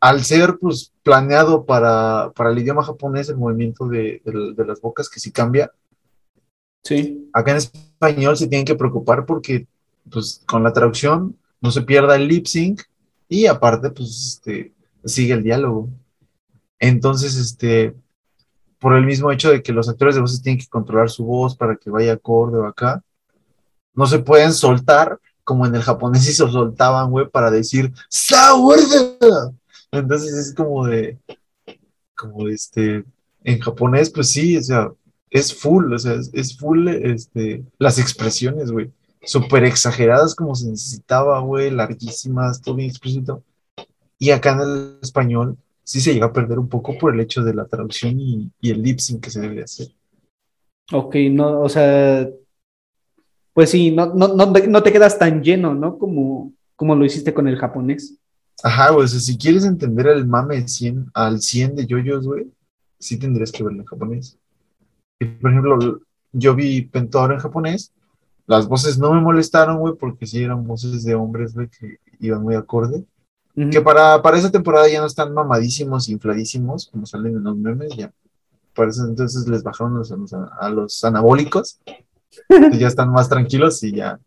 al 0.00 0.24
ser 0.24 0.56
pues 0.60 0.92
planeado 1.02 1.66
para, 1.66 2.32
para 2.34 2.50
el 2.50 2.58
idioma 2.58 2.82
japonés 2.82 3.28
el 3.28 3.36
movimiento 3.36 3.86
de, 3.86 4.22
de- 4.24 4.54
de 4.54 4.64
las 4.64 4.80
bocas 4.80 5.08
que 5.08 5.20
sí 5.20 5.30
cambia, 5.32 5.70
Sí. 6.82 7.28
acá 7.34 7.50
en 7.50 7.58
español 7.58 8.36
se 8.38 8.46
tienen 8.48 8.64
que 8.64 8.74
preocupar 8.74 9.26
porque 9.26 9.66
pues 10.10 10.42
con 10.46 10.62
la 10.62 10.72
traducción 10.72 11.36
no 11.60 11.70
se 11.70 11.82
pierda 11.82 12.16
el 12.16 12.26
lip 12.26 12.46
sync 12.46 12.80
y 13.28 13.44
aparte 13.46 13.90
pues 13.90 14.26
este, 14.40 14.72
sigue 15.04 15.34
el 15.34 15.42
diálogo. 15.42 15.90
Entonces, 16.78 17.36
este, 17.36 17.94
por 18.78 18.94
el 18.96 19.04
mismo 19.04 19.30
hecho 19.30 19.50
de 19.50 19.62
que 19.62 19.72
los 19.74 19.90
actores 19.90 20.14
de 20.14 20.22
voces 20.22 20.40
tienen 20.42 20.58
que 20.58 20.68
controlar 20.68 21.10
su 21.10 21.24
voz 21.24 21.54
para 21.54 21.76
que 21.76 21.90
vaya 21.90 22.14
acorde 22.14 22.56
o 22.56 22.64
acá, 22.64 23.04
no 23.94 24.06
se 24.06 24.20
pueden 24.20 24.54
soltar 24.54 25.18
como 25.50 25.66
en 25.66 25.74
el 25.74 25.82
japonés 25.82 26.28
y 26.28 26.32
se 26.32 26.48
soltaban, 26.48 27.10
güey, 27.10 27.28
para 27.28 27.50
decir 27.50 27.92
¡Saurda! 28.08 29.52
Entonces 29.90 30.32
es 30.32 30.54
como 30.54 30.86
de, 30.86 31.18
como 32.14 32.46
de 32.46 32.54
este, 32.54 33.04
en 33.42 33.58
japonés, 33.58 34.10
pues 34.10 34.30
sí, 34.30 34.56
o 34.56 34.62
sea, 34.62 34.92
es 35.28 35.52
full, 35.52 35.92
o 35.92 35.98
sea, 35.98 36.12
es, 36.12 36.30
es 36.32 36.56
full, 36.56 36.86
este, 36.86 37.64
las 37.80 37.98
expresiones, 37.98 38.70
güey, 38.70 38.92
súper 39.22 39.64
exageradas 39.64 40.36
como 40.36 40.54
se 40.54 40.70
necesitaba, 40.70 41.40
güey, 41.40 41.72
larguísimas, 41.72 42.62
todo 42.62 42.76
bien 42.76 42.90
explícito. 42.90 43.42
Y 44.20 44.30
acá 44.30 44.52
en 44.52 44.60
el 44.60 44.98
español 45.02 45.56
sí 45.82 46.00
se 46.00 46.14
llega 46.14 46.26
a 46.26 46.32
perder 46.32 46.60
un 46.60 46.68
poco 46.68 46.96
por 46.96 47.12
el 47.12 47.18
hecho 47.18 47.42
de 47.42 47.54
la 47.54 47.64
traducción 47.64 48.20
y, 48.20 48.52
y 48.60 48.70
el 48.70 48.82
lip 48.82 49.00
sync 49.00 49.24
que 49.24 49.30
se 49.30 49.40
debe 49.40 49.64
hacer. 49.64 49.88
Ok, 50.92 51.16
no, 51.32 51.60
o 51.60 51.68
sea, 51.68 52.30
pues 53.52 53.70
sí, 53.70 53.90
no, 53.90 54.06
no, 54.14 54.28
no, 54.28 54.52
te- 54.52 54.68
no 54.68 54.82
te 54.82 54.92
quedas 54.92 55.18
tan 55.18 55.42
lleno, 55.42 55.74
¿no? 55.74 55.98
Como, 55.98 56.52
como 56.76 56.94
lo 56.94 57.04
hiciste 57.04 57.34
con 57.34 57.48
el 57.48 57.56
japonés. 57.56 58.16
Ajá, 58.62 58.94
o 58.94 59.06
sea, 59.06 59.20
si 59.20 59.38
quieres 59.38 59.64
entender 59.64 60.06
el 60.08 60.26
mame 60.26 60.66
100, 60.68 61.10
al 61.14 61.40
100 61.40 61.74
de 61.76 61.86
yoyos, 61.86 62.26
güey, 62.26 62.46
sí 62.98 63.18
tendrías 63.18 63.50
que 63.52 63.62
verlo 63.62 63.80
en 63.80 63.86
japonés. 63.86 64.38
Y, 65.18 65.24
por 65.26 65.50
ejemplo, 65.50 66.00
yo 66.32 66.54
vi 66.54 66.82
Pentoaro 66.82 67.34
en 67.34 67.40
japonés, 67.40 67.92
las 68.46 68.66
voces 68.68 68.98
no 68.98 69.12
me 69.14 69.20
molestaron, 69.20 69.78
güey, 69.78 69.94
porque 69.94 70.26
sí 70.26 70.42
eran 70.42 70.66
voces 70.66 71.04
de 71.04 71.14
hombres, 71.14 71.54
güey, 71.54 71.68
que 71.68 71.98
iban 72.20 72.42
muy 72.42 72.54
acorde. 72.54 73.04
Ujú. 73.56 73.70
Que 73.70 73.80
para, 73.80 74.20
para 74.22 74.38
esa 74.38 74.50
temporada 74.50 74.88
ya 74.88 75.00
no 75.00 75.06
están 75.06 75.32
mamadísimos, 75.34 76.08
infladísimos, 76.08 76.88
como 76.90 77.06
salen 77.06 77.36
en 77.36 77.44
los 77.44 77.56
memes, 77.56 77.96
ya. 77.96 78.12
Por 78.74 78.88
eso 78.88 79.06
entonces 79.06 79.46
les 79.48 79.62
bajaron 79.62 79.94
los- 79.98 80.12
a 80.32 80.44
a 80.60 80.70
los 80.70 81.02
anabólicos, 81.04 81.80
y 82.48 82.78
ya 82.78 82.88
están 82.88 83.10
más 83.10 83.28
tranquilos 83.28 83.82
y 83.82 83.92
ya, 83.92 84.18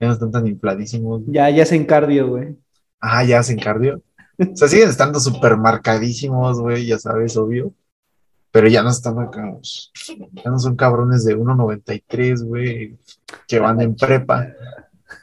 ya 0.00 0.06
no 0.06 0.12
están 0.12 0.30
tan 0.30 0.46
infladísimos. 0.46 1.22
Ya, 1.26 1.50
ya 1.50 1.64
se 1.66 1.76
encardio, 1.76 2.28
güey. 2.28 2.56
Ah, 3.00 3.24
ya 3.24 3.40
hacen 3.40 3.58
cardio. 3.58 4.02
O 4.38 4.56
sea, 4.56 4.66
siguen 4.66 4.88
estando 4.88 5.20
súper 5.20 5.56
marcadísimos, 5.56 6.60
güey, 6.60 6.86
ya 6.86 6.98
sabes, 6.98 7.36
obvio. 7.36 7.72
Pero 8.50 8.68
ya 8.68 8.82
no 8.82 8.90
están 8.90 9.18
acá, 9.18 9.58
ya 10.32 10.50
no 10.50 10.58
son 10.58 10.76
cabrones 10.76 11.24
de 11.24 11.36
1.93, 11.36 12.44
güey, 12.44 12.96
que 13.48 13.58
van 13.58 13.80
en 13.80 13.96
prepa. 13.96 14.46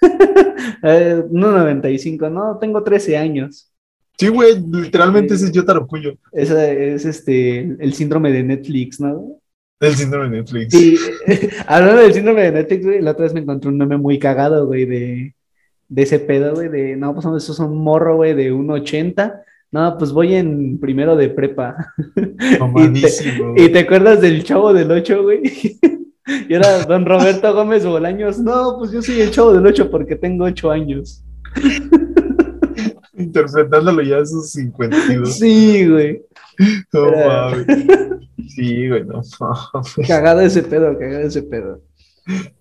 eh, 0.83 1.23
1.95, 1.29 2.29
no, 2.29 2.57
tengo 2.59 2.83
13 2.83 3.17
años. 3.17 3.71
Sí, 4.17 4.27
güey, 4.27 4.59
literalmente 4.59 5.33
ese 5.33 5.45
es 5.45 5.51
yo 5.51 5.63
Cuyo. 5.87 6.15
Ese 6.31 6.93
es 6.93 7.05
este, 7.05 7.59
el 7.61 7.93
síndrome 7.93 8.31
de 8.31 8.43
Netflix, 8.43 8.99
¿no? 8.99 9.40
El 9.81 9.95
síndrome 9.95 10.29
de 10.29 10.37
Netflix. 10.37 10.73
Sí, 10.73 10.95
hablando 11.67 12.03
del 12.03 12.13
síndrome 12.13 12.43
de 12.43 12.51
Netflix, 12.51 12.85
güey, 12.85 13.01
la 13.01 13.11
otra 13.11 13.23
vez 13.23 13.33
me 13.33 13.39
encontré 13.39 13.67
un 13.67 13.77
meme 13.77 13.97
muy 13.97 14.19
cagado, 14.19 14.67
güey, 14.67 14.85
de, 14.85 15.33
de 15.89 16.01
ese 16.03 16.19
pedo, 16.19 16.53
güey, 16.53 16.69
de, 16.69 16.95
no, 16.95 17.15
pues 17.15 17.25
eso 17.25 17.51
es 17.51 17.59
un 17.59 17.83
morro, 17.83 18.17
güey, 18.17 18.35
de 18.35 18.53
1.80. 18.53 19.41
No, 19.71 19.97
pues 19.97 20.11
voy 20.11 20.35
en 20.35 20.79
primero 20.79 21.15
de 21.15 21.29
prepa. 21.29 21.93
y, 22.15 23.01
te, 23.01 23.09
y, 23.57 23.69
te, 23.69 23.79
acuerdas 23.79 24.21
del 24.21 24.43
chavo 24.43 24.71
del 24.71 24.91
8, 24.91 25.23
güey? 25.23 25.41
y 26.47 26.53
era 26.53 26.85
don 26.85 27.03
Roberto 27.03 27.51
Gómez 27.51 27.83
Bolaños. 27.83 28.37
No, 28.37 28.75
pues 28.77 28.91
yo 28.91 29.01
soy 29.01 29.21
el 29.21 29.31
chavo 29.31 29.51
del 29.53 29.65
8 29.65 29.89
porque 29.89 30.15
tengo 30.15 30.45
8 30.45 30.69
años. 30.69 31.23
Interpretándolo 33.17 34.03
ya 34.03 34.19
a 34.19 34.25
sus 34.25 34.51
52. 34.51 35.37
Sí, 35.37 35.87
güey. 35.87 36.21
No 36.93 37.11
mames. 37.11 38.10
Sí, 38.55 38.89
güey, 38.89 39.05
no 39.05 39.21
Cagado 40.07 40.41
ese 40.41 40.63
pedo, 40.63 40.97
cagado 40.97 41.27
ese 41.27 41.43
pedo. 41.43 41.81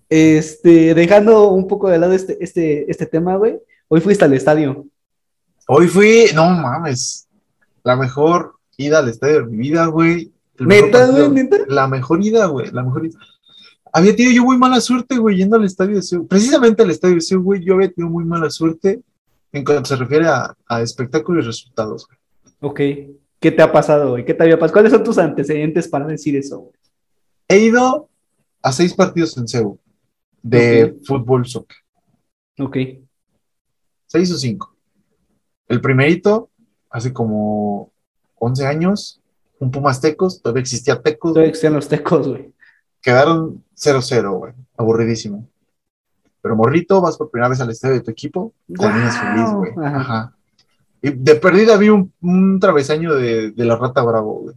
Este, 0.09 0.93
dejando 0.93 1.51
un 1.51 1.67
poco 1.67 1.89
de 1.89 1.99
lado 1.99 2.13
este, 2.13 2.37
este, 2.43 2.89
este 2.89 3.05
tema, 3.05 3.35
güey. 3.35 3.59
Hoy 3.87 4.01
fuiste 4.01 4.25
al 4.25 4.33
estadio. 4.33 4.85
Hoy 5.67 5.87
fui, 5.87 6.25
no 6.33 6.49
mames, 6.49 7.27
la 7.83 7.95
mejor 7.95 8.55
ida 8.77 8.99
al 8.99 9.09
estadio 9.09 9.41
de 9.41 9.45
mi 9.47 9.57
vida, 9.57 9.85
güey. 9.85 10.31
¿Neta, 10.59 11.07
güey? 11.07 11.29
¿Neta? 11.29 11.57
La 11.67 11.87
mejor 11.87 12.23
ida, 12.23 12.45
güey, 12.47 12.71
la 12.71 12.83
mejor 12.83 13.05
ida. 13.05 13.19
Había 13.93 14.15
tenido 14.15 14.33
yo 14.35 14.43
muy 14.43 14.57
mala 14.57 14.79
suerte, 14.79 15.17
güey, 15.17 15.37
yendo 15.37 15.57
al 15.57 15.65
estadio 15.65 15.95
de 15.95 16.01
Seúl. 16.01 16.27
Precisamente 16.27 16.83
al 16.83 16.91
estadio 16.91 17.15
de 17.15 17.21
Seúl, 17.21 17.43
güey, 17.43 17.63
yo 17.63 17.75
había 17.75 17.91
tenido 17.91 18.11
muy 18.11 18.23
mala 18.23 18.49
suerte 18.49 19.01
en 19.51 19.63
cuanto 19.65 19.85
se 19.85 19.97
refiere 19.97 20.27
a, 20.27 20.55
a 20.67 20.81
espectáculos 20.81 21.43
y 21.43 21.47
resultados, 21.47 22.07
güey. 22.07 22.19
Ok. 22.61 22.79
¿Qué 23.41 23.51
te 23.51 23.63
ha 23.63 23.71
pasado, 23.71 24.11
güey? 24.11 24.23
¿Qué 24.23 24.35
te 24.35 24.43
había 24.43 24.59
pasado? 24.59 24.73
¿Cuáles 24.73 24.91
son 24.91 25.03
tus 25.03 25.17
antecedentes 25.17 25.87
para 25.87 26.05
decir 26.05 26.35
eso, 26.35 26.59
güey? 26.59 26.73
He 27.47 27.57
ido 27.57 28.07
a 28.61 28.71
seis 28.71 28.93
partidos 28.93 29.35
en 29.37 29.47
Seúl 29.47 29.79
de 30.43 30.95
fútbol 31.03 31.47
soccer. 31.47 31.77
Ok. 32.59 32.77
Seis 34.05 34.31
o 34.31 34.37
cinco. 34.37 34.75
El 35.67 35.81
primerito, 35.81 36.51
hace 36.91 37.11
como 37.11 37.91
11 38.35 38.67
años, 38.67 39.21
un 39.59 39.71
Pumas 39.71 39.99
Tecos, 39.99 40.41
todavía 40.41 40.61
existía 40.61 41.01
Tecos. 41.01 41.31
Todavía 41.31 41.49
existían 41.49 41.73
los 41.73 41.87
Tecos, 41.87 42.27
güey. 42.27 42.53
Quedaron 43.01 43.63
0-0, 43.75 44.37
güey. 44.37 44.53
Aburridísimo. 44.77 45.49
Pero 46.41 46.55
morrito, 46.55 47.01
vas 47.01 47.17
por 47.17 47.31
primera 47.31 47.49
vez 47.49 47.59
al 47.59 47.71
estadio 47.71 47.95
de 47.95 48.01
tu 48.01 48.11
equipo, 48.11 48.53
terminas 48.67 49.17
feliz, 49.17 49.51
güey. 49.51 49.71
Ajá. 49.83 50.35
De 51.01 51.35
perdida 51.35 51.77
vi 51.77 51.89
un, 51.89 52.13
un 52.21 52.59
travesaño 52.59 53.15
de, 53.15 53.51
de, 53.51 53.65
la 53.65 53.75
Rata 53.75 54.03
Bravo, 54.03 54.41
güey. 54.41 54.55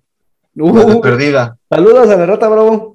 Uh, 0.56 0.94
de 0.94 1.00
perdida. 1.00 1.58
Saludos 1.68 2.08
a 2.08 2.16
la 2.16 2.26
Rata 2.26 2.48
Bravo. 2.48 2.92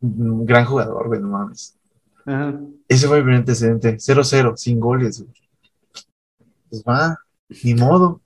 Un 0.00 0.46
gran 0.46 0.64
jugador, 0.64 1.08
güey, 1.08 1.20
no 1.20 1.28
mames. 1.28 1.76
Ajá. 2.24 2.58
Ese 2.88 3.06
fue 3.06 3.22
mi 3.22 3.34
antecedente. 3.34 3.96
0-0, 3.96 4.56
sin 4.56 4.80
goles, 4.80 5.22
güey. 5.22 5.34
Pues 6.70 6.82
va, 6.82 7.18
ni 7.62 7.74
modo. 7.74 8.20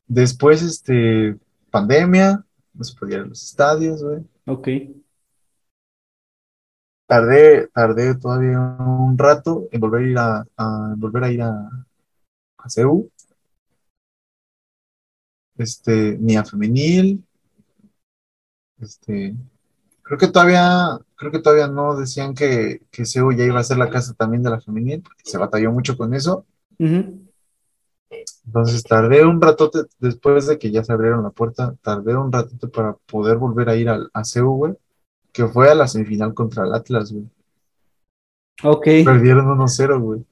Después, 0.07 0.61
este, 0.61 1.39
pandemia, 1.71 2.45
no 2.75 2.85
se 2.85 2.95
podía 2.99 3.17
ir 3.17 3.23
a 3.23 3.27
los 3.29 3.43
estadios, 3.43 4.03
güey. 4.03 4.19
Ok. 4.47 4.69
Tardé, 7.07 7.69
tardé 7.69 8.15
todavía 8.17 8.61
un 8.61 9.17
rato 9.17 9.69
en 9.73 9.81
volver 9.81 10.03
a 10.03 10.11
ir 10.11 10.19
a, 10.19 10.95
volver 10.99 11.25
a 11.25 11.33
ir 11.33 11.43
a, 11.43 11.71
a 12.59 12.69
CEU. 12.69 13.11
Este, 15.57 16.19
ni 16.21 16.37
a 16.37 16.45
femenil. 16.45 17.25
Este, 18.79 19.35
creo 20.11 20.19
que 20.19 20.27
todavía 20.27 20.99
creo 21.15 21.31
que 21.31 21.39
todavía 21.39 21.69
no 21.69 21.95
decían 21.95 22.35
que, 22.35 22.83
que 22.91 23.05
Seúl 23.05 23.37
ya 23.37 23.45
iba 23.45 23.61
a 23.61 23.65
ser 23.65 23.79
la 23.79 23.91
casa 23.91 24.13
también 24.15 24.43
de 24.43 24.51
la 24.51 24.61
femenil, 24.61 25.03
porque 25.03 25.23
se 25.23 25.39
batalló 25.39 25.71
mucho 25.71 25.97
con 25.97 26.15
eso. 26.15 26.45
Entonces 28.45 28.83
tardé 28.83 29.25
un 29.25 29.41
ratote, 29.41 29.83
después 30.01 30.49
de 30.49 30.59
que 30.59 30.73
ya 30.73 30.83
se 30.83 30.93
abrieron 30.93 31.23
la 31.23 31.31
puerta, 31.31 31.77
tardé 31.81 32.17
un 32.17 32.33
ratote 32.33 32.67
para 32.67 32.95
poder 33.07 33.37
volver 33.37 33.69
a 33.69 33.77
ir 33.77 33.89
a, 33.89 34.01
a 34.13 34.23
güey, 34.41 34.75
que 35.31 35.47
fue 35.47 35.71
a 35.71 35.77
la 35.77 35.87
semifinal 35.87 36.35
contra 36.35 36.65
el 36.65 36.75
Atlas, 36.75 37.13
güey. 37.13 37.27
Ok. 38.65 38.85
Perdieron 39.05 39.47
1-0, 39.47 40.01
güey. 40.01 40.25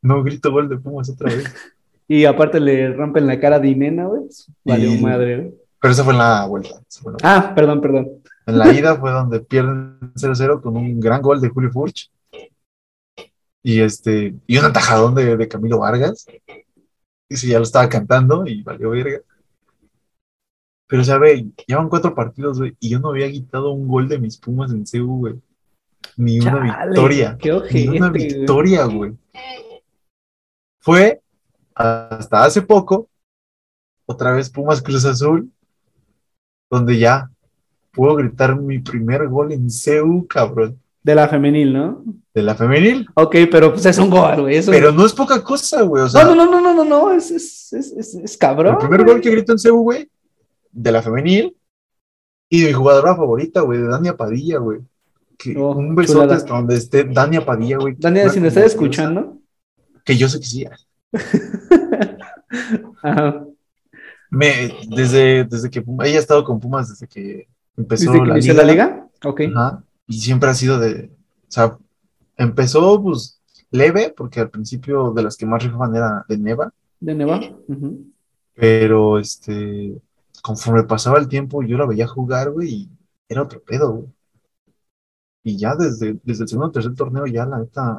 No 0.00 0.22
grito 0.22 0.50
gol 0.50 0.70
de 0.70 0.78
Pumas 0.78 1.10
otra 1.10 1.28
vez. 1.28 1.44
y 2.08 2.24
aparte 2.24 2.58
le 2.58 2.90
rompen 2.94 3.26
la 3.26 3.38
cara 3.38 3.56
a 3.56 3.60
Dinena, 3.60 4.06
güey. 4.06 4.22
Vale, 4.64 4.98
madre, 4.98 5.36
güey. 5.36 5.54
Pero 5.78 5.92
eso 5.92 6.04
fue 6.04 6.14
en 6.14 6.20
la 6.20 6.46
vuelta. 6.46 6.80
Ah, 7.22 7.52
perdón, 7.54 7.82
perdón. 7.82 8.22
En 8.46 8.58
la 8.58 8.72
ida 8.72 8.96
fue 8.96 9.10
donde 9.10 9.40
pierden 9.40 9.98
0-0 10.14 10.62
con 10.62 10.76
un 10.76 11.00
gran 11.00 11.20
gol 11.20 11.40
de 11.40 11.48
Julio 11.48 11.70
Furch. 11.72 12.10
Y 13.62 13.80
este, 13.80 14.36
y 14.46 14.58
un 14.58 14.64
atajadón 14.64 15.16
de, 15.16 15.48
Camilo 15.48 15.80
Vargas. 15.80 16.26
Y 17.28 17.36
si 17.36 17.48
ya 17.48 17.58
lo 17.58 17.64
estaba 17.64 17.88
cantando 17.88 18.46
y 18.46 18.62
valió 18.62 18.90
verga. 18.90 19.20
Pero, 20.86 21.02
ya 21.02 21.18
ve, 21.18 21.50
llevan 21.66 21.88
cuatro 21.88 22.14
partidos, 22.14 22.60
güey, 22.60 22.76
y 22.78 22.90
yo 22.90 23.00
no 23.00 23.08
había 23.08 23.28
quitado 23.28 23.72
un 23.72 23.88
gol 23.88 24.08
de 24.08 24.20
mis 24.20 24.38
Pumas 24.38 24.70
en 24.70 24.84
CU, 24.84 25.18
güey. 25.18 25.34
Ni 26.16 26.38
una 26.38 26.60
victoria. 26.60 27.36
Qué 27.36 27.52
ojete, 27.52 27.90
ni 27.90 27.98
una 27.98 28.10
victoria, 28.10 28.84
güey. 28.84 29.18
Fue 30.78 31.20
hasta 31.74 32.44
hace 32.44 32.62
poco, 32.62 33.10
otra 34.06 34.32
vez 34.32 34.48
Pumas 34.48 34.80
Cruz 34.80 35.04
Azul, 35.04 35.50
donde 36.70 36.96
ya 36.96 37.28
puedo 37.96 38.14
gritar 38.14 38.60
mi 38.60 38.78
primer 38.78 39.26
gol 39.26 39.50
en 39.52 39.70
CEU, 39.70 40.26
cabrón. 40.28 40.78
De 41.02 41.14
la 41.14 41.28
femenil, 41.28 41.72
¿no? 41.72 42.04
De 42.34 42.42
la 42.42 42.54
femenil. 42.54 43.06
Ok, 43.14 43.36
pero 43.50 43.72
pues 43.72 43.86
es 43.86 43.96
un 43.98 44.10
gol, 44.10 44.42
güey. 44.42 44.60
Pero 44.66 44.92
no 44.92 45.06
es 45.06 45.12
poca 45.14 45.42
cosa, 45.42 45.82
güey. 45.82 46.02
O 46.02 46.08
sea, 46.08 46.24
no, 46.24 46.34
no, 46.34 46.44
no, 46.50 46.60
no, 46.60 46.74
no, 46.74 46.84
no, 46.84 47.12
es, 47.12 47.30
es, 47.30 47.72
es, 47.72 48.14
es, 48.14 48.36
cabrón. 48.36 48.74
el 48.74 48.78
primer 48.78 49.02
güey. 49.02 49.14
gol 49.14 49.22
que 49.22 49.30
grito 49.30 49.52
en 49.52 49.58
CEU, 49.58 49.78
güey, 49.82 50.08
de 50.70 50.92
la 50.92 51.02
femenil. 51.02 51.56
Y 52.48 52.60
de 52.60 52.68
mi 52.68 52.72
jugadora 52.74 53.16
favorita, 53.16 53.62
güey, 53.62 53.80
de 53.80 53.88
Dania 53.88 54.16
Padilla, 54.16 54.58
güey. 54.58 54.80
Que 55.38 55.56
Oh, 55.56 55.72
un 55.72 55.94
besote 55.94 56.12
chulada. 56.20 56.36
hasta 56.36 56.54
donde 56.54 56.76
esté 56.76 57.04
Dania 57.04 57.44
Padilla, 57.44 57.78
güey. 57.78 57.94
Daniel, 57.98 58.26
Una 58.26 58.34
si 58.34 58.40
me 58.40 58.48
estás 58.48 58.66
escuchando. 58.66 59.38
Que 60.04 60.16
yo 60.16 60.28
sé 60.28 60.38
que 60.38 60.46
sí. 60.46 60.64
Ajá. 63.02 63.44
Me, 64.30 64.74
desde, 64.88 65.44
desde 65.44 65.70
que 65.70 65.78
ella 66.04 66.16
ha 66.16 66.20
estado 66.20 66.44
con 66.44 66.58
Pumas 66.60 66.88
desde 66.88 67.06
que 67.06 67.48
empezó 67.76 68.12
¿Desde 68.12 68.24
que 68.24 68.28
la, 68.28 68.36
liga, 68.36 68.54
la 68.54 68.64
liga? 68.64 69.08
Ok. 69.24 69.40
Ajá, 69.54 69.84
y 70.06 70.20
siempre 70.20 70.50
ha 70.50 70.54
sido 70.54 70.78
de, 70.78 71.10
o 71.48 71.50
sea, 71.50 71.76
empezó 72.36 73.02
pues 73.02 73.40
leve, 73.70 74.14
porque 74.16 74.40
al 74.40 74.50
principio 74.50 75.12
de 75.12 75.22
las 75.22 75.36
que 75.36 75.46
más 75.46 75.62
rifaban 75.62 75.94
era 75.94 76.24
de 76.28 76.38
Neva, 76.38 76.72
De 77.00 77.14
Neva. 77.14 77.40
Ujú. 77.68 78.06
pero 78.54 79.18
este, 79.18 80.00
conforme 80.42 80.84
pasaba 80.84 81.18
el 81.18 81.28
tiempo 81.28 81.62
yo 81.62 81.76
la 81.76 81.86
veía 81.86 82.06
jugar, 82.06 82.50
güey, 82.50 82.68
y 82.68 82.90
era 83.28 83.42
otro 83.42 83.60
pedo, 83.62 83.92
güey. 83.92 84.08
Y 85.42 85.58
ya 85.58 85.76
desde, 85.76 86.18
desde 86.24 86.42
el 86.42 86.48
segundo 86.48 86.68
o 86.68 86.72
tercer 86.72 86.94
torneo 86.94 87.24
ya 87.26 87.46
la 87.46 87.58
neta 87.58 87.98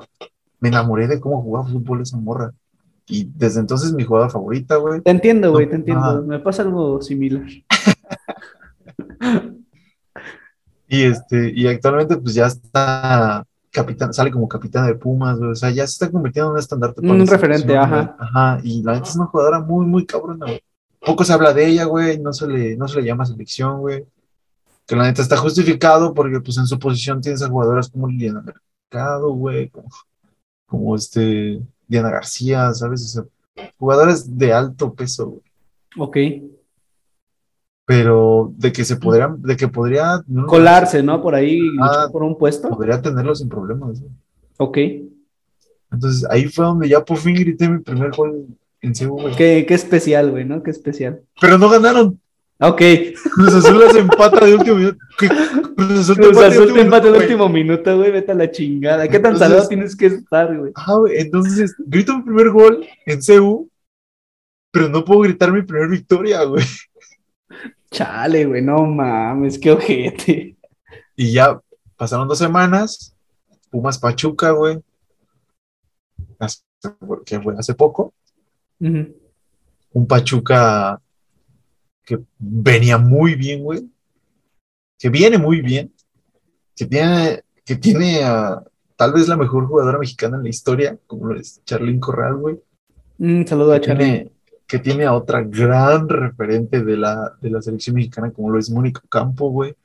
me 0.59 0.69
enamoré 0.69 1.07
de 1.07 1.19
cómo 1.19 1.41
jugaba 1.41 1.67
fútbol 1.67 2.01
esa 2.01 2.17
morra. 2.17 2.53
Y 3.07 3.31
desde 3.33 3.61
entonces 3.61 3.93
mi 3.93 4.03
jugadora 4.03 4.29
favorita, 4.29 4.75
güey. 4.75 4.99
Te 4.99 5.11
entiendo, 5.11 5.51
güey, 5.51 5.65
No, 5.65 5.69
te 5.69 5.75
entiendo. 5.77 6.23
Me 6.23 6.39
pasa 6.39 6.63
algo 6.63 7.01
similar. 7.01 7.47
Y 10.87 11.03
este, 11.03 11.51
y 11.53 11.67
actualmente 11.67 12.17
pues 12.17 12.33
ya 12.33 12.47
está 12.47 13.45
capitán, 13.71 14.13
sale 14.13 14.31
como 14.31 14.47
capitán 14.47 14.87
de 14.87 14.95
Pumas, 14.95 15.37
güey, 15.37 15.51
o 15.51 15.55
sea, 15.55 15.69
ya 15.69 15.85
se 15.85 15.93
está 15.93 16.11
convirtiendo 16.11 16.49
en 16.49 16.53
un 16.53 16.59
estandarte 16.59 17.01
para 17.01 17.13
Un 17.13 17.27
referente, 17.27 17.67
selección, 17.67 17.93
ajá. 17.93 18.01
güey. 18.01 18.29
Ajá, 18.29 18.59
y 18.63 18.83
la 18.83 18.93
neta 18.93 19.07
es 19.07 19.15
una 19.15 19.25
jugadora 19.25 19.59
muy, 19.59 19.85
muy 19.85 20.05
cabrona, 20.05 20.45
güey. 20.45 20.61
Poco 20.99 21.23
se 21.23 21.33
habla 21.33 21.53
de 21.53 21.67
ella, 21.67 21.85
güey, 21.85 22.19
no 22.19 22.33
se 22.33 22.47
le, 22.47 22.75
no 22.75 22.87
se 22.87 23.01
le 23.01 23.07
llama 23.07 23.25
selección, 23.25 23.79
güey. 23.81 24.05
Que 24.85 24.95
la 24.95 25.03
neta 25.03 25.21
está 25.21 25.37
justificado 25.37 26.13
porque 26.13 26.39
pues 26.39 26.57
en 26.57 26.65
su 26.65 26.79
posición 26.79 27.21
tienes 27.21 27.43
a 27.43 27.49
jugadoras 27.49 27.89
como 27.89 28.07
Liliana 28.07 28.41
Mercado, 28.41 29.31
güey, 29.33 29.69
como, 29.69 29.89
como 30.65 30.95
este 30.95 31.61
Diana 31.87 32.09
García, 32.09 32.73
¿sabes? 32.73 33.03
O 33.03 33.07
sea, 33.07 33.23
jugadoras 33.77 34.37
de 34.37 34.53
alto 34.53 34.93
peso, 34.93 35.27
güey. 35.27 35.41
Ok. 35.97 36.17
Pero 37.89 38.51
de 38.57 38.73
que 38.73 38.83
se 38.83 38.97
podrían, 38.97 39.41
de 39.41 39.55
que 39.55 39.69
podría 39.69 40.21
Colarse, 40.45 41.01
¿no? 41.01 41.21
Por 41.21 41.33
ahí, 41.35 41.61
Ah. 41.81 42.09
por 42.11 42.21
un 42.21 42.37
puesto. 42.37 42.67
podría 42.69 43.01
tenerlo 43.01 43.33
sin 43.33 43.47
problemas, 43.47 44.01
güey. 44.01 44.11
Ok. 44.57 44.77
Entonces 45.91 46.25
ahí 46.29 46.49
fue 46.49 46.65
donde 46.65 46.89
ya 46.89 47.03
por 47.03 47.15
fin 47.17 47.33
grité 47.33 47.69
mi 47.69 47.79
primer 47.79 48.11
gol 48.11 48.45
en 48.81 48.93
CU. 48.93 49.17
Qué, 49.37 49.65
qué 49.65 49.73
especial, 49.73 50.31
güey, 50.31 50.43
¿no? 50.43 50.61
Qué 50.63 50.71
especial. 50.71 51.21
Pero 51.39 51.57
no 51.57 51.69
ganaron. 51.69 52.19
Ok. 52.59 52.81
Cruz 53.35 53.53
Azul 53.53 53.79
las 53.79 53.95
empata 53.95 54.45
de 54.45 54.55
último 54.55 54.75
minuto. 54.75 54.97
Cruz 55.17 55.31
Azul 55.99 56.15
te 56.17 56.21
Cruz 56.23 56.27
empata 56.35 56.49
de 56.49 56.55
Azul 56.55 56.73
te 56.73 56.81
empate 56.81 57.07
el 57.07 57.13
güey. 57.13 57.25
último 57.25 57.47
minuto, 57.49 57.97
güey. 57.97 58.11
Vete 58.11 58.31
a 58.33 58.35
la 58.35 58.51
chingada. 58.51 59.03
¿Qué 59.07 59.19
tan 59.19 59.31
Entonces- 59.33 59.47
salado 59.47 59.67
tienes 59.69 59.95
que 59.95 60.07
estar, 60.07 60.57
güey? 60.57 60.73
Ajá, 60.75 60.93
güey. 60.95 61.19
Entonces 61.19 61.73
grito 61.85 62.17
mi 62.17 62.23
primer 62.23 62.49
gol 62.49 62.85
en 63.05 63.21
CU, 63.21 63.69
pero 64.71 64.89
no 64.89 65.05
puedo 65.05 65.21
gritar 65.21 65.53
mi 65.53 65.61
primer 65.61 65.87
victoria, 65.87 66.43
güey. 66.43 66.65
Chale, 67.91 68.45
güey, 68.45 68.61
no 68.61 68.85
mames, 68.85 69.57
qué 69.59 69.71
ojete. 69.71 70.57
Y 71.15 71.33
ya 71.33 71.59
pasaron 71.95 72.27
dos 72.27 72.37
semanas. 72.37 73.15
Pumas 73.69 73.97
Pachuca, 73.97 74.51
güey. 74.51 74.79
Hace- 76.39 76.61
Que 77.25 77.39
fue 77.39 77.55
hace 77.57 77.73
poco. 77.73 78.13
Un 78.79 80.07
Pachuca 80.07 81.01
que 82.03 82.19
venía 82.37 82.97
muy 82.97 83.35
bien, 83.35 83.63
güey. 83.63 83.89
Que 84.99 85.09
viene 85.09 85.37
muy 85.37 85.61
bien. 85.61 85.93
Que 86.75 86.85
tiene, 86.85 87.43
que 87.65 87.75
tiene 87.75 88.23
a 88.23 88.63
tal 88.95 89.13
vez 89.13 89.27
la 89.27 89.35
mejor 89.37 89.67
jugadora 89.67 89.97
mexicana 89.97 90.37
en 90.37 90.43
la 90.43 90.49
historia, 90.49 90.97
como 91.07 91.27
lo 91.27 91.39
es 91.39 91.63
Charlyn 91.65 91.99
Corral, 91.99 92.37
güey. 92.37 92.59
Un 93.19 93.45
saludo 93.47 93.73
a 93.73 93.81
tiene, 93.81 94.31
que 94.67 94.79
tiene 94.79 95.05
a 95.05 95.13
otra 95.13 95.41
gran 95.43 96.09
referente 96.09 96.83
de 96.83 96.97
la, 96.97 97.37
de 97.41 97.49
la 97.49 97.61
selección 97.61 97.95
mexicana, 97.95 98.31
como 98.31 98.49
lo 98.51 98.59
es 98.59 98.69
Mónica 98.69 99.01
Campo, 99.09 99.49
güey. 99.49 99.75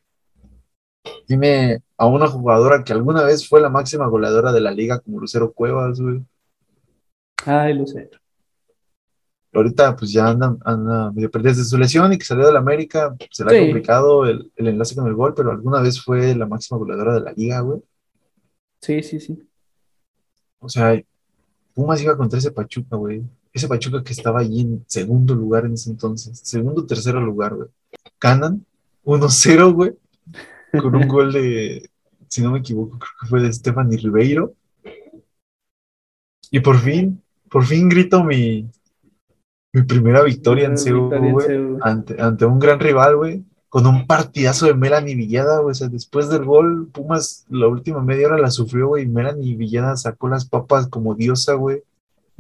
Tiene 1.26 1.82
a 1.96 2.06
una 2.06 2.28
jugadora 2.28 2.84
que 2.84 2.92
alguna 2.92 3.24
vez 3.24 3.48
fue 3.48 3.60
la 3.60 3.68
máxima 3.68 4.06
goleadora 4.06 4.52
de 4.52 4.60
la 4.60 4.70
liga, 4.70 5.00
como 5.00 5.18
Lucero 5.20 5.52
Cuevas, 5.52 6.00
güey. 6.00 6.24
Ay, 7.44 7.86
sé. 7.86 8.08
ahorita 9.52 9.96
pues 9.96 10.12
ya 10.12 10.28
anda, 10.28 10.56
anda 10.64 11.10
medio 11.12 11.30
perdida 11.30 11.50
desde 11.50 11.64
su 11.64 11.76
lesión 11.78 12.12
y 12.12 12.18
que 12.18 12.24
salió 12.24 12.46
de 12.46 12.52
la 12.52 12.58
América, 12.60 13.14
será 13.30 13.50
Sí. 13.50 13.58
complicado 13.60 14.26
el, 14.26 14.50
el 14.56 14.68
enlace 14.68 14.94
con 14.94 15.06
el 15.06 15.14
gol, 15.14 15.34
pero 15.34 15.50
alguna 15.50 15.80
vez 15.82 16.00
fue 16.02 16.34
la 16.34 16.46
máxima 16.46 16.78
goleadora 16.78 17.14
de 17.14 17.20
la 17.20 17.32
liga, 17.32 17.60
güey. 17.60 17.82
Sí, 18.80 19.02
sí, 19.02 19.20
sí. 19.20 19.48
O 20.60 20.68
sea, 20.68 20.98
Pumas 21.74 22.02
iba 22.02 22.16
contra 22.16 22.38
ese 22.38 22.52
Pachuca, 22.52 22.96
güey. 22.96 23.22
Ese 23.53 23.68
Pachuca 23.68 24.03
que 24.03 24.12
estaba 24.12 24.40
ahí 24.40 24.61
en 24.61 24.84
segundo 24.86 25.34
lugar 25.34 25.66
en 25.66 25.74
ese 25.74 25.90
entonces, 25.90 26.40
segundo 26.42 26.82
o 26.82 26.86
tercero 26.86 27.20
lugar, 27.20 27.55
güey. 27.55 27.68
Ganan 28.20 28.64
1-0, 29.05 29.74
güey, 29.74 29.92
con 30.80 30.94
un 30.94 31.07
gol 31.09 31.32
de, 31.32 31.90
si 32.28 32.42
no 32.42 32.53
me 32.53 32.61
equivoco, 32.61 32.98
creo 32.98 33.12
que 33.20 33.26
fue 33.26 33.42
de 33.42 33.53
Stephanie 33.53 33.98
Ribeiro. 33.98 34.55
Y 36.50 36.61
por 36.61 36.78
fin, 36.78 37.22
por 37.50 37.64
fin 37.64 37.88
grito 37.88 38.24
mi, 38.24 38.68
mi 39.72 39.82
primera 39.82 40.22
victoria 40.22 40.66
en 40.66 40.74
güey. 41.32 41.46
CU. 41.46 41.78
ante, 41.82 42.20
ante 42.20 42.44
un 42.44 42.59
gran 42.59 42.80
rival, 42.80 43.16
güey, 43.16 43.44
con 43.68 43.86
un 43.86 44.07
partidazo 44.07 44.66
de 44.66 44.74
Melanie 44.74 45.14
Villada, 45.14 45.61
güey. 45.61 45.72
O 45.72 45.74
sea, 45.74 45.88
después 45.88 46.28
del 46.28 46.44
gol, 46.44 46.88
Pumas 46.92 47.46
la 47.48 47.68
última 47.68 48.03
media 48.03 48.28
hora 48.28 48.38
la 48.38 48.50
sufrió, 48.50 48.88
güey. 48.88 49.05
y 49.05 49.09
Melanie 49.09 49.57
Villada 49.57 49.96
sacó 49.96 50.28
las 50.28 50.44
papas 50.44 50.88
como 50.88 51.14
diosa, 51.14 51.55
güey. 51.55 51.82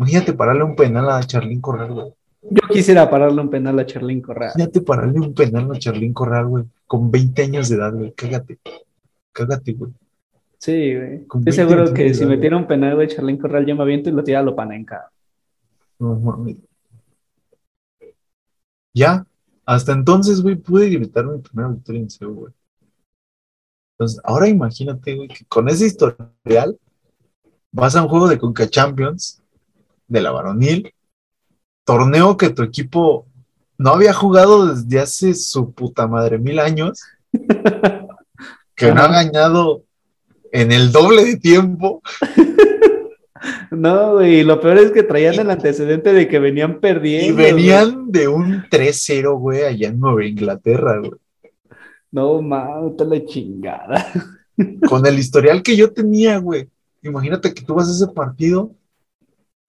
Imagínate 0.02 0.32
pararle 0.32 0.64
un 0.64 0.74
penal 0.74 1.08
a 1.10 1.22
Charlín 1.22 1.60
Corral, 1.60 1.92
güey. 1.92 2.12
Yo 2.42 2.68
quisiera 2.68 3.08
pararle 3.08 3.40
un 3.40 3.48
penal 3.48 3.78
a 3.78 3.86
Charlín 3.86 4.20
Corral. 4.20 4.50
Imagínate 4.56 4.80
pararle 4.80 5.20
un 5.20 5.32
penal 5.32 5.70
a 5.70 5.78
Charlín 5.78 6.12
Corral, 6.12 6.46
güey. 6.48 6.64
Con 6.88 7.08
20 7.08 7.42
años 7.42 7.68
de 7.68 7.76
edad, 7.76 7.92
güey. 7.94 8.12
Cágate. 8.12 8.58
Cágate, 9.30 9.72
güey. 9.74 9.92
Sí, 10.58 10.96
güey. 10.96 11.14
Estoy 11.22 11.40
20 11.44 11.52
seguro 11.52 11.94
que 11.94 12.02
de 12.02 12.14
si 12.14 12.24
edad, 12.24 12.30
metiera 12.30 12.56
un 12.56 12.66
penal, 12.66 12.96
güey, 12.96 13.06
Charlín 13.06 13.38
Corral 13.38 13.64
yo 13.64 13.76
me 13.76 13.82
aviento 13.82 14.10
y 14.10 14.12
lo 14.12 14.24
tira 14.24 14.40
a 14.40 14.42
lo 14.42 14.56
panenca. 14.56 15.08
No 16.00 16.16
mames. 16.16 16.56
Ya, 18.92 19.24
hasta 19.64 19.92
entonces, 19.92 20.42
güey, 20.42 20.56
pude 20.56 20.90
gritar 20.90 21.24
mi 21.26 21.38
primera 21.38 21.68
victoria 21.68 22.00
en 22.00 22.10
CEU, 22.10 22.34
güey. 22.34 22.52
Entonces, 23.94 24.20
ahora 24.24 24.48
imagínate, 24.48 25.14
güey, 25.14 25.28
que 25.28 25.44
con 25.44 25.68
ese 25.68 25.86
historial 25.86 26.76
vas 27.70 27.94
a 27.94 28.02
un 28.02 28.08
juego 28.08 28.26
de 28.26 28.38
Conca 28.38 28.68
Champions 28.68 29.41
de 30.12 30.20
la 30.20 30.30
varonil, 30.30 30.94
torneo 31.84 32.36
que 32.36 32.50
tu 32.50 32.62
equipo 32.62 33.26
no 33.78 33.90
había 33.90 34.12
jugado 34.12 34.74
desde 34.74 35.00
hace 35.00 35.34
su 35.34 35.72
puta 35.72 36.06
madre 36.06 36.38
mil 36.38 36.58
años, 36.58 37.00
que 38.76 38.92
no 38.92 39.02
ha 39.02 39.08
ganado 39.08 39.84
en 40.52 40.70
el 40.70 40.92
doble 40.92 41.24
de 41.24 41.36
tiempo. 41.36 42.02
No, 43.72 44.12
güey, 44.12 44.44
lo 44.44 44.60
peor 44.60 44.78
es 44.78 44.92
que 44.92 45.02
traían 45.02 45.34
el 45.34 45.50
antecedente 45.50 46.12
de 46.12 46.28
que 46.28 46.38
venían 46.38 46.78
perdiendo. 46.78 47.26
Y 47.26 47.32
güey. 47.32 47.52
venían 47.52 48.12
de 48.12 48.28
un 48.28 48.62
3-0, 48.70 49.36
güey, 49.36 49.62
allá 49.64 49.88
en 49.88 49.98
Nueva 49.98 50.24
Inglaterra, 50.24 50.98
güey. 50.98 51.18
No, 52.12 52.40
mames, 52.40 52.92
está 52.92 53.04
la 53.04 53.24
chingada. 53.24 54.06
Con 54.88 55.06
el 55.06 55.18
historial 55.18 55.62
que 55.62 55.74
yo 55.74 55.90
tenía, 55.92 56.38
güey. 56.38 56.68
Imagínate 57.02 57.52
que 57.52 57.62
tú 57.62 57.74
vas 57.74 57.88
a 57.88 57.92
ese 57.92 58.12
partido 58.12 58.70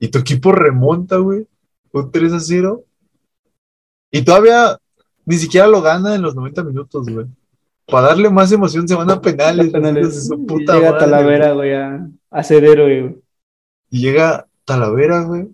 y 0.03 0.09
tu 0.09 0.19
equipo 0.19 0.51
remonta, 0.51 1.15
güey. 1.15 1.47
Un 1.93 2.11
3-0. 2.11 2.83
Y 4.11 4.21
todavía 4.23 4.77
ni 5.23 5.37
siquiera 5.37 5.65
lo 5.65 5.81
gana 5.81 6.13
en 6.13 6.21
los 6.21 6.35
90 6.35 6.61
minutos, 6.65 7.07
güey. 7.07 7.25
Para 7.85 8.07
darle 8.07 8.29
más 8.29 8.51
emoción 8.51 8.85
se 8.85 8.95
van 8.95 9.09
a 9.11 9.21
penales. 9.21 9.69
Penales. 9.71 10.29
Y 10.29 10.57
Llega 10.57 10.91
madre, 10.91 10.99
Talavera, 10.99 11.53
güey, 11.53 11.73
a, 11.73 12.09
a 12.31 12.43
güey. 12.43 13.15
Y 13.91 14.01
llega 14.01 14.45
Talavera, 14.65 15.23
güey. 15.23 15.47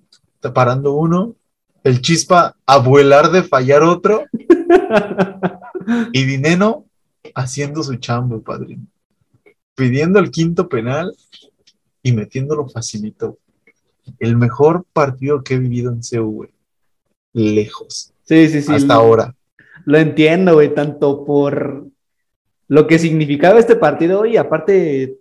Parando 0.51 0.93
uno. 0.93 1.35
El 1.83 2.01
chispa 2.01 2.55
a 2.65 2.77
vuelar 2.79 3.29
de 3.29 3.43
fallar 3.43 3.83
otro. 3.83 4.23
Y 6.11 6.23
Dineno 6.23 6.85
haciendo 7.35 7.83
su 7.83 7.97
chambo, 7.97 8.41
padrino. 8.41 8.87
Pidiendo 9.75 10.17
el 10.17 10.31
quinto 10.31 10.67
penal 10.67 11.15
y 12.01 12.13
metiéndolo 12.13 12.67
facilito. 12.67 13.37
El 14.19 14.35
mejor 14.37 14.85
partido 14.93 15.43
que 15.43 15.55
he 15.55 15.59
vivido 15.59 15.91
en 15.91 16.01
CU, 16.01 16.31
güey. 16.31 16.49
Lejos. 17.33 18.13
Sí, 18.23 18.47
sí, 18.47 18.61
sí. 18.61 18.71
hasta 18.73 18.95
lo- 18.95 18.99
ahora. 18.99 19.35
Lo 19.85 19.97
entiendo, 19.97 20.55
güey, 20.55 20.73
tanto 20.73 21.23
por 21.25 21.85
lo 22.67 22.87
que 22.87 22.99
significaba 22.99 23.59
este 23.59 23.75
partido 23.75 24.25
y 24.25 24.37
aparte 24.37 25.17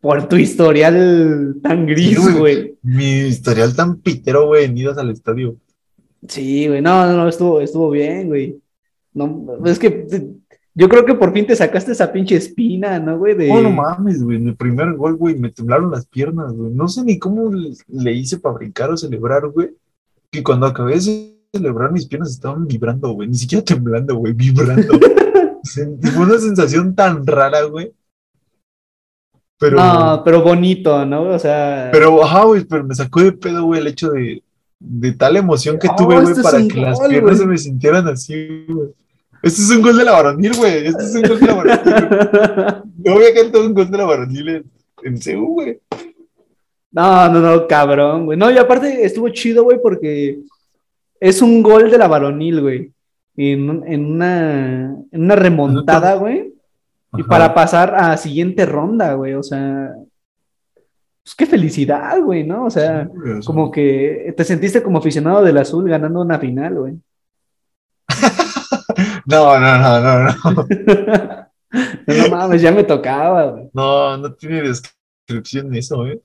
por 0.00 0.28
tu 0.28 0.36
historial 0.36 1.56
tan 1.62 1.86
gris, 1.86 2.18
güey. 2.38 2.76
Mi 2.82 3.20
historial 3.28 3.74
tan 3.74 3.96
pitero, 3.96 4.46
güey, 4.48 4.64
en 4.64 4.76
idas 4.76 4.98
al 4.98 5.10
estadio. 5.10 5.56
Sí, 6.28 6.68
güey, 6.68 6.82
no, 6.82 7.06
no, 7.06 7.16
no, 7.16 7.28
estuvo, 7.28 7.60
estuvo 7.60 7.90
bien, 7.90 8.28
güey. 8.28 8.58
No, 9.14 9.56
es 9.64 9.78
que 9.78 10.06
yo 10.76 10.88
creo 10.88 11.04
que 11.04 11.14
por 11.14 11.32
fin 11.32 11.46
te 11.46 11.54
sacaste 11.54 11.92
esa 11.92 12.12
pinche 12.12 12.34
espina, 12.34 12.98
¿no, 12.98 13.16
güey? 13.16 13.34
De... 13.34 13.48
Oh, 13.50 13.60
no 13.60 13.70
mames, 13.70 14.22
güey. 14.24 14.38
En 14.38 14.48
el 14.48 14.56
primer 14.56 14.94
gol, 14.94 15.16
güey, 15.16 15.36
me 15.36 15.52
temblaron 15.52 15.92
las 15.92 16.04
piernas, 16.06 16.52
güey. 16.52 16.72
No 16.72 16.88
sé 16.88 17.04
ni 17.04 17.16
cómo 17.18 17.48
le, 17.88 18.12
hice 18.12 18.38
para 18.38 18.56
brincar 18.56 18.90
o 18.90 18.96
celebrar, 18.96 19.46
güey. 19.48 19.70
Que 20.32 20.42
cuando 20.42 20.66
acabé 20.66 20.94
de 20.94 21.36
celebrar, 21.52 21.92
mis 21.92 22.06
piernas 22.06 22.32
estaban 22.32 22.66
vibrando, 22.66 23.12
güey. 23.12 23.28
Ni 23.28 23.36
siquiera 23.36 23.64
temblando, 23.64 24.16
güey, 24.16 24.32
vibrando. 24.32 24.98
Fue 25.64 26.22
una 26.22 26.38
sensación 26.38 26.94
tan 26.96 27.24
rara, 27.24 27.62
güey. 27.62 27.92
Pero. 29.58 29.76
No, 29.76 30.22
pero 30.24 30.42
bonito, 30.42 31.06
¿no? 31.06 31.22
O 31.22 31.38
sea. 31.38 31.90
Pero, 31.92 32.22
ajá, 32.24 32.44
güey, 32.46 32.64
pero 32.64 32.82
me 32.82 32.96
sacó 32.96 33.20
de 33.20 33.30
pedo, 33.30 33.64
güey, 33.64 33.80
el 33.80 33.86
hecho 33.86 34.10
de, 34.10 34.42
de 34.80 35.12
tal 35.12 35.36
emoción 35.36 35.78
que 35.78 35.88
tuve, 35.96 36.20
güey, 36.20 36.32
este 36.32 36.42
para 36.42 36.58
que 36.66 36.80
las 36.80 36.98
piernas 37.00 37.38
se 37.38 37.46
me 37.46 37.58
sintieran 37.58 38.08
así, 38.08 38.66
güey. 38.68 38.88
Este 39.44 39.62
es 39.62 39.70
un 39.70 39.82
gol 39.82 39.96
de 39.96 40.04
la 40.04 40.12
varonil, 40.12 40.56
güey. 40.56 40.86
Este 40.86 41.04
es 41.04 41.14
un 41.14 41.22
gol 41.22 41.40
de 41.40 41.46
la 41.46 41.54
varonil. 41.54 42.82
no 43.04 43.12
voy 43.12 43.24
a 43.24 43.34
cantar 43.34 43.60
un 43.60 43.74
gol 43.74 43.90
de 43.90 43.98
la 43.98 44.04
varonil 44.04 44.48
en, 44.48 44.64
en 45.04 45.44
güey. 45.44 45.80
No, 46.90 47.28
no, 47.28 47.40
no, 47.40 47.66
cabrón, 47.66 48.26
güey. 48.26 48.38
No, 48.38 48.50
y 48.50 48.56
aparte 48.56 49.04
estuvo 49.04 49.28
chido, 49.28 49.64
güey, 49.64 49.78
porque 49.82 50.38
es 51.20 51.42
un 51.42 51.62
gol 51.62 51.90
de 51.90 51.98
la 51.98 52.08
varonil, 52.08 52.60
güey. 52.60 52.92
En, 53.36 53.82
en, 53.86 54.04
una, 54.06 54.96
en 55.10 55.22
una 55.22 55.36
remontada, 55.36 56.14
güey. 56.14 56.54
Y 57.16 57.22
para 57.24 57.52
pasar 57.52 57.94
a 57.96 58.16
siguiente 58.16 58.64
ronda, 58.64 59.14
güey. 59.14 59.34
O 59.34 59.42
sea, 59.42 59.92
pues 61.22 61.34
qué 61.34 61.46
felicidad, 61.46 62.20
güey, 62.20 62.44
¿no? 62.44 62.66
O 62.66 62.70
sea, 62.70 63.08
como 63.44 63.70
que 63.70 64.32
te 64.36 64.44
sentiste 64.44 64.82
como 64.82 64.98
aficionado 64.98 65.42
del 65.42 65.58
azul 65.58 65.88
ganando 65.88 66.20
una 66.20 66.38
final, 66.38 66.74
güey. 66.78 66.94
No, 69.26 69.58
no, 69.58 69.78
no, 69.78 70.00
no, 70.00 70.24
no. 70.52 71.46
no 72.06 72.28
mames, 72.30 72.62
ya 72.62 72.72
me 72.72 72.84
tocaba, 72.84 73.50
güey. 73.50 73.70
No, 73.72 74.16
no 74.16 74.32
tiene 74.34 74.62
descripción 74.62 75.74
eso, 75.74 76.06
¿eh? 76.06 76.20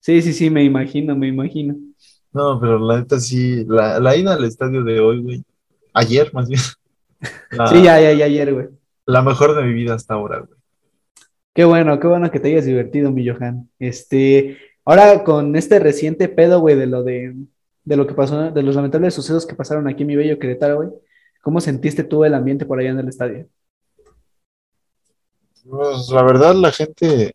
Sí, 0.00 0.22
sí, 0.22 0.32
sí, 0.32 0.50
me 0.50 0.64
imagino, 0.64 1.14
me 1.16 1.28
imagino. 1.28 1.76
No, 2.32 2.58
pero 2.60 2.78
la 2.78 2.98
neta 2.98 3.20
sí, 3.20 3.64
la, 3.66 4.00
la 4.00 4.16
ida 4.16 4.34
al 4.34 4.44
estadio 4.44 4.82
de 4.82 5.00
hoy, 5.00 5.22
güey. 5.22 5.44
Ayer, 5.92 6.32
más 6.32 6.48
bien. 6.48 6.60
sí, 7.20 7.82
ya, 7.82 8.00
ya, 8.00 8.12
ya, 8.12 8.24
ayer, 8.24 8.52
güey. 8.52 8.68
La 9.06 9.22
mejor 9.22 9.54
de 9.54 9.62
mi 9.62 9.72
vida 9.74 9.94
hasta 9.94 10.14
ahora, 10.14 10.40
güey. 10.40 10.58
Qué 11.54 11.64
bueno, 11.64 12.00
qué 12.00 12.06
bueno 12.06 12.30
que 12.30 12.40
te 12.40 12.48
hayas 12.48 12.64
divertido, 12.64 13.12
mi 13.12 13.28
Johan. 13.28 13.68
Este, 13.78 14.56
ahora 14.84 15.22
con 15.22 15.54
este 15.54 15.78
reciente 15.78 16.28
pedo, 16.28 16.60
güey, 16.60 16.76
de 16.76 16.86
lo 16.86 17.02
de, 17.02 17.34
de 17.84 17.96
lo 17.96 18.06
que 18.06 18.14
pasó, 18.14 18.50
de 18.50 18.62
los 18.62 18.74
lamentables 18.74 19.12
sucesos 19.12 19.46
que 19.46 19.54
pasaron 19.54 19.86
aquí 19.86 20.02
en 20.02 20.06
mi 20.06 20.16
bello 20.16 20.38
Querétaro, 20.38 20.76
güey. 20.76 20.90
¿Cómo 21.42 21.60
sentiste 21.60 22.04
tú 22.04 22.24
el 22.24 22.34
ambiente 22.34 22.64
por 22.64 22.78
allá 22.78 22.90
en 22.90 23.00
el 23.00 23.08
estadio? 23.08 23.48
Pues 25.68 26.08
la 26.10 26.22
verdad, 26.22 26.54
la 26.54 26.70
gente 26.70 27.34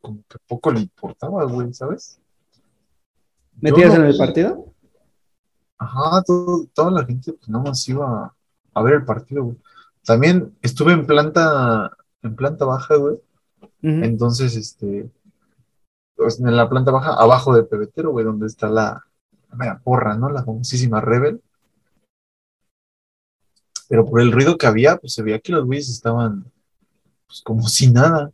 como 0.00 0.22
que 0.28 0.38
poco 0.46 0.70
le 0.70 0.80
importaba, 0.80 1.44
güey, 1.44 1.74
¿sabes? 1.74 2.20
¿Metías 3.60 3.94
en 3.94 4.04
el 4.04 4.16
partido? 4.16 4.72
Ajá, 5.76 6.22
toda 6.22 6.90
la 6.92 7.04
gente 7.04 7.32
pues 7.32 7.48
nada 7.48 7.64
más 7.64 7.88
iba 7.88 8.32
a, 8.72 8.82
ver 8.82 8.94
el 8.94 9.04
partido, 9.04 9.44
güey. 9.44 9.56
También 10.04 10.56
estuve 10.62 10.92
en 10.92 11.04
planta, 11.04 11.96
en 12.22 12.36
planta 12.36 12.64
baja, 12.64 12.94
güey. 12.94 13.18
Entonces, 13.82 14.56
este, 14.56 15.10
pues 16.16 16.38
en 16.38 16.56
la 16.56 16.68
planta 16.70 16.90
baja, 16.90 17.14
abajo 17.14 17.54
de 17.54 17.64
Pebetero, 17.64 18.12
güey, 18.12 18.24
donde 18.24 18.46
está 18.46 18.68
la, 18.68 19.04
la 19.58 19.78
porra, 19.80 20.16
¿no? 20.16 20.30
La 20.30 20.44
famosísima 20.44 21.00
Rebel 21.00 21.42
pero 23.94 24.06
por 24.06 24.20
el 24.20 24.32
ruido 24.32 24.58
que 24.58 24.66
había, 24.66 24.96
pues 24.96 25.12
se 25.12 25.22
veía 25.22 25.38
que 25.38 25.52
los 25.52 25.64
güeyes 25.64 25.88
estaban 25.88 26.50
pues, 27.28 27.40
como 27.42 27.68
si 27.68 27.92
nada. 27.92 28.32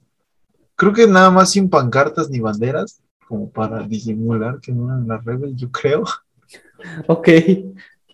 Creo 0.75 0.95
que 0.95 1.07
nada 1.07 1.31
más 1.31 1.51
sin 1.51 1.69
pancartas 1.69 2.31
ni 2.31 2.41
banderas, 2.41 3.03
como 3.29 3.51
para 3.51 3.87
disimular 3.87 4.59
que 4.59 4.73
no 4.73 4.87
eran 4.87 5.07
las 5.07 5.23
rebel, 5.23 5.55
yo 5.55 5.71
creo. 5.71 6.05
Ok. 7.09 7.29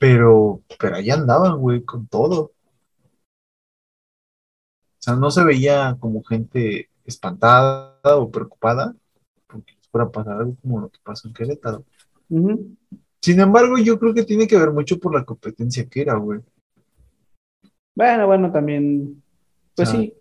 Pero, 0.01 0.61
pero 0.77 0.97
ahí 0.97 1.09
andaban, 1.09 1.57
güey, 1.59 1.85
con 1.85 2.09
todo. 2.09 2.41
O 2.41 2.53
sea, 4.99 5.15
no 5.15 5.31
se 5.31 5.45
veía 5.45 5.97
como 6.01 6.25
gente 6.25 6.91
espantada 7.05 7.97
o 8.03 8.29
preocupada 8.29 8.93
porque 9.47 9.79
fuera 9.93 10.09
a 10.09 10.11
pasar 10.11 10.39
algo 10.39 10.57
como 10.61 10.81
lo 10.81 10.89
que 10.89 10.99
pasó 11.01 11.29
en 11.29 11.35
Querétaro. 11.35 11.85
Sin 12.29 13.39
embargo, 13.39 13.79
yo 13.79 14.01
creo 14.01 14.13
que 14.15 14.25
tiene 14.25 14.49
que 14.49 14.59
ver 14.59 14.73
mucho 14.73 14.99
por 14.99 15.15
la 15.15 15.25
competencia 15.25 15.87
que 15.89 16.01
era, 16.01 16.17
güey. 16.17 16.41
Bueno, 17.97 18.27
bueno, 18.27 18.53
también, 18.53 19.23
pues 19.75 19.89
sí. 19.89 20.13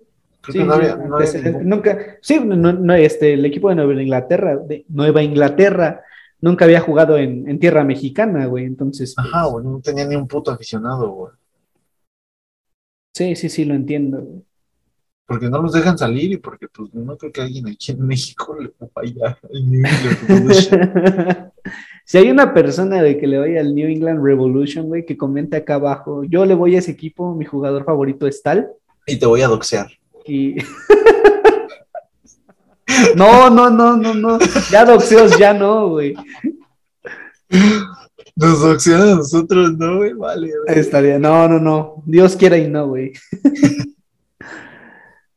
Sí, 0.49 0.63
no 0.63 0.73
había, 0.73 0.95
nunca, 0.95 2.17
sí, 2.21 2.39
no, 2.39 2.93
este, 2.93 3.33
el 3.33 3.45
equipo 3.45 3.69
de 3.69 3.75
Nueva 3.75 4.01
Inglaterra, 4.01 4.57
de 4.57 4.85
Nueva 4.89 5.23
Inglaterra, 5.23 6.03
nunca 6.39 6.65
había 6.65 6.81
jugado 6.81 7.17
en, 7.17 7.59
tierra 7.59 7.83
mexicana, 7.83 8.45
güey, 8.45 8.65
entonces. 8.65 9.15
Ajá, 9.17 9.43
pues 9.43 9.53
güey, 9.53 9.65
no 9.65 9.81
tenía 9.81 10.05
ni 10.05 10.15
un 10.15 10.27
puto 10.27 10.51
aficionado, 10.51 11.09
güey. 11.09 11.33
Sí, 13.15 13.35
sí, 13.35 13.49
sí, 13.49 13.65
lo 13.65 13.73
entiendo, 13.73 14.21
güey. 14.21 14.43
Porque 15.25 15.49
no 15.49 15.61
los 15.61 15.73
dejan 15.73 15.97
salir 15.97 16.31
y 16.31 16.37
porque, 16.37 16.67
pues, 16.67 16.93
no 16.93 17.17
creo 17.17 17.31
que 17.31 17.41
alguien 17.41 17.67
aquí 17.67 17.91
en 17.91 18.05
México 18.05 18.55
le 18.59 18.71
vaya 18.93 19.39
Si 22.05 22.19
hay 22.19 22.29
una 22.29 22.53
persona 22.53 23.01
de 23.01 23.17
que 23.17 23.25
le 23.25 23.39
vaya 23.39 23.61
al 23.61 23.73
New 23.73 23.89
England 23.89 24.23
Revolution, 24.23 24.85
güey, 24.85 25.07
que 25.07 25.17
comente 25.17 25.57
acá 25.57 25.75
abajo, 25.75 26.23
yo 26.23 26.45
le 26.45 26.53
voy 26.53 26.75
a 26.75 26.79
ese 26.79 26.91
equipo, 26.91 27.33
mi 27.33 27.45
jugador 27.45 27.83
favorito 27.83 28.27
es 28.27 28.43
tal. 28.43 28.69
Y 29.07 29.17
te 29.17 29.25
voy 29.25 29.41
a 29.41 29.47
doxear. 29.47 29.87
Y... 30.23 30.57
no, 33.15 33.49
no, 33.49 33.71
no, 33.71 33.97
no, 33.97 34.13
no. 34.13 34.37
Ya 34.69 34.85
doxeos 34.85 35.35
ya 35.39 35.55
no, 35.55 35.89
güey. 35.89 36.13
Nos 38.35 38.61
doxean 38.61 39.01
a 39.01 39.15
nosotros, 39.15 39.75
no, 39.75 39.97
güey, 39.97 40.13
vale. 40.13 40.51
Estaría, 40.67 41.17
no, 41.17 41.47
no, 41.47 41.59
no. 41.59 42.03
Dios 42.05 42.35
quiera 42.35 42.55
y 42.55 42.67
no, 42.67 42.89
güey. 42.89 43.13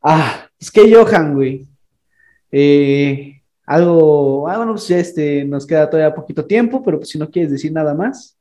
ah, 0.02 0.46
es 0.60 0.70
que 0.70 0.94
Johan, 0.94 1.34
güey. 1.34 1.66
Eh, 2.52 3.37
algo, 3.68 4.48
ah, 4.48 4.56
bueno, 4.56 4.72
pues 4.72 4.88
ya 4.88 4.96
este, 4.96 5.44
nos 5.44 5.66
queda 5.66 5.90
todavía 5.90 6.14
poquito 6.14 6.42
tiempo, 6.46 6.82
pero 6.82 6.96
pues 6.96 7.10
si 7.10 7.18
no 7.18 7.30
quieres 7.30 7.52
decir 7.52 7.70
nada 7.70 7.92
más. 7.92 8.34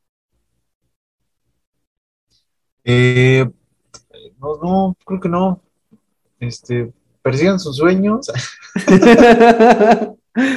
Eh, 2.86 3.45
no, 4.39 4.55
no, 4.63 4.97
creo 5.05 5.19
que 5.19 5.28
no. 5.28 5.61
Este, 6.39 6.93
persigan 7.21 7.59
sus 7.59 7.75
sueños. 7.75 8.32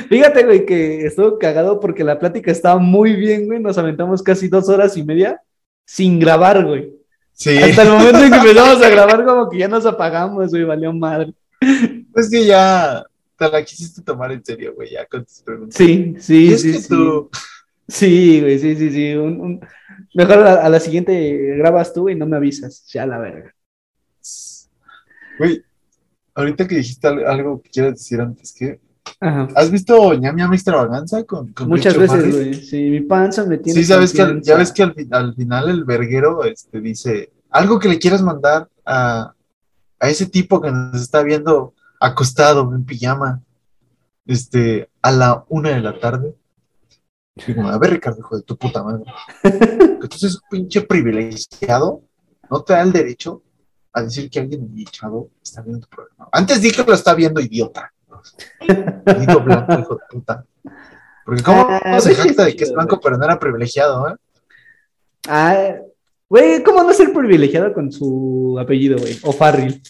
Fíjate, 0.09 0.45
güey, 0.45 0.65
que 0.65 1.05
estuvo 1.05 1.37
cagado 1.37 1.81
porque 1.81 2.05
la 2.05 2.21
plática 2.21 2.53
estaba 2.53 2.79
muy 2.79 3.17
bien, 3.17 3.47
güey. 3.47 3.59
Nos 3.59 3.77
aventamos 3.77 4.23
casi 4.23 4.47
dos 4.47 4.69
horas 4.69 4.97
y 4.97 5.03
media 5.03 5.43
sin 5.85 6.21
grabar, 6.21 6.65
güey. 6.65 6.95
Sí. 7.33 7.59
Hasta 7.59 7.83
el 7.83 7.91
momento 7.91 8.23
en 8.23 8.31
que 8.31 8.37
empezamos 8.51 8.81
a 8.81 8.89
grabar, 8.89 9.25
como 9.25 9.51
que 9.51 9.59
ya 9.59 9.67
nos 9.67 9.85
apagamos, 9.85 10.51
güey, 10.51 10.63
valió 10.63 10.93
madre. 10.93 11.35
Pues 12.13 12.31
que 12.31 12.47
ya, 12.47 13.05
la 13.49 13.65
quisiste 13.65 14.03
tomar 14.03 14.33
en 14.33 14.45
serio, 14.45 14.75
güey, 14.75 14.91
ya 14.91 15.07
con 15.07 15.25
tus 15.25 15.41
preguntas. 15.43 15.77
Sí, 15.77 16.17
sí, 16.19 16.59
sí. 16.59 16.75
sí. 16.75 16.95
Sí, 17.91 18.41
güey, 18.41 18.59
sí, 18.59 18.77
sí, 18.77 18.91
sí. 18.91 19.15
Mejor 20.15 20.39
a 20.39 20.69
la, 20.69 20.81
siguiente 20.81 21.57
grabas 21.57 21.93
tú 21.93 22.09
y 22.09 22.15
no 22.15 22.27
me 22.27 22.37
avisas. 22.37 22.87
Ya 22.87 23.05
la 23.05 23.19
verga. 23.19 23.55
Güey, 25.39 25.65
ahorita 26.35 26.69
que 26.69 26.77
dijiste 26.77 27.09
algo 27.09 27.61
que 27.61 27.71
quieras 27.71 27.95
decir 27.95 28.21
antes, 28.21 28.53
que 28.53 28.81
¿Has 29.21 29.71
visto 29.71 30.15
ñam 30.15 30.37
ñam 30.37 30.53
extravaganza 30.55 31.25
con, 31.25 31.53
Muchas 31.67 31.97
veces, 31.97 32.35
güey. 32.35 32.55
Sí, 32.55 32.91
mi 32.91 33.01
panza 33.01 33.45
me 33.45 33.59
tiene. 33.59 33.81
Sí, 33.81 33.85
sabes 33.85 34.13
que 34.13 34.41
ya 34.43 34.57
ves 34.57 34.73
que 34.73 34.83
al, 34.83 34.95
al, 35.11 35.35
final 35.35 35.69
el 35.69 35.85
verguero 35.85 36.45
este, 36.45 36.81
dice 36.81 37.31
algo 37.51 37.79
que 37.79 37.89
le 37.89 37.99
quieras 37.99 38.23
mandar 38.23 38.69
a, 38.87 39.35
a 39.99 40.09
ese 40.09 40.27
tipo 40.27 40.61
que 40.61 40.71
nos 40.71 41.03
está 41.03 41.23
viendo 41.23 41.75
acostado 42.01 42.75
en 42.75 42.85
pijama, 42.85 43.43
este, 44.27 44.91
a 45.03 45.13
la 45.13 45.45
una 45.49 45.71
de 45.71 45.81
la 45.81 45.99
tarde. 46.01 46.35
Digo, 47.47 47.69
a 47.69 47.79
ver, 47.79 47.91
Ricardo, 47.91 48.19
hijo 48.19 48.37
de 48.37 48.43
tu 48.43 48.57
puta 48.57 48.83
madre. 48.83 49.05
Un 49.45 50.41
pinche 50.51 50.83
privilegiado, 50.83 52.03
no 52.51 52.63
te 52.63 52.73
da 52.73 52.83
el 52.83 52.93
derecho 52.93 53.43
a 53.93 54.03
decir 54.03 54.31
que 54.31 54.41
alguien 54.41 54.73
echado 54.77 55.29
está 55.43 55.63
viendo 55.63 55.87
tu 55.87 55.89
programa. 55.89 56.29
Antes 56.33 56.61
di 56.63 56.71
que 56.71 56.83
lo 56.83 56.95
está 56.95 57.15
viendo, 57.15 57.41
idiota. 57.41 57.93
blanco, 59.45 59.79
hijo 59.79 59.95
de 59.95 60.01
puta. 60.11 60.45
Porque 61.25 61.43
cómo 61.43 61.69
ah, 61.69 62.01
se 62.01 62.15
jacta 62.15 62.45
de 62.45 62.57
que 62.57 62.65
es 62.65 62.73
blanco, 62.73 63.01
pero 63.01 63.17
no 63.17 63.25
era 63.25 63.39
privilegiado, 63.39 64.09
¿eh? 64.09 64.15
Ah, 65.29 65.75
güey, 66.29 66.63
¿cómo 66.63 66.83
no 66.83 66.93
ser 66.93 67.13
privilegiado 67.13 67.73
con 67.73 67.93
su 67.93 68.59
apellido, 68.61 68.99
güey? 68.99 69.19
O 69.23 69.33
Farril. 69.33 69.83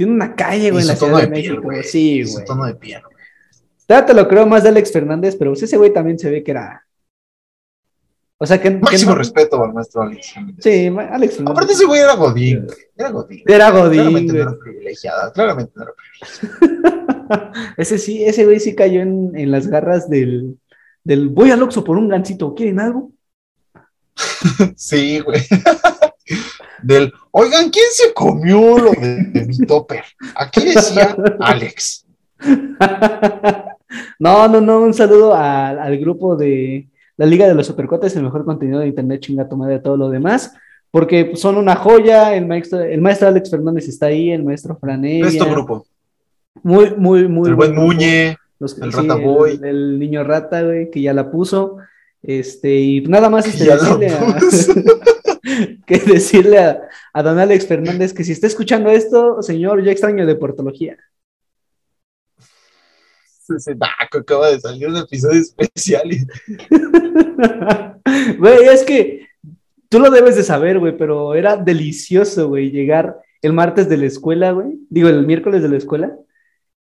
Tiene 0.00 0.14
una 0.14 0.34
calle, 0.34 0.70
güey, 0.70 0.80
en 0.80 0.88
la 0.88 0.96
Ciudad 0.96 1.16
de, 1.18 1.26
de 1.26 1.28
piel, 1.42 1.60
México. 1.60 1.82
Sí, 1.86 2.22
güey. 2.24 2.44
tono 2.46 2.64
de 2.64 2.74
piel, 2.74 3.02
güey. 3.02 4.06
Te 4.06 4.14
lo 4.14 4.26
creo 4.28 4.46
más 4.46 4.62
de 4.62 4.70
Alex 4.70 4.92
Fernández, 4.92 5.36
pero 5.36 5.50
pues 5.50 5.62
ese 5.62 5.76
güey 5.76 5.92
también 5.92 6.18
se 6.18 6.30
ve 6.30 6.42
que 6.42 6.52
era. 6.52 6.86
O 8.38 8.46
sea, 8.46 8.58
que. 8.58 8.70
que 8.70 8.78
Máximo 8.78 9.10
no- 9.12 9.18
respeto 9.18 9.62
al 9.62 9.74
maestro 9.74 10.00
Alex. 10.00 10.32
Sí, 10.58 10.86
Alex 10.86 11.34
Fernández. 11.36 11.50
Aparte 11.50 11.72
ese 11.74 11.84
güey 11.84 12.00
era 12.00 12.14
Godín, 12.14 12.64
güey. 12.64 12.78
Era 12.96 13.10
Godín. 13.10 13.42
Era 13.46 13.70
Godín, 13.70 13.92
Claramente 14.00 14.32
güey. 14.32 14.42
no 14.44 14.50
era 14.50 14.58
privilegiada, 14.58 15.32
claramente 15.34 15.72
no 15.76 15.82
era 15.82 15.92
privilegiada. 15.92 17.52
ese 17.76 17.98
sí, 17.98 18.24
ese 18.24 18.46
güey 18.46 18.58
sí 18.58 18.74
cayó 18.74 19.02
en, 19.02 19.32
en 19.36 19.50
las 19.50 19.66
garras 19.66 20.08
del, 20.08 20.58
del 21.04 21.28
voy 21.28 21.50
al 21.50 21.62
Oxxo 21.62 21.84
por 21.84 21.98
un 21.98 22.08
gancito, 22.08 22.54
¿quieren 22.54 22.80
algo? 22.80 23.12
Sí, 24.76 25.20
güey. 25.20 25.42
Del, 26.82 27.12
oigan, 27.30 27.70
¿quién 27.70 27.86
se 27.90 28.12
comió 28.14 28.78
lo 28.78 28.90
de, 28.92 29.22
de 29.24 29.46
mi 29.46 29.58
topper? 29.66 30.04
Aquí 30.34 30.64
decía 30.64 31.16
Alex. 31.40 32.06
no, 34.18 34.48
no, 34.48 34.60
no, 34.60 34.80
un 34.80 34.94
saludo 34.94 35.34
al, 35.34 35.78
al 35.78 35.98
grupo 35.98 36.36
de 36.36 36.88
la 37.16 37.26
Liga 37.26 37.46
de 37.46 37.54
los 37.54 37.66
Supercotes, 37.66 38.16
el 38.16 38.22
mejor 38.22 38.44
contenido 38.44 38.80
de 38.80 38.88
internet, 38.88 39.20
chinga 39.20 39.48
tu 39.48 39.56
madre, 39.56 39.78
todo 39.78 39.96
lo 39.96 40.08
demás, 40.08 40.54
porque 40.90 41.32
son 41.36 41.56
una 41.56 41.76
joya, 41.76 42.34
el 42.34 42.46
maestro, 42.46 42.80
el 42.80 43.00
maestro 43.00 43.28
Alex 43.28 43.50
Fernández 43.50 43.88
está 43.88 44.06
ahí, 44.06 44.30
el 44.30 44.42
maestro 44.42 44.76
Franevia. 44.80 45.24
Nuestro 45.24 45.50
grupo. 45.50 45.86
Muy, 46.62 46.94
muy, 46.96 47.28
muy 47.28 47.50
el 47.50 47.54
buen 47.54 47.72
grupo. 47.72 47.86
Muñe. 47.86 48.36
Los- 48.58 48.78
el 48.78 48.92
sí, 48.92 48.98
Rata 48.98 49.14
Boy. 49.14 49.52
El, 49.62 49.64
el 49.64 49.98
niño 49.98 50.24
rata, 50.24 50.62
güey, 50.62 50.90
que 50.90 51.00
ya 51.00 51.12
la 51.12 51.30
puso. 51.30 51.76
Este, 52.22 52.74
y 52.74 53.00
nada 53.02 53.30
más 53.30 53.46
este, 53.46 53.64
ya 53.66 53.76
decirle, 53.76 54.08
a. 54.08 54.36
que 55.86 55.98
decirle 55.98 56.58
a, 56.58 56.80
a 57.12 57.22
don 57.22 57.38
Alex 57.38 57.66
Fernández 57.66 58.12
que 58.12 58.24
si 58.24 58.32
está 58.32 58.46
escuchando 58.46 58.90
esto, 58.90 59.42
señor, 59.42 59.82
yo 59.82 59.90
extraño 59.90 60.26
de 60.26 60.34
portología. 60.36 60.96
Ese 63.56 63.74
naco 63.74 64.18
acaba 64.18 64.50
de 64.50 64.60
salir 64.60 64.86
un 64.88 64.96
episodio 64.96 65.40
especial. 65.40 66.12
y- 66.12 66.24
Güey, 68.38 68.68
es 68.68 68.84
que 68.84 69.26
tú 69.88 69.98
lo 69.98 70.10
debes 70.10 70.36
de 70.36 70.44
saber, 70.44 70.78
güey, 70.78 70.96
pero 70.96 71.34
era 71.34 71.56
delicioso, 71.56 72.48
güey, 72.48 72.70
llegar 72.70 73.18
el 73.42 73.52
martes 73.52 73.88
de 73.88 73.96
la 73.96 74.06
escuela, 74.06 74.52
güey, 74.52 74.78
digo, 74.88 75.08
el 75.08 75.26
miércoles 75.26 75.62
de 75.62 75.68
la 75.68 75.78
escuela, 75.78 76.16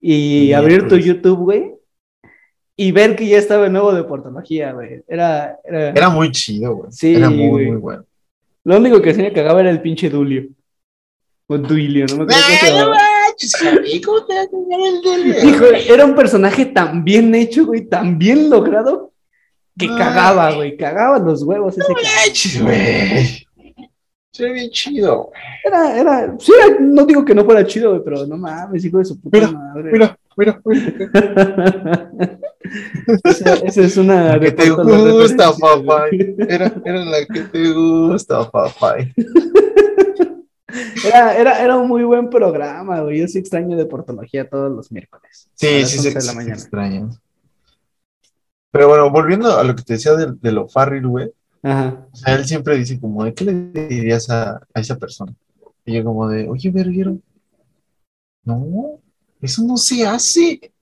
y 0.01 0.49
El 0.51 0.55
abrir 0.57 0.89
tu. 0.89 0.97
YouTube, 0.97 1.39
güey, 1.39 1.73
y 2.77 2.93
ver 2.93 3.17
que 3.17 3.27
ya 3.27 3.39
estaba 3.39 3.67
el 3.67 3.73
nuevo 3.73 3.93
de 3.95 4.05
portología, 4.05 4.73
güey. 4.73 5.03
Era, 5.09 5.59
era, 5.65 5.91
Era 5.91 6.09
muy 6.11 6.31
chido, 6.33 6.75
güey. 6.77 6.93
Sí, 6.93 7.15
Era 7.15 7.31
muy, 7.31 7.49
güey. 7.49 7.67
muy 7.71 7.77
bueno. 7.81 8.05
Lo 8.65 8.77
único 8.79 9.01
que 9.01 9.15
se 9.15 9.23
me 9.23 9.33
cagaba 9.33 9.61
era 9.61 9.71
el 9.71 9.81
pinche 9.81 10.11
Dulio. 10.11 10.49
O 11.51 11.57
Duilio, 11.57 12.05
no 12.09 12.17
me 12.17 12.23
acuerdo 12.25 12.43
cómo 12.47 12.59
se 12.59 12.67
Ay, 12.67 12.73
no 12.73 12.79
llamaba. 12.79 13.03
manches, 13.29 13.57
Javi, 13.57 14.01
¿cómo 14.03 14.27
te 14.27 14.35
va 14.35 14.41
a 14.43 14.49
cambiar 14.49 14.81
el 14.81 15.01
dele? 15.03 15.49
Hijo, 15.49 15.65
era 15.95 16.05
un 16.05 16.15
personaje 16.15 16.67
tan 16.67 17.03
bien 17.05 17.35
hecho, 17.35 17.65
güey, 17.65 17.87
tan 17.89 18.19
bien 18.19 18.51
logrado, 18.51 19.13
que 19.79 19.87
Ay. 19.87 19.97
cagaba, 19.97 20.53
güey, 20.55 20.77
cagaba 20.77 21.19
los 21.19 21.43
huevos 21.45 21.79
ese 21.79 21.91
manches, 21.93 22.63
güey. 22.63 23.47
Se 24.31 24.45
ve 24.45 24.53
bien 24.53 24.71
chido, 24.71 25.25
güey. 25.25 25.41
Era, 25.65 25.99
era, 25.99 26.37
sí, 26.39 26.53
era- 26.53 26.77
no 26.81 27.07
digo 27.07 27.25
que 27.25 27.35
no 27.35 27.45
fuera 27.47 27.67
chido, 27.67 27.91
güey, 27.93 28.03
pero 28.05 28.27
no 28.27 28.37
mames, 28.37 28.85
hijo 28.85 28.99
de 28.99 29.05
su 29.07 29.19
puta 29.19 29.39
Mira, 29.39 29.51
madre. 29.51 29.91
Mira, 29.91 30.19
mira, 30.39 30.61
mira. 30.65 32.11
esa, 33.25 33.55
esa 33.55 33.81
es 33.83 33.97
una 33.97 34.37
La 34.37 34.41
que 34.41 34.53
te 34.53 34.71
gusta, 34.71 35.53
papá. 35.57 36.07
Era, 36.49 36.73
era 36.85 37.05
la 37.05 37.27
que 37.27 37.43
te 37.43 37.73
gusta, 37.73 38.51
papá. 38.51 38.97
Era, 41.05 41.35
era, 41.39 41.65
era 41.65 41.77
un 41.79 41.89
muy 41.89 42.05
buen 42.05 42.29
programa, 42.29 43.01
güey. 43.01 43.21
Yo 43.21 43.29
sí 43.29 43.39
extraño 43.39 43.77
de 43.77 43.87
portología 43.87 44.49
todos 44.49 44.71
los 44.71 44.93
miércoles. 44.93 45.49
a 45.51 45.57
Sí, 45.57 45.85
sí, 45.87 45.99
11 45.99 45.99
sí, 45.99 46.09
de 46.09 46.15
la 46.15 46.21
sí, 46.21 46.37
mañana. 46.37 46.55
extraño. 46.55 47.11
Pero 48.71 48.89
bueno, 48.89 49.11
volviendo 49.11 49.57
a 49.59 49.65
lo 49.65 49.75
que 49.75 49.83
te 49.83 49.95
decía 49.95 50.13
de, 50.15 50.33
de 50.33 50.53
lo 50.53 50.69
Farrell, 50.69 51.07
güey. 51.07 51.33
Ajá. 51.63 52.07
O 52.13 52.17
sea, 52.17 52.35
él 52.35 52.45
siempre 52.45 52.77
dice 52.77 53.01
como, 53.01 53.25
¿de 53.25 53.35
qué 53.35 53.45
le 53.47 53.55
dirías 53.89 54.29
a, 54.31 54.57
a 54.75 54.81
esa 54.81 54.97
persona? 54.99 55.35
Y 55.87 55.95
yo 55.95 56.05
como 56.05 56.29
de, 56.29 56.49
oye, 56.49 56.71
verguero, 56.71 57.19
no, 58.45 59.01
eso 59.41 59.63
no 59.63 59.77
se 59.77 60.07
hace. 60.07 60.73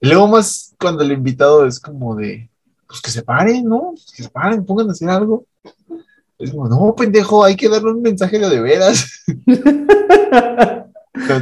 Y 0.00 0.08
luego 0.08 0.28
más 0.28 0.74
cuando 0.80 1.02
el 1.02 1.12
invitado 1.12 1.66
es 1.66 1.78
como 1.78 2.16
de, 2.16 2.50
pues 2.86 3.00
que 3.00 3.10
se 3.10 3.22
paren, 3.22 3.64
¿no? 3.64 3.94
Que 4.16 4.24
se 4.24 4.28
paren, 4.28 4.64
pongan 4.66 4.88
a 4.88 4.92
hacer 4.92 5.08
algo. 5.08 5.46
Es 6.38 6.50
como, 6.50 6.68
no, 6.68 6.94
pendejo, 6.96 7.44
hay 7.44 7.54
que 7.54 7.68
darle 7.68 7.92
un 7.92 8.02
mensaje 8.02 8.38
de 8.38 8.60
veras. 8.60 9.24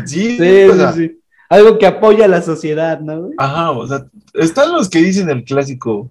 Sí, 0.04 0.36
Sí, 0.36 0.64
o 0.64 0.72
sí, 0.72 0.78
sea, 0.78 0.92
sí. 0.92 1.20
Algo 1.48 1.78
que 1.78 1.86
apoya 1.86 2.26
a 2.26 2.28
la 2.28 2.42
sociedad, 2.42 3.00
¿no? 3.00 3.30
Ajá, 3.38 3.70
o 3.70 3.86
sea, 3.86 4.06
están 4.34 4.72
los 4.72 4.88
que 4.88 4.98
dicen 4.98 5.30
el 5.30 5.44
clásico, 5.44 6.10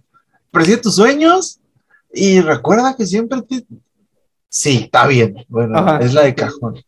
persigue 0.51 0.77
tus 0.77 0.95
sueños 0.95 1.59
y 2.13 2.41
recuerda 2.41 2.95
que 2.95 3.05
siempre 3.05 3.41
te... 3.41 3.65
Sí, 4.49 4.81
está 4.85 5.07
bien, 5.07 5.45
bueno, 5.47 5.77
Ajá. 5.77 5.99
es 5.99 6.13
la 6.13 6.23
de 6.23 6.35
cajón. 6.35 6.83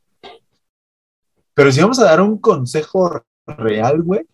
Pero 1.62 1.72
si 1.72 1.80
vamos 1.80 2.00
a 2.00 2.06
dar 2.06 2.22
un 2.22 2.40
consejo 2.40 3.24
real, 3.46 4.02
güey, 4.02 4.26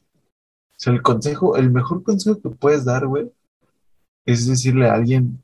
el 0.86 1.02
consejo, 1.02 1.58
el 1.58 1.70
mejor 1.70 2.02
consejo 2.02 2.40
que 2.42 2.52
puedes 2.52 2.86
dar, 2.86 3.06
güey, 3.06 3.30
es 4.26 4.48
decirle 4.48 4.88
a 4.88 4.94
alguien 4.94 5.44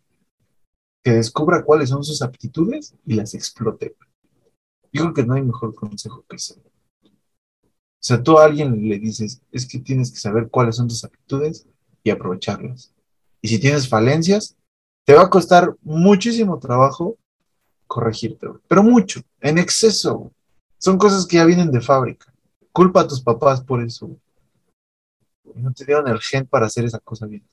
que 1.03 1.11
descubra 1.11 1.65
cuáles 1.65 1.89
son 1.89 2.01
sus 2.01 2.21
aptitudes 2.21 2.95
y 3.05 3.15
las 3.15 3.33
explote. 3.33 3.97
Yo 4.93 5.01
creo 5.01 5.13
que 5.13 5.25
no 5.25 5.33
hay 5.33 5.41
mejor 5.41 5.75
consejo 5.75 6.23
que 6.29 6.37
ese. 6.37 6.53
O 6.53 7.09
sea, 7.99 8.23
tú 8.23 8.39
a 8.39 8.45
alguien 8.45 8.87
le 8.87 8.97
dices, 8.97 9.41
es 9.51 9.67
que 9.67 9.79
tienes 9.79 10.09
que 10.09 10.19
saber 10.19 10.47
cuáles 10.49 10.77
son 10.77 10.87
tus 10.87 11.03
aptitudes 11.03 11.67
y 12.01 12.11
aprovecharlas. 12.11 12.93
Y 13.41 13.49
si 13.49 13.59
tienes 13.59 13.89
falencias, 13.89 14.55
te 15.03 15.15
va 15.15 15.23
a 15.23 15.29
costar 15.29 15.75
muchísimo 15.81 16.59
trabajo 16.59 17.17
corregirte, 17.87 18.47
pero 18.69 18.83
mucho, 18.83 19.19
en 19.41 19.57
exceso. 19.57 20.31
Son 20.83 20.97
cosas 20.97 21.25
que 21.25 21.37
ya 21.37 21.45
vienen 21.45 21.71
de 21.71 21.79
fábrica. 21.79 22.33
Culpa 22.73 22.99
a 23.01 23.07
tus 23.07 23.21
papás 23.21 23.61
por 23.63 23.81
eso. 23.81 24.09
No 25.55 25.71
te 25.71 25.85
dieron 25.85 26.09
el 26.09 26.19
gen 26.19 26.45
para 26.45 26.65
hacer 26.65 26.83
esa 26.83 26.99
cosa 26.99 27.25
bien. 27.25 27.47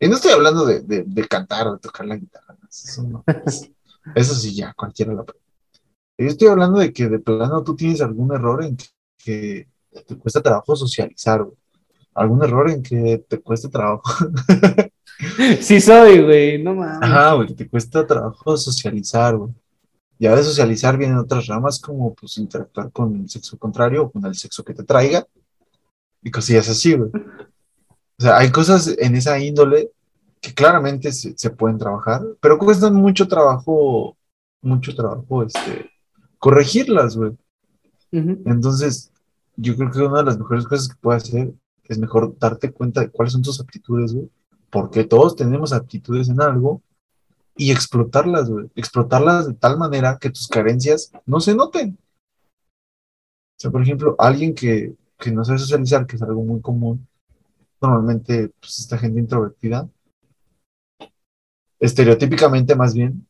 Y 0.00 0.08
no 0.08 0.14
estoy 0.16 0.32
hablando 0.32 0.64
de, 0.64 0.80
de- 0.80 1.04
de 1.06 1.28
cantar 1.28 1.68
o 1.68 1.72
de 1.74 1.78
tocar 1.78 2.06
la 2.06 2.16
guitarra. 2.16 2.56
Eso, 2.66 3.02
no. 3.02 3.22
Eso 4.14 4.34
sí, 4.34 4.54
ya, 4.54 4.72
cualquiera 4.72 5.12
lo 5.12 5.20
aprende. 5.20 5.44
Yo 6.16 6.26
estoy 6.28 6.48
hablando 6.48 6.78
de 6.78 6.90
que 6.90 7.06
de 7.08 7.18
plano 7.18 7.62
tú 7.62 7.76
tienes 7.76 8.00
algún 8.00 8.32
error 8.34 8.64
en 8.64 8.78
que 9.18 9.68
te 10.06 10.16
cuesta 10.16 10.40
trabajo 10.40 10.74
socializar, 10.74 11.42
güey. 11.42 11.56
Algún 12.14 12.42
error 12.42 12.70
en 12.70 12.82
que 12.82 13.22
te 13.28 13.40
cuesta 13.40 13.68
trabajo. 13.68 14.04
Sí 15.60 15.82
soy, 15.82 16.22
güey, 16.24 16.62
no 16.62 16.74
mames. 16.74 17.02
Ajá, 17.02 17.34
güey, 17.34 17.48
que 17.48 17.54
te 17.54 17.68
cuesta 17.68 18.06
trabajo 18.06 18.56
socializar, 18.56 19.36
güey. 19.36 19.52
Ya 20.20 20.36
de 20.36 20.44
socializar 20.44 20.98
vienen 20.98 21.16
otras 21.16 21.46
ramas 21.46 21.80
como 21.80 22.14
pues 22.14 22.36
interactuar 22.36 22.92
con 22.92 23.16
el 23.16 23.30
sexo 23.30 23.58
contrario 23.58 24.02
o 24.02 24.10
con 24.10 24.24
el 24.26 24.34
sexo 24.34 24.62
que 24.62 24.74
te 24.74 24.84
traiga 24.84 25.26
y 26.22 26.30
cosillas 26.30 26.68
así, 26.68 26.94
güey. 26.94 27.10
O 28.18 28.22
sea, 28.22 28.36
hay 28.36 28.50
cosas 28.50 28.94
en 28.98 29.16
esa 29.16 29.38
índole 29.38 29.90
que 30.42 30.52
claramente 30.52 31.10
se, 31.12 31.36
se 31.38 31.48
pueden 31.48 31.78
trabajar, 31.78 32.22
pero 32.38 32.58
cuestan 32.58 32.94
mucho 32.94 33.26
trabajo, 33.28 34.14
mucho 34.60 34.94
trabajo, 34.94 35.42
este, 35.42 35.90
corregirlas, 36.38 37.16
güey. 37.16 37.32
Entonces, 38.12 39.10
yo 39.56 39.74
creo 39.74 39.90
que 39.90 40.00
una 40.00 40.18
de 40.18 40.24
las 40.24 40.38
mejores 40.38 40.66
cosas 40.66 40.88
que 40.88 41.00
puedes 41.00 41.22
hacer 41.22 41.54
es 41.84 41.98
mejor 41.98 42.36
darte 42.38 42.70
cuenta 42.72 43.00
de 43.00 43.08
cuáles 43.08 43.32
son 43.32 43.42
tus 43.42 43.58
aptitudes, 43.58 44.12
güey. 44.12 44.28
Porque 44.68 45.04
todos 45.04 45.34
tenemos 45.34 45.72
aptitudes 45.72 46.28
en 46.28 46.42
algo 46.42 46.82
y 47.60 47.70
explotarlas, 47.72 48.48
güey. 48.48 48.70
Explotarlas 48.74 49.46
de 49.46 49.52
tal 49.52 49.76
manera 49.76 50.16
que 50.18 50.30
tus 50.30 50.48
carencias 50.48 51.12
no 51.26 51.40
se 51.40 51.54
noten. 51.54 51.98
O 52.56 53.60
sea, 53.60 53.70
por 53.70 53.82
ejemplo, 53.82 54.16
alguien 54.18 54.54
que, 54.54 54.94
que 55.18 55.30
no 55.30 55.44
sabe 55.44 55.58
socializar, 55.58 56.06
que 56.06 56.16
es 56.16 56.22
algo 56.22 56.42
muy 56.42 56.62
común, 56.62 57.06
normalmente, 57.78 58.48
pues, 58.60 58.78
esta 58.78 58.96
gente 58.96 59.20
introvertida, 59.20 59.86
estereotípicamente 61.78 62.74
más 62.74 62.94
bien, 62.94 63.26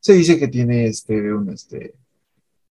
se 0.00 0.12
dice 0.12 0.38
que 0.38 0.48
tiene 0.48 0.86
este, 0.86 1.32
un, 1.32 1.48
este, 1.48 1.94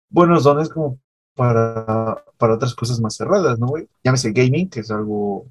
buenos 0.10 0.46
dones 0.46 0.68
como 0.68 1.00
para, 1.36 2.26
para 2.38 2.56
otras 2.56 2.74
cosas 2.74 3.00
más 3.00 3.16
cerradas, 3.16 3.60
¿no, 3.60 3.68
güey? 3.68 3.88
Llámese 4.04 4.32
gaming, 4.32 4.68
que 4.68 4.80
es 4.80 4.90
algo 4.90 5.46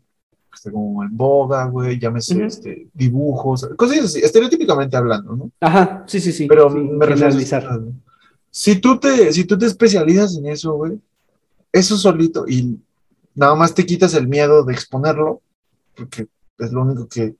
que 0.50 0.56
está 0.56 0.70
como 0.70 1.02
en 1.04 1.16
boga, 1.16 1.64
güey, 1.66 1.98
llámese 1.98 2.34
Ujú. 2.36 2.44
este, 2.44 2.88
dibujos, 2.92 3.68
cosas 3.76 3.98
así, 4.00 4.20
estereotípicamente 4.20 4.96
hablando, 4.96 5.36
¿no? 5.36 5.50
Ajá, 5.60 6.04
sí, 6.06 6.20
sí, 6.20 6.32
sí. 6.32 6.46
Pero 6.48 6.70
sí, 6.70 6.76
me 6.78 7.06
refiero 7.06 7.28
a 7.28 7.30
generalizar. 7.32 7.62
eso. 7.64 7.92
Si 8.50 8.80
tú, 8.80 8.98
te, 8.98 9.32
si 9.32 9.44
tú 9.44 9.56
te 9.56 9.66
especializas 9.66 10.36
en 10.36 10.46
eso, 10.46 10.74
güey, 10.74 11.00
eso 11.72 11.96
solito, 11.96 12.46
y 12.48 12.80
nada 13.34 13.54
más 13.54 13.74
te 13.74 13.86
quitas 13.86 14.14
el 14.14 14.26
miedo 14.26 14.64
de 14.64 14.72
exponerlo, 14.72 15.40
porque 15.96 16.26
es 16.58 16.72
lo 16.72 16.82
único 16.82 17.06
que, 17.08 17.36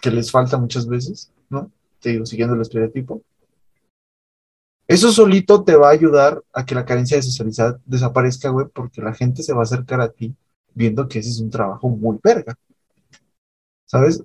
que 0.00 0.10
les 0.10 0.30
falta 0.30 0.56
muchas 0.56 0.86
veces, 0.86 1.30
¿no? 1.50 1.70
Te 2.00 2.10
digo, 2.10 2.24
siguiendo 2.24 2.54
el 2.54 2.62
estereotipo. 2.62 3.22
Eso 4.88 5.10
solito 5.10 5.64
te 5.64 5.74
va 5.76 5.88
a 5.88 5.92
ayudar 5.92 6.42
a 6.52 6.64
que 6.64 6.74
la 6.74 6.84
carencia 6.84 7.16
de 7.16 7.22
socializar 7.22 7.78
desaparezca, 7.84 8.50
güey, 8.50 8.66
porque 8.72 9.02
la 9.02 9.12
gente 9.14 9.42
se 9.42 9.52
va 9.52 9.60
a 9.60 9.64
acercar 9.64 10.00
a 10.00 10.08
ti 10.10 10.34
viendo 10.76 11.08
que 11.08 11.18
ese 11.18 11.30
es 11.30 11.40
un 11.40 11.50
trabajo 11.50 11.88
muy 11.88 12.18
verga. 12.22 12.56
¿Sabes? 13.86 14.22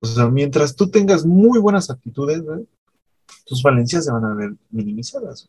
O 0.00 0.06
sea, 0.06 0.28
mientras 0.28 0.74
tú 0.74 0.90
tengas 0.90 1.26
muy 1.26 1.60
buenas 1.60 1.90
actitudes, 1.90 2.42
güey, 2.42 2.66
tus 3.44 3.62
falencias 3.62 4.06
se 4.06 4.12
van 4.12 4.24
a 4.24 4.34
ver 4.34 4.54
minimizadas. 4.70 5.48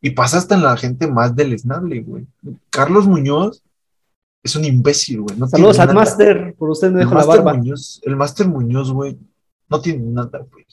Y 0.00 0.10
pasa 0.10 0.38
hasta 0.38 0.54
en 0.54 0.62
la 0.62 0.76
gente 0.76 1.08
más 1.08 1.34
deleznable, 1.34 2.02
güey. 2.02 2.26
Carlos 2.70 3.06
Muñoz 3.06 3.62
es 4.42 4.54
un 4.54 4.64
imbécil, 4.64 5.22
güey. 5.22 5.36
No 5.36 5.48
Saludos 5.48 5.78
al 5.78 5.88
nada. 5.88 6.00
Master, 6.00 6.54
por 6.56 6.70
usted 6.70 6.92
me 6.92 7.00
dejó 7.00 7.14
la 7.14 7.24
barba. 7.24 7.54
Muñoz, 7.54 8.00
el 8.04 8.14
Master 8.14 8.46
Muñoz, 8.46 8.92
güey, 8.92 9.18
no 9.68 9.80
tiene 9.80 10.04
nada, 10.04 10.46
güey. 10.50 10.66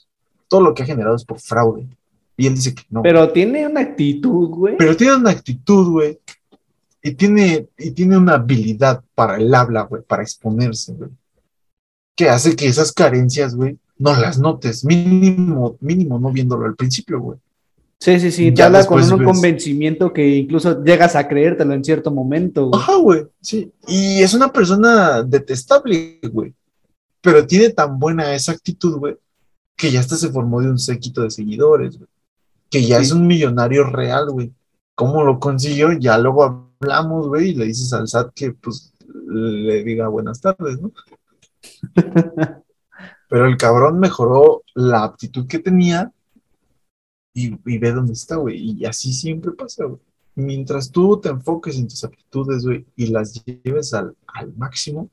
Todo 0.47 0.61
lo 0.61 0.74
que 0.74 0.84
ha 0.84 0.86
generado 0.86 1.16
es 1.16 1.24
por 1.24 1.39
fraude. 1.39 1.88
Y 2.38 2.47
él 2.47 2.55
dice 2.55 2.76
que 2.76 2.84
no. 2.89 3.01
Pero 3.01 3.32
tiene 3.32 3.66
una 3.66 3.80
actitud, 3.80 4.49
güey. 4.49 4.76
Pero 4.78 4.95
tiene 4.97 5.16
una 5.16 5.32
actitud, 5.32 5.89
güey. 5.89 6.20
Y 7.08 7.14
tiene, 7.14 7.68
y 7.78 7.91
tiene 7.91 8.18
una 8.18 8.34
habilidad 8.34 9.03
para 9.14 9.36
el 9.38 9.53
habla, 9.53 9.84
güey, 9.84 10.01
para 10.01 10.24
exponerse, 10.24 10.91
güey. 10.93 11.12
Que 12.16 12.30
hace 12.30 12.56
que 12.56 12.66
esas 12.68 12.91
carencias, 12.91 13.56
güey, 13.56 13.78
no 13.99 14.20
las 14.20 14.39
notes. 14.39 14.84
Mínimo, 14.84 15.78
mínimo 15.82 16.18
no 16.18 16.32
viéndolo 16.32 16.66
al 16.66 16.76
principio, 16.76 17.20
güey. 17.20 17.38
Sí, 17.99 18.20
sí, 18.20 18.32
sí. 18.32 18.49
Te 18.51 18.56
Ya 18.58 18.66
habla 18.66 18.86
con 18.88 19.03
un 19.03 19.20
ves. 19.20 19.28
convencimiento 19.28 20.12
que 20.12 20.28
incluso 20.28 20.84
llegas 20.84 21.16
a 21.16 21.28
creértelo 21.28 21.74
en 21.76 21.84
cierto 21.84 22.10
momento. 22.10 22.70
güey. 22.70 22.82
Ajá, 22.82 22.95
güey, 22.95 23.28
sí. 23.39 23.72
Y 23.88 24.24
es 24.24 24.34
una 24.34 24.51
persona 24.51 25.22
detestable, 25.22 26.20
güey. 26.32 26.53
Pero 27.22 27.45
tiene 27.45 27.70
tan 27.70 27.99
buena 27.99 28.34
esa 28.34 28.51
actitud, 28.53 28.97
güey, 28.97 29.16
que 29.76 29.91
ya 29.91 29.99
hasta 29.99 30.16
se 30.16 30.30
formó 30.30 30.60
de 30.62 30.70
un 30.72 30.80
séquito 30.80 31.22
de 31.22 31.30
seguidores, 31.30 31.97
güey. 31.99 32.10
Que 32.72 32.84
ya 32.84 32.97
Sí. 32.97 33.03
es 33.03 33.12
un 33.12 33.28
millonario 33.28 33.84
real, 33.84 34.30
güey. 34.32 34.51
¿Cómo 34.95 35.24
lo 35.24 35.39
consiguió? 35.39 35.91
Ya 35.93 36.18
luego 36.18 36.64
hablamos, 36.80 37.28
güey, 37.28 37.49
y 37.49 37.55
le 37.55 37.65
dices 37.65 37.91
al 37.93 38.07
SAT 38.07 38.34
que, 38.34 38.51
pues, 38.53 38.93
le 39.28 39.84
diga 39.84 40.07
buenas 40.07 40.41
tardes, 40.41 40.80
¿no? 40.80 40.91
Pero 43.30 43.47
el 43.47 43.57
cabrón 43.57 43.99
mejoró 43.99 44.63
la 44.76 45.03
aptitud 45.03 45.47
que 45.47 45.59
tenía 45.59 46.11
y, 47.34 47.49
ve 47.80 47.91
dónde 47.91 48.13
está, 48.13 48.38
güey. 48.38 48.80
Y 48.80 48.86
así 48.86 49.13
siempre 49.13 49.51
pasa, 49.51 49.86
güey. 49.86 49.99
Mientras 50.36 50.91
tú 50.91 51.19
te 51.19 51.30
enfoques 51.30 51.78
en 51.78 51.88
tus 51.88 52.03
aptitudes, 52.03 52.65
güey, 52.65 52.86
y 52.95 53.07
las 53.07 53.43
lleves 53.45 53.93
al, 53.93 54.15
al 54.28 54.53
máximo, 54.55 55.09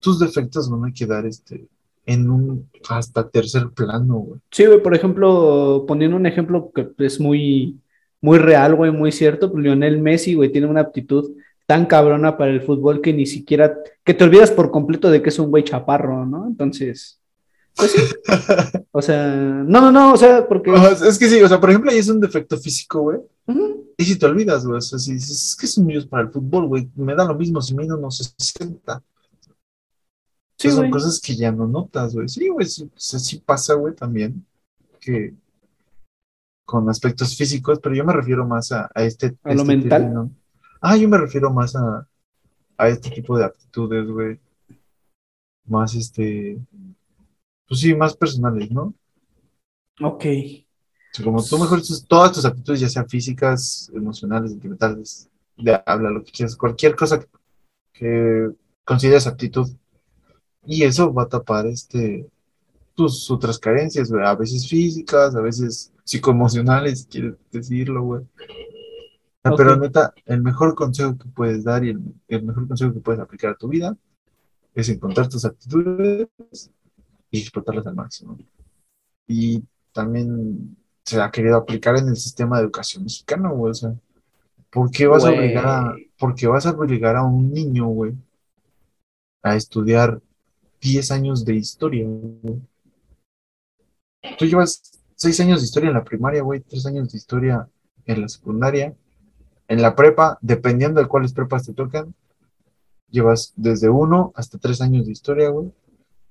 tus 0.00 0.18
defectos 0.18 0.70
van 0.70 0.86
a 0.86 0.92
quedar 0.92 1.26
este, 1.26 1.68
en 2.06 2.30
un 2.30 2.70
hasta 2.88 3.28
tercer 3.28 3.70
plano, 3.70 4.14
güey. 4.18 4.40
Sí, 4.50 4.66
güey, 4.66 4.82
por 4.82 4.94
ejemplo, 4.94 5.84
poniendo 5.86 6.16
un 6.16 6.26
ejemplo 6.26 6.72
que 6.74 6.92
es 6.98 7.20
muy, 7.20 7.80
muy 8.20 8.38
real, 8.38 8.74
güey, 8.74 8.90
muy 8.90 9.12
cierto, 9.12 9.50
pues 9.50 9.64
Lionel 9.64 9.98
Messi, 9.98 10.34
güey, 10.34 10.52
tiene 10.52 10.66
una 10.66 10.82
aptitud 10.82 11.32
tan 11.66 11.86
cabrona 11.86 12.36
para 12.36 12.50
el 12.50 12.62
fútbol 12.62 13.00
que 13.00 13.12
ni 13.12 13.26
siquiera, 13.26 13.78
que 14.04 14.14
te 14.14 14.24
olvidas 14.24 14.50
por 14.50 14.70
completo 14.70 15.10
de 15.10 15.22
que 15.22 15.28
es 15.28 15.38
un 15.38 15.50
güey 15.50 15.64
chaparro, 15.64 16.26
¿no? 16.26 16.46
Entonces, 16.46 17.20
pues 17.76 17.92
sí. 17.92 18.02
O 18.92 19.00
sea, 19.00 19.34
no, 19.34 19.80
no, 19.80 19.92
no, 19.92 20.12
o 20.14 20.16
sea, 20.16 20.46
porque... 20.48 20.72
Es 21.06 21.16
que 21.16 21.28
sí, 21.28 21.40
o 21.40 21.48
sea, 21.48 21.60
por 21.60 21.70
ejemplo, 21.70 21.90
ahí 21.90 21.98
es 21.98 22.08
un 22.08 22.20
defecto 22.20 22.58
físico, 22.58 23.02
güey. 23.02 23.18
Y 23.96 24.04
si 24.04 24.18
te 24.18 24.26
olvidas, 24.26 24.66
güey, 24.66 24.78
o 24.78 24.80
sea, 24.80 24.98
si 24.98 25.12
dices, 25.12 25.30
es 25.30 25.56
que 25.56 25.66
es 25.66 25.78
un 25.78 25.86
niño 25.86 26.00
para 26.08 26.24
el 26.24 26.30
fútbol, 26.30 26.66
güey, 26.66 26.90
me 26.96 27.14
da 27.14 27.24
lo 27.24 27.34
mismo 27.34 27.62
si 27.62 27.74
mido 27.74 27.96
unos 27.96 28.16
60. 28.16 29.02
Sí, 30.56 30.70
son 30.70 30.90
cosas 30.90 31.20
que 31.20 31.36
ya 31.36 31.52
no 31.52 31.66
notas, 31.66 32.14
güey. 32.14 32.28
Sí, 32.28 32.48
güey, 32.48 32.66
sí, 32.66 32.84
o 32.84 32.90
sea, 32.96 33.20
sí 33.20 33.38
pasa, 33.38 33.74
güey, 33.74 33.94
también, 33.94 34.44
que 35.00 35.34
con 36.70 36.88
aspectos 36.88 37.36
físicos, 37.36 37.80
pero 37.82 37.96
yo 37.96 38.04
me 38.04 38.12
refiero 38.12 38.46
más 38.46 38.70
a, 38.70 38.88
a 38.94 39.02
este... 39.02 39.36
¿A 39.42 39.54
lo 39.54 39.62
este 39.62 39.64
mental? 39.76 40.02
término. 40.02 40.30
Ah, 40.80 40.96
yo 40.96 41.08
me 41.08 41.18
refiero 41.18 41.50
más 41.50 41.74
a, 41.74 42.06
a 42.76 42.88
este 42.88 43.10
tipo 43.10 43.36
de 43.36 43.44
aptitudes, 43.46 44.06
güey. 44.06 44.38
Más, 45.66 45.96
este... 45.96 46.58
Pues 47.66 47.80
sí, 47.80 47.92
más 47.94 48.16
personales, 48.16 48.70
¿no? 48.70 48.94
Ok. 50.00 50.24
Como 51.24 51.42
tú 51.42 51.58
mejores 51.58 51.88
tus- 51.88 52.06
todas 52.06 52.30
tus 52.32 52.44
actitudes, 52.44 52.80
ya 52.80 52.88
sean 52.88 53.08
físicas, 53.08 53.90
emocionales, 53.92 54.52
sentimentales, 54.52 55.28
de 55.56 55.82
habla, 55.84 56.10
lo 56.10 56.22
que 56.22 56.30
quieras, 56.30 56.54
cualquier 56.56 56.94
cosa 56.94 57.18
que, 57.18 57.26
que 57.92 58.50
consideres 58.84 59.26
aptitud. 59.26 59.68
Y 60.64 60.84
eso 60.84 61.12
va 61.12 61.24
a 61.24 61.28
tapar 61.28 61.66
este 61.66 62.28
tus 62.94 63.30
otras 63.30 63.58
carencias, 63.58 64.10
güey, 64.10 64.24
a 64.24 64.34
veces 64.34 64.68
físicas, 64.68 65.34
a 65.34 65.40
veces 65.40 65.90
psicoemocionales, 66.10 67.02
si 67.02 67.06
quieres 67.06 67.34
decirlo, 67.52 68.02
güey. 68.02 68.22
Ah, 69.44 69.52
Pero 69.56 69.76
neta, 69.76 70.12
el 70.26 70.42
mejor 70.42 70.74
consejo 70.74 71.16
que 71.16 71.28
puedes 71.28 71.62
dar 71.62 71.84
y 71.84 71.90
el, 71.90 72.02
el 72.26 72.42
mejor 72.42 72.66
consejo 72.66 72.92
que 72.92 72.98
puedes 72.98 73.20
aplicar 73.20 73.52
a 73.52 73.56
tu 73.56 73.68
vida 73.68 73.96
es 74.74 74.88
encontrar 74.88 75.28
tus 75.28 75.44
actitudes 75.44 76.28
y 77.30 77.40
explotarlas 77.40 77.86
al 77.86 77.94
máximo. 77.94 78.36
Y 79.28 79.62
también 79.92 80.76
se 81.04 81.20
ha 81.20 81.30
querido 81.30 81.56
aplicar 81.56 81.96
en 81.96 82.08
el 82.08 82.16
sistema 82.16 82.56
de 82.56 82.64
educación 82.64 83.04
mexicano, 83.04 83.54
güey. 83.54 83.70
O 83.70 83.74
sea, 83.74 83.94
¿por 84.68 84.90
qué 84.90 85.06
vas 85.06 85.24
a 85.24 85.30
obligar 85.30 85.66
a, 85.66 85.94
por 86.18 86.34
qué 86.34 86.48
vas 86.48 86.66
a 86.66 86.72
obligar 86.72 87.14
a 87.14 87.22
un 87.22 87.52
niño, 87.52 87.86
güey, 87.86 88.14
a 89.44 89.54
estudiar 89.54 90.20
10 90.80 91.12
años 91.12 91.44
de 91.44 91.54
historia, 91.54 92.04
güey? 92.04 92.60
Tú 94.36 94.44
llevas 94.44 94.99
6 95.20 95.38
años 95.40 95.60
de 95.60 95.66
historia 95.66 95.88
en 95.88 95.94
la 95.94 96.04
primaria, 96.04 96.40
güey, 96.40 96.60
3 96.60 96.86
años 96.86 97.12
de 97.12 97.18
historia 97.18 97.68
en 98.06 98.22
la 98.22 98.28
secundaria, 98.28 98.94
en 99.68 99.82
la 99.82 99.94
prepa, 99.94 100.38
dependiendo 100.40 100.98
de 100.98 101.08
cuáles 101.08 101.34
prepas 101.34 101.66
te 101.66 101.74
tocan, 101.74 102.14
llevas 103.10 103.52
desde 103.54 103.90
1 103.90 104.32
hasta 104.34 104.56
3 104.58 104.80
años 104.80 105.04
de 105.04 105.12
historia, 105.12 105.50
güey. 105.50 105.70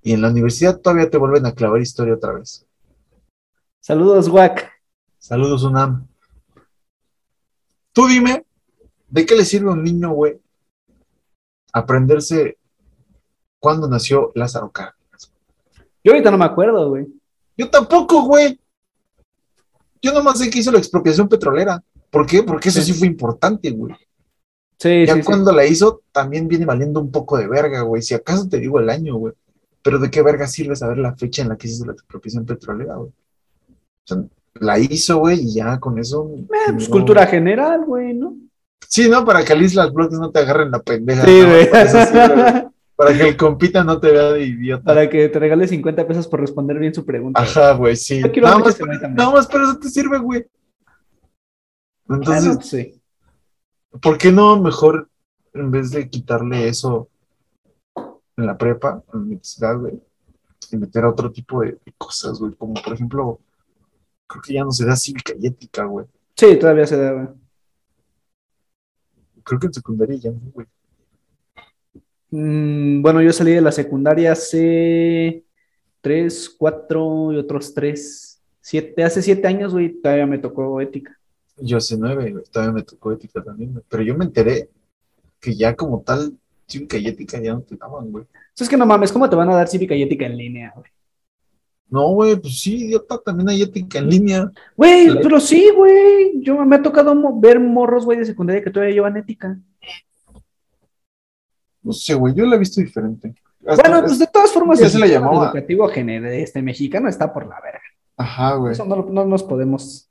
Y 0.02 0.14
en 0.14 0.24
la 0.24 0.30
universidad 0.30 0.80
todavía 0.80 1.08
te 1.08 1.20
vuelven 1.20 1.46
a 1.46 1.52
clavar 1.52 1.82
historia 1.82 2.16
otra 2.16 2.34
vez. 2.34 2.66
Saludos, 3.80 4.28
Wack. 4.28 4.72
Saludos, 5.20 5.64
UNAM. 5.64 6.08
Tú 7.94 8.08
dime, 8.08 8.44
¿de 9.08 9.26
qué 9.26 9.36
le 9.36 9.46
sirve 9.46 9.70
a 9.70 9.74
un 9.74 9.84
niño, 9.84 10.12
güey, 10.14 10.40
aprenderse 11.74 12.58
cuándo 13.60 13.88
nació 13.88 14.32
Lázaro 14.34 14.72
Cárdenas? 14.72 15.32
Yo 16.04 16.14
ahorita 16.14 16.32
no 16.32 16.40
me 16.40 16.46
acuerdo, 16.46 16.90
güey. 16.90 17.06
Yo 17.56 17.70
tampoco, 17.70 18.24
güey. 18.24 18.60
Yo 20.02 20.14
nomás 20.14 20.40
sé 20.40 20.50
que 20.50 20.60
hizo 20.60 20.72
la 20.72 20.78
expropiación 20.80 21.28
petrolera. 21.28 21.82
¿Por 22.10 22.26
qué? 22.26 22.44
Porque 22.44 22.70
eso 22.70 22.82
sí 22.82 22.94
fue 22.94 23.08
importante, 23.08 23.70
güey. 23.72 23.94
Sí, 24.80 25.06
Ya 25.06 25.14
sí, 25.16 25.20
sí. 25.22 25.26
cuando 25.26 25.52
la 25.52 25.66
hizo, 25.66 26.02
también 26.12 26.48
viene 26.48 26.66
valiendo 26.66 27.00
un 27.02 27.12
poco 27.12 27.38
de 27.38 27.48
verga, 27.48 27.82
güey. 27.82 28.02
Si 28.02 28.14
acaso 28.14 28.48
te 28.48 28.60
digo 28.60 28.80
el 28.80 28.90
año, 28.90 29.16
güey. 29.16 29.34
Pero 29.82 30.00
¿de 30.00 30.10
qué 30.10 30.22
verga 30.22 30.48
sirve 30.48 30.76
saber 30.76 30.98
la 30.98 31.16
fecha 31.16 31.42
en 31.42 31.50
la 31.50 31.58
que 31.58 31.68
se 31.68 31.74
hizo 31.76 31.86
la 31.86 31.94
expropiación 31.94 32.46
petrolera, 32.46 32.96
güey? 32.96 33.10
O 33.10 34.06
sea, 34.06 34.24
la 34.56 34.80
hizo, 34.80 35.20
güey, 35.20 35.40
y 35.42 35.54
ya 35.56 35.80
con 35.80 36.00
eso. 36.00 36.30
Eh, 36.36 36.46
pues 36.74 36.88
no- 36.90 36.94
cultura 36.94 37.26
general, 37.28 37.86
güey, 37.86 38.14
¿no? 38.14 38.36
Sí, 38.88 39.08
¿no? 39.10 39.24
Para 39.26 39.44
que 39.44 39.54
al 39.54 39.62
Islas 39.62 39.94
Blogs 39.94 40.18
no 40.18 40.32
te 40.32 40.40
agarren 40.40 40.72
la 40.72 40.80
pendeja. 40.82 41.26
Sí, 41.26 41.40
¿no? 41.42 41.48
güey. 41.50 41.70
Güey. 41.70 42.64
Para 43.00 43.18
que 43.18 43.30
el 43.30 43.38
compita 43.38 43.82
no 43.82 43.98
te 43.98 44.12
vea 44.12 44.34
de 44.34 44.44
idiota. 44.44 44.84
Para 44.84 45.10
que 45.10 45.30
te 45.30 45.40
regale 45.40 45.66
50 45.66 46.06
pesos 46.06 46.28
por 46.28 46.42
responder 46.42 46.78
bien 46.78 46.94
su 46.94 47.06
pregunta. 47.06 47.42
Ajá, 47.42 47.72
güey, 47.72 47.96
sí. 47.96 48.22
Quiero 48.24 48.50
Nada 48.50 48.60
más, 48.60 48.78
nada 49.12 49.48
para 49.48 49.64
eso 49.64 49.80
te 49.80 49.90
sirve, 49.90 50.18
güey. 50.18 50.46
Entonces, 52.10 52.46
Bueno, 52.46 52.62
sí. 52.62 53.02
¿por 54.02 54.18
qué 54.18 54.34
no 54.34 54.62
mejor, 54.62 55.10
en 55.54 55.72
vez 55.72 55.92
de 55.92 56.10
quitarle 56.10 56.68
eso 56.68 57.08
en 58.36 58.46
la 58.46 58.58
prepa, 58.58 59.02
en 59.14 59.20
la 59.20 59.26
universidad, 59.28 59.80
güey, 59.80 60.04
y 60.70 60.76
meter 60.76 61.06
a 61.06 61.10
otro 61.12 61.32
tipo 61.32 61.62
de, 61.62 61.78
de 61.86 61.94
cosas, 61.98 62.38
güey? 62.38 62.52
Como 62.56 62.74
por 62.74 62.94
ejemplo, 62.96 63.40
creo 64.28 64.42
que 64.42 64.54
ya 64.56 64.66
no 64.66 64.74
se 64.74 64.86
da 64.86 64.98
cívica 64.98 65.32
y 65.40 65.48
ética, 65.48 65.86
güey. 65.86 66.06
Sí, 66.36 66.60
todavía 66.60 66.86
se 66.86 66.98
da, 66.98 67.14
güey. 67.14 67.28
Creo 69.46 69.58
que 69.58 69.68
en 69.68 69.74
secundaria 69.74 70.18
ya 70.18 70.32
no, 70.32 70.42
güey. 70.52 70.68
Mm, 72.32 73.02
bueno, 73.02 73.22
yo 73.22 73.34
salí 73.34 73.52
de 73.54 73.62
la 73.62 73.72
secundaria 73.72 74.34
hace 74.34 75.44
tres, 76.02 76.50
cuatro 76.58 77.34
y 77.34 77.38
otros 77.38 77.74
tres, 77.74 78.42
siete, 78.62 79.04
hace 79.04 79.22
siete 79.22 79.48
años, 79.48 79.74
güey, 79.74 79.90
todavía 80.02 80.28
me 80.28 80.38
tocó 80.38 80.80
ética. 80.82 81.18
Yo 81.58 81.78
hace 81.78 81.98
nueve, 81.98 82.32
güey, 82.32 82.44
todavía 82.52 82.74
me 82.74 82.84
tocó 82.84 83.12
ética 83.12 83.44
también, 83.44 83.74
güey. 83.74 83.84
Pero 83.90 84.04
yo 84.04 84.16
me 84.16 84.26
enteré 84.26 84.70
que 85.40 85.56
ya 85.56 85.76
como 85.76 86.02
tal, 86.02 86.34
cívica 86.68 86.98
y 86.98 87.08
ética 87.08 87.42
ya 87.42 87.54
no 87.54 87.62
te 87.62 87.76
daban, 87.76 88.12
güey. 88.12 88.26
Es 88.58 88.70
que 88.70 88.78
no 88.78 88.86
mames, 88.86 89.12
¿cómo 89.12 89.30
te 89.30 89.36
van 89.36 89.50
a 89.50 89.56
dar 89.56 89.68
cívica 89.68 89.96
y 89.96 90.04
ética 90.04 90.26
en 90.26 90.38
línea, 90.38 90.74
güey? 90.76 90.90
No, 91.90 92.12
güey, 92.14 92.36
pues 92.36 92.60
sí, 92.62 92.86
idiota, 92.86 93.18
también 93.18 93.50
hay 93.50 93.64
ética 93.64 93.98
en 93.98 94.10
línea. 94.10 94.52
Güey, 94.78 95.08
La- 95.08 95.22
pero 95.22 95.40
sí, 95.40 95.72
güey. 95.76 96.40
Yo 96.42 96.64
me 96.64 96.76
ha 96.76 96.82
tocado 96.84 97.16
ver 97.40 97.60
morros, 97.60 98.06
güey, 98.06 98.20
de 98.20 98.26
secundaria 98.26 98.64
que 98.64 98.70
todavía 98.70 98.94
llevan 98.94 99.18
ética. 99.18 99.58
No 101.82 101.94
sé, 101.94 102.14
güey, 102.14 102.34
yo 102.34 102.46
la 102.46 102.56
he 102.56 102.60
visto 102.60 102.82
diferente. 102.82 103.34
Hasta- 103.66 103.90
Bueno, 103.90 104.06
pues 104.06 104.20
de 104.20 104.28
todas 104.28 104.52
formas, 104.52 104.80
el 104.80 104.86
sistema 104.90 105.28
educativo 105.46 105.90
gener- 105.90 106.26
este 106.26 106.62
mexicano 106.62 107.08
está 107.10 107.32
por 107.34 107.46
la 107.48 107.60
verga. 107.62 107.82
Ajá, 108.18 108.56
güey. 108.56 108.74
Eso 108.74 108.86
no, 108.86 108.98
no 109.06 109.26
nos 109.26 109.44
podemos 109.44 110.10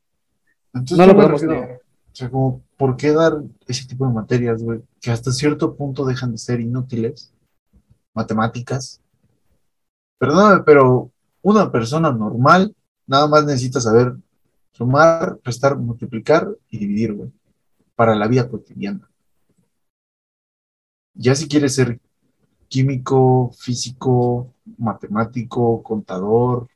Entonces, 0.73 0.99
No 0.99 1.07
lo 1.07 1.15
podemos 1.17 1.43
negar. 1.43 1.81
O 2.13 2.15
sea, 2.19 2.31
como, 2.31 2.63
¿por 2.77 2.97
qué 2.97 3.13
dar 3.13 3.39
ese 3.67 3.87
tipo 3.87 4.07
de 4.07 4.13
materias, 4.13 4.63
güey? 4.63 4.81
Que 5.01 5.11
hasta 5.11 5.31
cierto 5.33 5.75
punto 5.77 6.05
dejan 6.05 6.33
de 6.33 6.39
ser 6.39 6.61
inútiles. 6.61 7.33
Matemáticas. 8.15 9.01
Perdóname, 10.19 10.63
pero 10.65 11.11
una 11.43 11.71
persona 11.71 12.11
normal 12.13 12.75
nada 13.07 13.27
más 13.29 13.45
necesita 13.45 13.81
saber 13.81 14.15
sumar, 14.73 15.39
restar, 15.45 15.77
multiplicar 15.77 16.49
y 16.71 16.79
dividir, 16.79 17.13
güey. 17.15 17.31
Para 17.95 18.15
la 18.15 18.27
vida 18.29 18.49
cotidiana. 18.49 19.09
Ya 21.19 21.35
si 21.35 21.49
quieres 21.49 21.75
ser 21.75 22.01
químico, 22.69 23.51
físico, 23.59 24.55
matemático, 24.79 25.83
contador, 25.83 26.69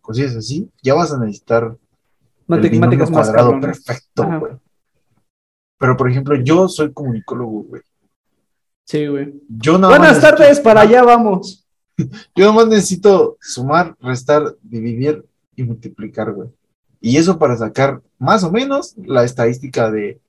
cosillas 0.00 0.34
así, 0.34 0.68
ya 0.82 0.94
vas 0.94 1.12
a 1.12 1.18
necesitar 1.18 1.76
Matemáticas 2.46 3.10
más 3.10 3.28
cuadrado 3.28 3.60
perfecto, 3.60 4.38
güey. 4.38 4.52
Pero, 5.78 5.96
por 5.96 6.10
ejemplo, 6.10 6.36
yo 6.36 6.68
soy 6.68 6.92
comunicólogo, 6.92 7.62
güey. 7.64 7.82
Sí, 8.84 9.06
güey. 9.06 9.34
Yo 9.48 9.78
nada 9.78 9.88
Buenas 9.88 10.08
más 10.08 10.16
necesito 10.16 10.36
tardes, 10.36 10.60
para 10.60 10.80
allá 10.82 11.02
vamos. 11.02 11.66
Yo 12.34 12.44
nada 12.44 12.52
más 12.52 12.68
necesito 12.68 13.38
sumar, 13.40 13.96
restar, 14.00 14.56
dividir 14.62 15.24
y 15.56 15.62
multiplicar, 15.62 16.32
güey. 16.32 16.48
Y 17.00 17.16
eso 17.16 17.38
para 17.38 17.56
sacar 17.56 18.02
más 18.18 18.44
o 18.44 18.50
menos 18.50 18.94
la 18.98 19.24
estadística 19.24 19.90
de, 19.90 20.20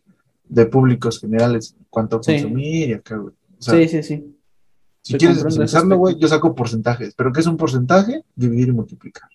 de 0.47 0.65
públicos 0.67 1.19
generales, 1.19 1.75
cuánto 1.89 2.21
Sí. 2.21 2.33
consumir 2.33 2.89
y 2.89 2.93
acá, 2.93 3.17
güey. 3.17 3.33
O 3.59 3.61
sea, 3.61 3.75
sí, 3.75 3.87
sí, 3.87 4.03
sí. 4.03 4.37
si 5.01 5.17
quieres 5.17 5.37
especializarlo, 5.37 5.97
güey, 5.97 6.17
yo 6.17 6.27
saco 6.27 6.53
porcentajes. 6.55 7.13
¿Pero 7.15 7.31
qué 7.31 7.39
es 7.39 7.47
un 7.47 7.57
porcentaje? 7.57 8.23
Dividir 8.35 8.69
y 8.69 8.73
multiplicar. 8.73 9.29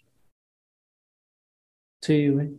Sí, 2.00 2.28
güey. 2.28 2.50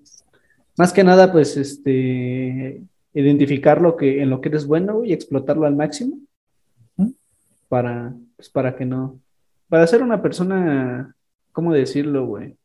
Más 0.77 0.93
que 0.93 1.03
nada, 1.03 1.31
pues, 1.31 1.57
este, 1.57 2.81
identificar 3.13 3.81
lo 3.81 3.95
que, 3.97 4.21
en 4.21 4.29
lo 4.29 4.41
que 4.41 4.49
eres 4.49 4.65
bueno, 4.65 5.03
y 5.03 5.13
explotarlo 5.13 5.65
al 5.65 5.75
máximo 5.75 6.17
para, 7.67 8.13
pues, 8.35 8.49
para 8.49 8.75
que 8.75 8.85
no, 8.85 9.19
para 9.69 9.87
ser 9.87 10.03
una 10.03 10.21
persona, 10.21 11.15
¿cómo 11.53 11.73
decirlo, 11.73 12.25
güey? 12.25 12.57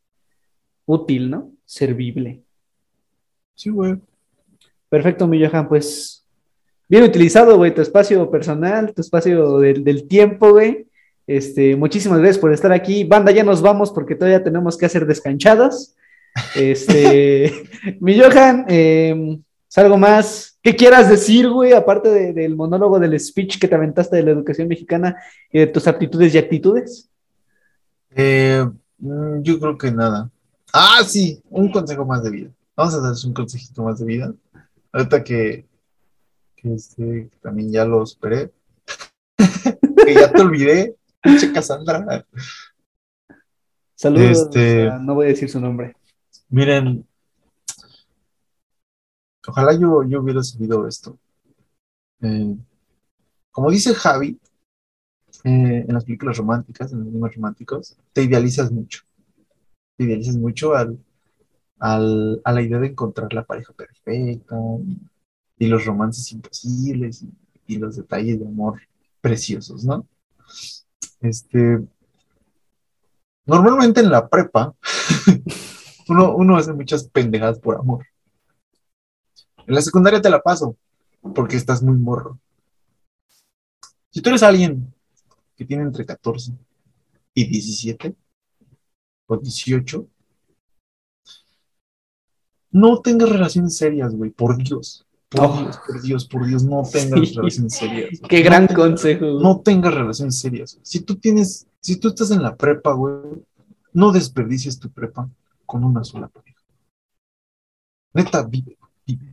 Útil, 0.86 1.30
¿no? 1.30 1.52
Servible. 1.64 2.42
Sí, 3.54 3.70
güey. 3.70 4.00
Perfecto, 4.88 5.28
mi 5.28 5.44
Johan, 5.44 5.68
pues, 5.68 6.25
bien 6.88 7.04
utilizado, 7.04 7.56
güey, 7.56 7.74
tu 7.74 7.80
espacio 7.82 8.30
personal, 8.30 8.92
tu 8.94 9.00
espacio 9.00 9.58
del, 9.58 9.84
del 9.84 10.06
tiempo, 10.06 10.50
güey. 10.50 10.86
Este, 11.26 11.74
muchísimas 11.74 12.18
gracias 12.20 12.38
por 12.38 12.52
estar 12.52 12.72
aquí. 12.72 13.04
Banda, 13.04 13.32
ya 13.32 13.42
nos 13.42 13.60
vamos 13.60 13.90
porque 13.90 14.14
todavía 14.14 14.44
tenemos 14.44 14.76
que 14.76 14.86
hacer 14.86 15.06
descanchadas. 15.06 15.96
Este, 16.54 17.52
mi 18.00 18.18
Johan, 18.18 18.64
eh, 18.68 19.38
¿es 19.68 19.78
algo 19.78 19.98
más 19.98 20.58
que 20.62 20.76
quieras 20.76 21.08
decir, 21.08 21.48
güey? 21.48 21.72
Aparte 21.72 22.08
de- 22.08 22.32
del 22.32 22.54
monólogo 22.56 22.98
del 23.00 23.18
speech 23.18 23.58
que 23.58 23.68
te 23.68 23.74
aventaste 23.74 24.16
de 24.16 24.22
la 24.22 24.30
educación 24.30 24.68
mexicana 24.68 25.16
y 25.52 25.60
de 25.60 25.66
tus 25.66 25.86
aptitudes 25.88 26.34
y 26.34 26.38
actitudes. 26.38 27.08
Eh, 28.14 28.64
mm, 28.98 29.42
yo 29.42 29.58
creo 29.58 29.76
que 29.76 29.90
nada. 29.90 30.30
Ah, 30.72 31.02
sí, 31.06 31.40
un 31.50 31.70
consejo 31.70 32.04
más 32.04 32.22
de 32.22 32.30
vida. 32.30 32.50
Vamos 32.76 32.94
a 32.94 33.00
darles 33.00 33.24
un 33.24 33.32
consejito 33.32 33.82
más 33.82 33.98
de 33.98 34.04
vida. 34.04 34.34
Ahorita 34.92 35.24
que, 35.24 35.64
este, 36.74 37.30
también 37.40 37.70
ya 37.72 37.84
lo 37.84 38.04
superé. 38.06 38.52
que 40.06 40.14
ya 40.14 40.32
te 40.32 40.42
olvidé. 40.42 40.96
Pinche 41.22 41.52
Cassandra. 41.52 42.26
Saludos, 43.94 44.42
Este- 44.42 44.90
no 45.00 45.14
voy 45.14 45.26
a 45.26 45.28
decir 45.30 45.48
su 45.48 45.60
nombre. 45.60 45.96
Miren, 46.48 47.06
ojalá 49.46 49.72
yo, 49.78 50.02
yo 50.04 50.20
hubiera 50.20 50.42
sabido 50.42 50.86
esto. 50.86 51.18
Eh, 52.20 52.56
como 53.50 53.70
dice 53.70 53.94
Javi, 53.94 54.38
eh, 55.44 55.84
en 55.88 55.92
las 55.94 56.04
películas 56.04 56.36
románticas, 56.36 56.92
en 56.92 56.98
los 57.00 57.08
animes 57.08 57.34
románticos, 57.34 57.96
te 58.12 58.22
idealizas 58.22 58.70
mucho. 58.70 59.02
Te 59.96 60.04
idealizas 60.04 60.36
mucho 60.36 60.74
al, 60.74 60.98
al- 61.78 62.40
a 62.44 62.52
la 62.52 62.62
idea 62.62 62.78
de 62.78 62.88
encontrar 62.88 63.32
la 63.32 63.44
pareja 63.44 63.72
perfecta 63.72 64.56
y, 65.58 65.66
los 65.66 65.84
romances 65.84 66.32
imposibles 66.32 67.24
y, 67.66 67.78
los 67.78 67.96
detalles 67.96 68.38
de 68.40 68.46
amor 68.46 68.80
preciosos, 69.20 69.84
¿no? 69.84 70.06
Este, 71.20 71.80
normalmente 73.44 74.00
en 74.00 74.10
la 74.10 74.28
prepa, 74.28 74.74
uno 76.08 76.56
hace 76.56 76.72
muchas 76.72 77.08
pendejadas 77.08 77.58
por 77.58 77.76
amor. 77.76 78.06
En 79.66 79.74
la 79.74 79.82
secundaria 79.82 80.20
te 80.20 80.30
la 80.30 80.40
paso, 80.40 80.76
porque 81.34 81.56
estás 81.56 81.82
muy 81.82 81.96
morro. 81.96 82.38
Si 84.10 84.22
tú 84.22 84.30
eres 84.30 84.42
alguien 84.42 84.94
que 85.56 85.64
tiene 85.64 85.82
entre 85.82 86.06
14 86.06 86.52
y 87.34 87.46
17 87.48 88.14
o 89.26 89.36
18, 89.36 90.08
no 92.70 93.00
tengas 93.00 93.28
relaciones 93.28 93.76
serias, 93.76 94.14
güey, 94.14 94.30
por 94.30 94.56
Dios. 94.56 95.05
Por 95.36 95.46
Oh. 95.46 95.58
Dios, 95.62 95.78
por 95.86 96.02
Dios, 96.02 96.24
por 96.26 96.46
Dios, 96.46 96.64
no 96.64 96.82
tengas 96.90 97.28
Sí. 97.28 97.34
relaciones 97.36 97.74
serias. 97.74 98.20
Qué 98.28 98.38
No 98.40 98.44
gran 98.44 98.66
tengas- 98.66 98.76
consejo. 98.86 99.26
güey. 99.32 99.42
no 99.42 99.60
tengas 99.60 99.94
relaciones 99.94 100.38
serias. 100.38 100.78
Si 100.82 101.00
tú 101.00 101.16
tienes, 101.16 101.66
si 101.80 101.96
tú 101.96 102.08
estás 102.08 102.30
en 102.30 102.42
la 102.42 102.56
prepa, 102.56 102.92
güey, 102.92 103.14
no 103.92 104.12
desperdicies 104.12 104.78
tu 104.78 104.90
prepa 104.90 105.28
con 105.64 105.84
una 105.84 106.02
sola 106.04 106.28
pareja. 106.28 106.60
Neta, 108.14 108.42
vive, 108.44 108.76
vive. 109.06 109.26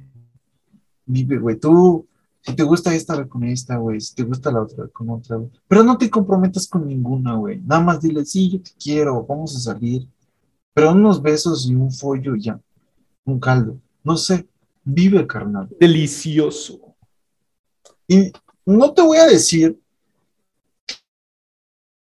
Vive, 1.05 1.37
güey. 1.37 1.59
Tú, 1.59 2.05
si 2.41 2.53
te 2.55 2.63
gusta 2.63 2.93
esta, 2.93 3.25
con 3.27 3.43
esta, 3.43 3.77
güey. 3.77 3.99
Si 4.01 4.13
te 4.15 4.23
gusta 4.23 4.51
la 4.51 4.61
otra, 4.61 4.87
con 4.89 5.09
otra, 5.09 5.37
güey. 5.37 5.49
Pero 5.67 5.83
no 5.83 5.97
te 5.97 6.09
comprometas 6.09 6.67
con 6.67 6.87
ninguna, 6.87 7.35
güey. 7.35 7.61
Nada 7.61 7.81
más 7.81 8.01
dile, 8.01 8.25
sí, 8.25 8.49
yo 8.51 8.61
te 8.61 8.71
quiero, 8.81 9.25
vamos 9.25 9.55
a 9.55 9.59
salir. 9.59 10.07
Pero 10.73 10.91
unos 10.91 11.21
besos 11.21 11.65
y 11.69 11.75
un 11.75 11.91
follo 11.91 12.35
ya. 12.35 12.59
Un 13.25 13.39
caldo. 13.39 13.77
No 14.03 14.17
sé. 14.17 14.47
Vive, 14.83 15.25
carnal. 15.25 15.69
Delicioso. 15.79 16.95
Y 18.07 18.31
no 18.65 18.93
te 18.93 19.01
voy 19.01 19.17
a 19.17 19.25
decir 19.25 19.79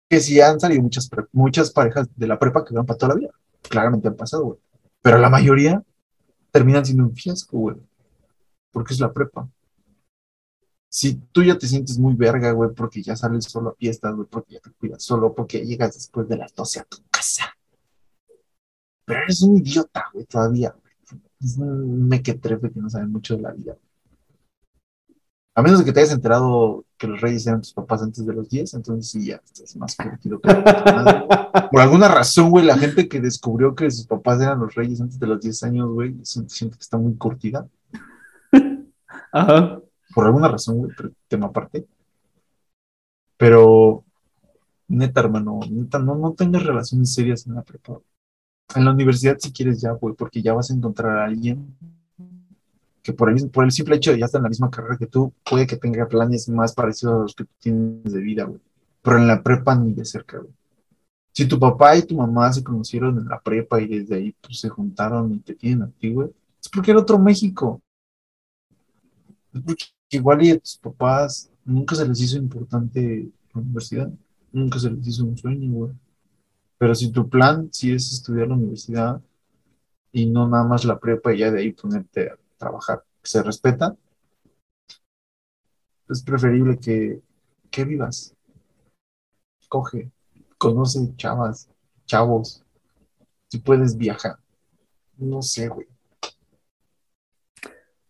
que 0.10 0.20
si 0.20 0.42
han 0.42 0.60
salido 0.60 0.82
muchas, 0.82 1.10
muchas 1.32 1.72
parejas 1.72 2.08
de 2.16 2.28
la 2.28 2.40
prepa 2.40 2.66
que 2.66 2.74
van 2.74 2.86
para 2.86 2.98
toda 2.98 3.14
la 3.14 3.20
vida. 3.20 3.32
Claramente 3.62 4.08
han 4.08 4.16
pasado, 4.16 4.44
güey. 4.44 4.60
Pero 5.02 5.18
la 5.18 5.30
mayoría 5.30 5.84
terminan 6.52 6.86
siendo 6.86 7.04
un 7.04 7.16
fiasco, 7.16 7.58
güey. 7.58 7.78
Porque 8.72 8.94
es 8.94 9.00
la 9.00 9.14
prepa. 9.14 9.50
Si 10.92 11.16
tú 11.32 11.44
ya 11.44 11.58
te 11.58 11.68
sientes 11.68 12.00
muy 12.00 12.16
verga, 12.16 12.52
güey, 12.52 12.72
porque 12.74 13.04
ya 13.04 13.16
sales 13.16 13.46
solo 13.46 13.70
a 13.70 13.76
fiestas, 13.76 14.16
güey, 14.16 14.28
porque 14.28 14.56
ya 14.56 14.60
te 14.60 14.72
cuidas 14.72 15.04
solo, 15.04 15.36
porque 15.36 15.64
llegas 15.64 15.94
después 15.94 16.28
de 16.28 16.38
las 16.38 16.54
12 16.56 16.80
a 16.80 16.84
tu 16.86 16.98
casa. 17.12 17.56
Pero 19.06 19.22
eres 19.22 19.42
un 19.44 19.58
idiota, 19.58 20.06
güey, 20.12 20.26
todavía. 20.26 20.72
güey. 20.72 20.89
Es 21.42 21.58
un 21.58 22.08
mequetrefe 22.08 22.72
que 22.72 22.80
no 22.80 22.90
sabe 22.90 23.08
mucho 23.08 23.36
de 23.36 23.42
la 23.42 23.52
vida. 23.52 23.78
A 25.56 25.62
menos 25.62 25.80
de 25.80 25.86
que 25.86 25.92
te 25.92 26.00
hayas 26.00 26.14
enterado 26.14 26.86
que 26.98 27.08
los 27.08 27.20
reyes 27.20 27.46
eran 27.48 27.62
tus 27.62 27.74
papás 27.74 28.02
antes 28.02 28.26
de 28.26 28.34
los 28.34 28.50
10, 28.50 28.76
entonces 28.76 29.12
sí, 29.12 29.26
ya 29.26 29.42
estás 29.44 29.76
más 29.76 29.96
curtido 29.96 30.40
que. 30.40 30.48
Por 31.72 31.82
alguna 31.82 32.08
razón, 32.08 32.50
güey, 32.50 32.66
la 32.66 32.78
gente 32.78 33.10
que 33.10 33.20
descubrió 33.20 33.76
que 33.76 33.92
sus 33.92 34.06
papás 34.06 34.42
eran 34.42 34.60
los 34.60 34.74
reyes 34.76 35.02
antes 35.02 35.20
de 35.20 35.28
los 35.28 35.42
10 35.42 35.64
años, 35.64 35.90
güey, 35.90 36.16
siento 36.24 36.78
que 36.78 36.82
está 36.82 36.98
muy 36.98 37.16
curtida. 37.16 37.68
Ajá. 39.34 39.82
Por 40.14 40.26
alguna 40.26 40.48
razón, 40.48 40.78
güey, 40.78 40.92
pero 40.96 41.12
tema 41.28 41.48
aparte. 41.48 41.86
Pero, 43.38 44.04
neta, 44.88 45.22
hermano, 45.22 45.60
neta, 45.70 46.00
no, 46.00 46.16
no 46.16 46.34
tengas 46.34 46.64
relaciones 46.64 47.14
serias 47.14 47.46
en 47.48 47.56
la 47.56 47.64
prepa. 47.64 48.00
En 48.76 48.86
la 48.86 48.92
universidad, 48.92 49.38
si 49.40 49.52
quieres, 49.52 49.82
ya, 49.82 49.92
güey, 49.92 50.16
porque 50.16 50.42
ya 50.42 50.54
vas 50.54 50.70
a 50.70 50.74
encontrar 50.74 51.18
a 51.18 51.26
alguien 51.26 51.76
que 53.02 53.14
por 53.14 53.30
el, 53.30 53.50
por 53.50 53.64
el 53.66 53.72
simple 53.72 53.96
hecho 53.96 54.12
de 54.12 54.20
ya 54.20 54.26
estar 54.26 54.40
en 54.40 54.44
la 54.44 54.50
misma 54.50 54.70
carrera 54.70 54.98
que 54.98 55.08
tú, 55.08 55.34
puede 55.50 55.66
que 55.66 55.78
tenga 55.78 56.08
planes 56.08 56.50
más 56.50 56.74
parecidos 56.74 57.16
a 57.16 57.22
los 57.24 57.36
que 57.36 57.46
tú 57.46 57.52
tienes 57.60 58.14
de 58.14 58.20
vida, 58.20 58.44
güey. 58.44 58.60
Pero 59.02 59.18
en 59.18 59.28
la 59.28 59.42
prepa 59.42 59.76
ni 59.76 59.94
de 59.94 60.06
cerca, 60.06 60.38
güey. 60.38 60.54
Si 61.32 61.48
tu 61.48 61.60
papá 61.60 61.96
y 61.96 62.04
tu 62.04 62.16
mamá 62.16 62.52
se 62.52 62.64
conocieron 62.64 63.18
en 63.18 63.26
la 63.26 63.40
prepa 63.40 63.80
y 63.82 63.88
desde 63.88 64.16
ahí 64.16 64.36
pues, 64.42 64.60
se 64.60 64.70
juntaron 64.70 65.34
y 65.34 65.40
te 65.40 65.56
tienen 65.56 65.84
a 65.84 65.88
ti, 65.88 66.12
güey, 66.12 66.30
es 66.62 66.70
porque 66.70 66.92
era 66.92 67.00
otro 67.00 67.18
México. 67.18 67.82
Es 69.54 69.62
porque 69.62 69.86
igual 70.12 70.44
y 70.44 70.52
a 70.52 70.60
tus 70.60 70.78
papás 70.78 71.50
nunca 71.64 71.96
se 71.96 72.08
les 72.08 72.20
hizo 72.22 72.38
importante 72.38 73.30
la 73.54 73.62
universidad, 73.62 74.12
nunca 74.52 74.80
se 74.80 74.92
les 74.92 75.08
hizo 75.08 75.24
un 75.24 75.38
sueño, 75.38 75.72
güey. 75.72 75.94
Pero 76.80 76.96
si 76.96 77.12
tu 77.12 77.30
plan 77.30 77.70
sí 77.72 77.94
es 77.94 78.12
estudiar 78.12 78.48
la 78.48 78.56
universidad 78.56 79.22
y 80.14 80.26
no 80.26 80.48
nada 80.48 80.64
más 80.64 80.86
la 80.86 80.98
prepa 80.98 81.34
y 81.34 81.40
ya 81.40 81.52
de 81.52 81.60
ahí 81.60 81.74
ponerte 81.74 82.32
a 82.32 82.38
trabajar, 82.58 83.04
se 83.22 83.44
respeta, 83.44 83.96
es 86.10 86.24
preferible 86.24 86.80
que, 86.80 87.22
que 87.70 87.84
vivas. 87.84 88.34
Coge, 89.68 90.10
conoce 90.58 91.16
chavas, 91.18 91.70
chavos, 92.06 92.64
si 93.50 93.60
puedes 93.60 93.98
viajar. 93.98 94.38
No 95.18 95.42
sé, 95.42 95.68
güey. 95.68 95.88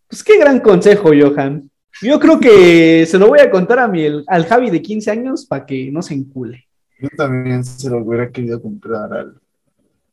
Pues 0.08 0.24
qué 0.24 0.38
gran 0.38 0.60
consejo, 0.60 1.10
Johan. 1.10 1.70
Yo 2.02 2.20
creo 2.20 2.40
que 2.40 3.06
se 3.08 3.18
lo 3.18 3.28
voy 3.28 3.40
a 3.40 3.50
contar 3.50 3.80
a 3.80 3.88
mi, 3.88 4.06
al 4.28 4.46
Javi 4.46 4.70
de 4.70 4.82
15 4.82 5.12
años 5.12 5.46
para 5.46 5.66
que 5.66 5.92
no 5.92 6.04
se 6.04 6.14
encule. 6.14 6.69
Yo 7.00 7.10
también 7.16 7.64
se 7.64 7.90
lo 7.90 8.00
hubiera 8.00 8.30
querido 8.30 8.62
comprar 8.62 9.14
al, 9.14 9.36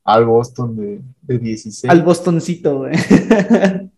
al 0.05 0.25
Boston 0.25 0.77
de, 0.77 1.01
de 1.23 1.39
16. 1.39 1.91
Al 1.91 2.03
Bostoncito, 2.03 2.79
güey. 2.79 2.95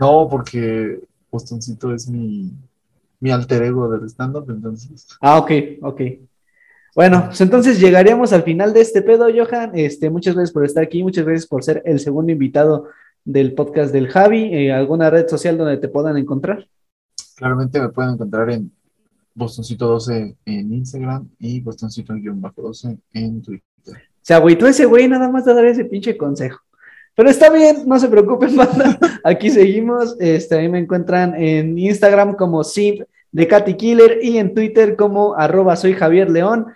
No, 0.00 0.28
porque 0.28 1.00
Bostoncito 1.30 1.94
es 1.94 2.08
mi, 2.08 2.52
mi 3.20 3.30
alter 3.30 3.62
ego 3.62 3.88
del 3.88 4.08
stand-up, 4.08 4.50
entonces. 4.50 5.06
Ah, 5.20 5.38
ok, 5.38 5.50
ok. 5.82 6.00
Bueno, 6.94 7.24
pues 7.26 7.40
entonces 7.40 7.80
llegaríamos 7.80 8.32
al 8.32 8.44
final 8.44 8.72
de 8.72 8.80
este 8.80 9.02
pedo, 9.02 9.26
Johan. 9.34 9.72
Este, 9.74 10.10
muchas 10.10 10.34
gracias 10.34 10.52
por 10.52 10.64
estar 10.64 10.82
aquí, 10.82 11.02
muchas 11.02 11.24
gracias 11.24 11.46
por 11.46 11.64
ser 11.64 11.82
el 11.84 11.98
segundo 11.98 12.32
invitado 12.32 12.88
del 13.24 13.54
podcast 13.54 13.92
del 13.92 14.08
Javi. 14.08 14.54
Eh, 14.54 14.72
¿Alguna 14.72 15.10
red 15.10 15.26
social 15.28 15.58
donde 15.58 15.78
te 15.78 15.88
puedan 15.88 16.16
encontrar? 16.16 16.68
Claramente 17.36 17.80
me 17.80 17.88
pueden 17.88 18.12
encontrar 18.12 18.50
en 18.50 18.70
Bostoncito12 19.36 20.36
en 20.44 20.72
Instagram 20.72 21.28
y 21.38 21.60
Bostoncito-12 21.62 22.98
en 23.12 23.42
Twitter. 23.42 23.64
Se 24.22 24.34
agüitó 24.34 24.66
ese 24.66 24.86
güey 24.86 25.08
nada 25.08 25.28
más 25.28 25.44
de 25.44 25.54
dar 25.54 25.64
ese 25.66 25.84
pinche 25.84 26.16
consejo. 26.16 26.60
Pero 27.14 27.30
está 27.30 27.50
bien, 27.50 27.82
no 27.86 27.98
se 27.98 28.08
preocupen, 28.08 28.56
banda. 28.56 28.98
Aquí 29.22 29.50
seguimos. 29.50 30.16
Este, 30.18 30.56
ahí 30.56 30.68
me 30.68 30.78
encuentran 30.78 31.34
en 31.34 31.78
Instagram 31.78 32.34
como 32.34 32.64
Simp 32.64 33.02
de 33.32 33.48
Katy 33.48 33.74
Killer 33.74 34.18
y 34.22 34.38
en 34.38 34.54
Twitter 34.54 34.96
como 34.96 35.34
arroba 35.34 35.76
Javier 35.76 36.30
León. 36.30 36.66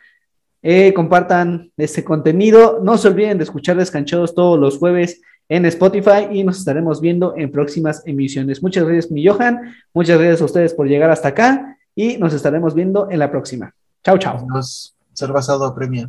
Eh, 0.63 0.93
compartan 0.93 1.71
este 1.77 2.05
contenido. 2.05 2.81
No 2.83 2.99
se 2.99 3.09
olviden 3.09 3.39
de 3.39 3.45
escuchar 3.45 3.77
Descanchados 3.77 4.35
todos 4.35 4.59
los 4.59 4.79
jueves 4.79 5.21
en 5.49 5.65
Spotify 5.65 6.29
y 6.31 6.45
nos 6.45 6.59
estaremos 6.59 7.01
viendo 7.01 7.35
en 7.37 7.51
próximas 7.51 8.03
emisiones. 8.05 8.63
Muchas 8.63 8.85
gracias, 8.85 9.11
mi 9.11 9.27
Johan. 9.27 9.75
Muchas 9.95 10.19
gracias 10.19 10.43
a 10.43 10.45
ustedes 10.45 10.75
por 10.75 10.87
llegar 10.89 11.11
hasta 11.11 11.29
acá 11.29 11.78
y 11.99 12.17
nos 12.17 12.33
estaremos 12.33 12.75
viendo 12.75 13.11
en 13.11 13.19
la 13.19 13.29
próxima. 13.29 13.75
Chao, 14.05 14.19
chao. 14.19 14.47
Nos, 14.47 14.95
ser 15.13 15.33
basado 15.33 15.65
a 15.65 15.75
premia. 15.75 16.09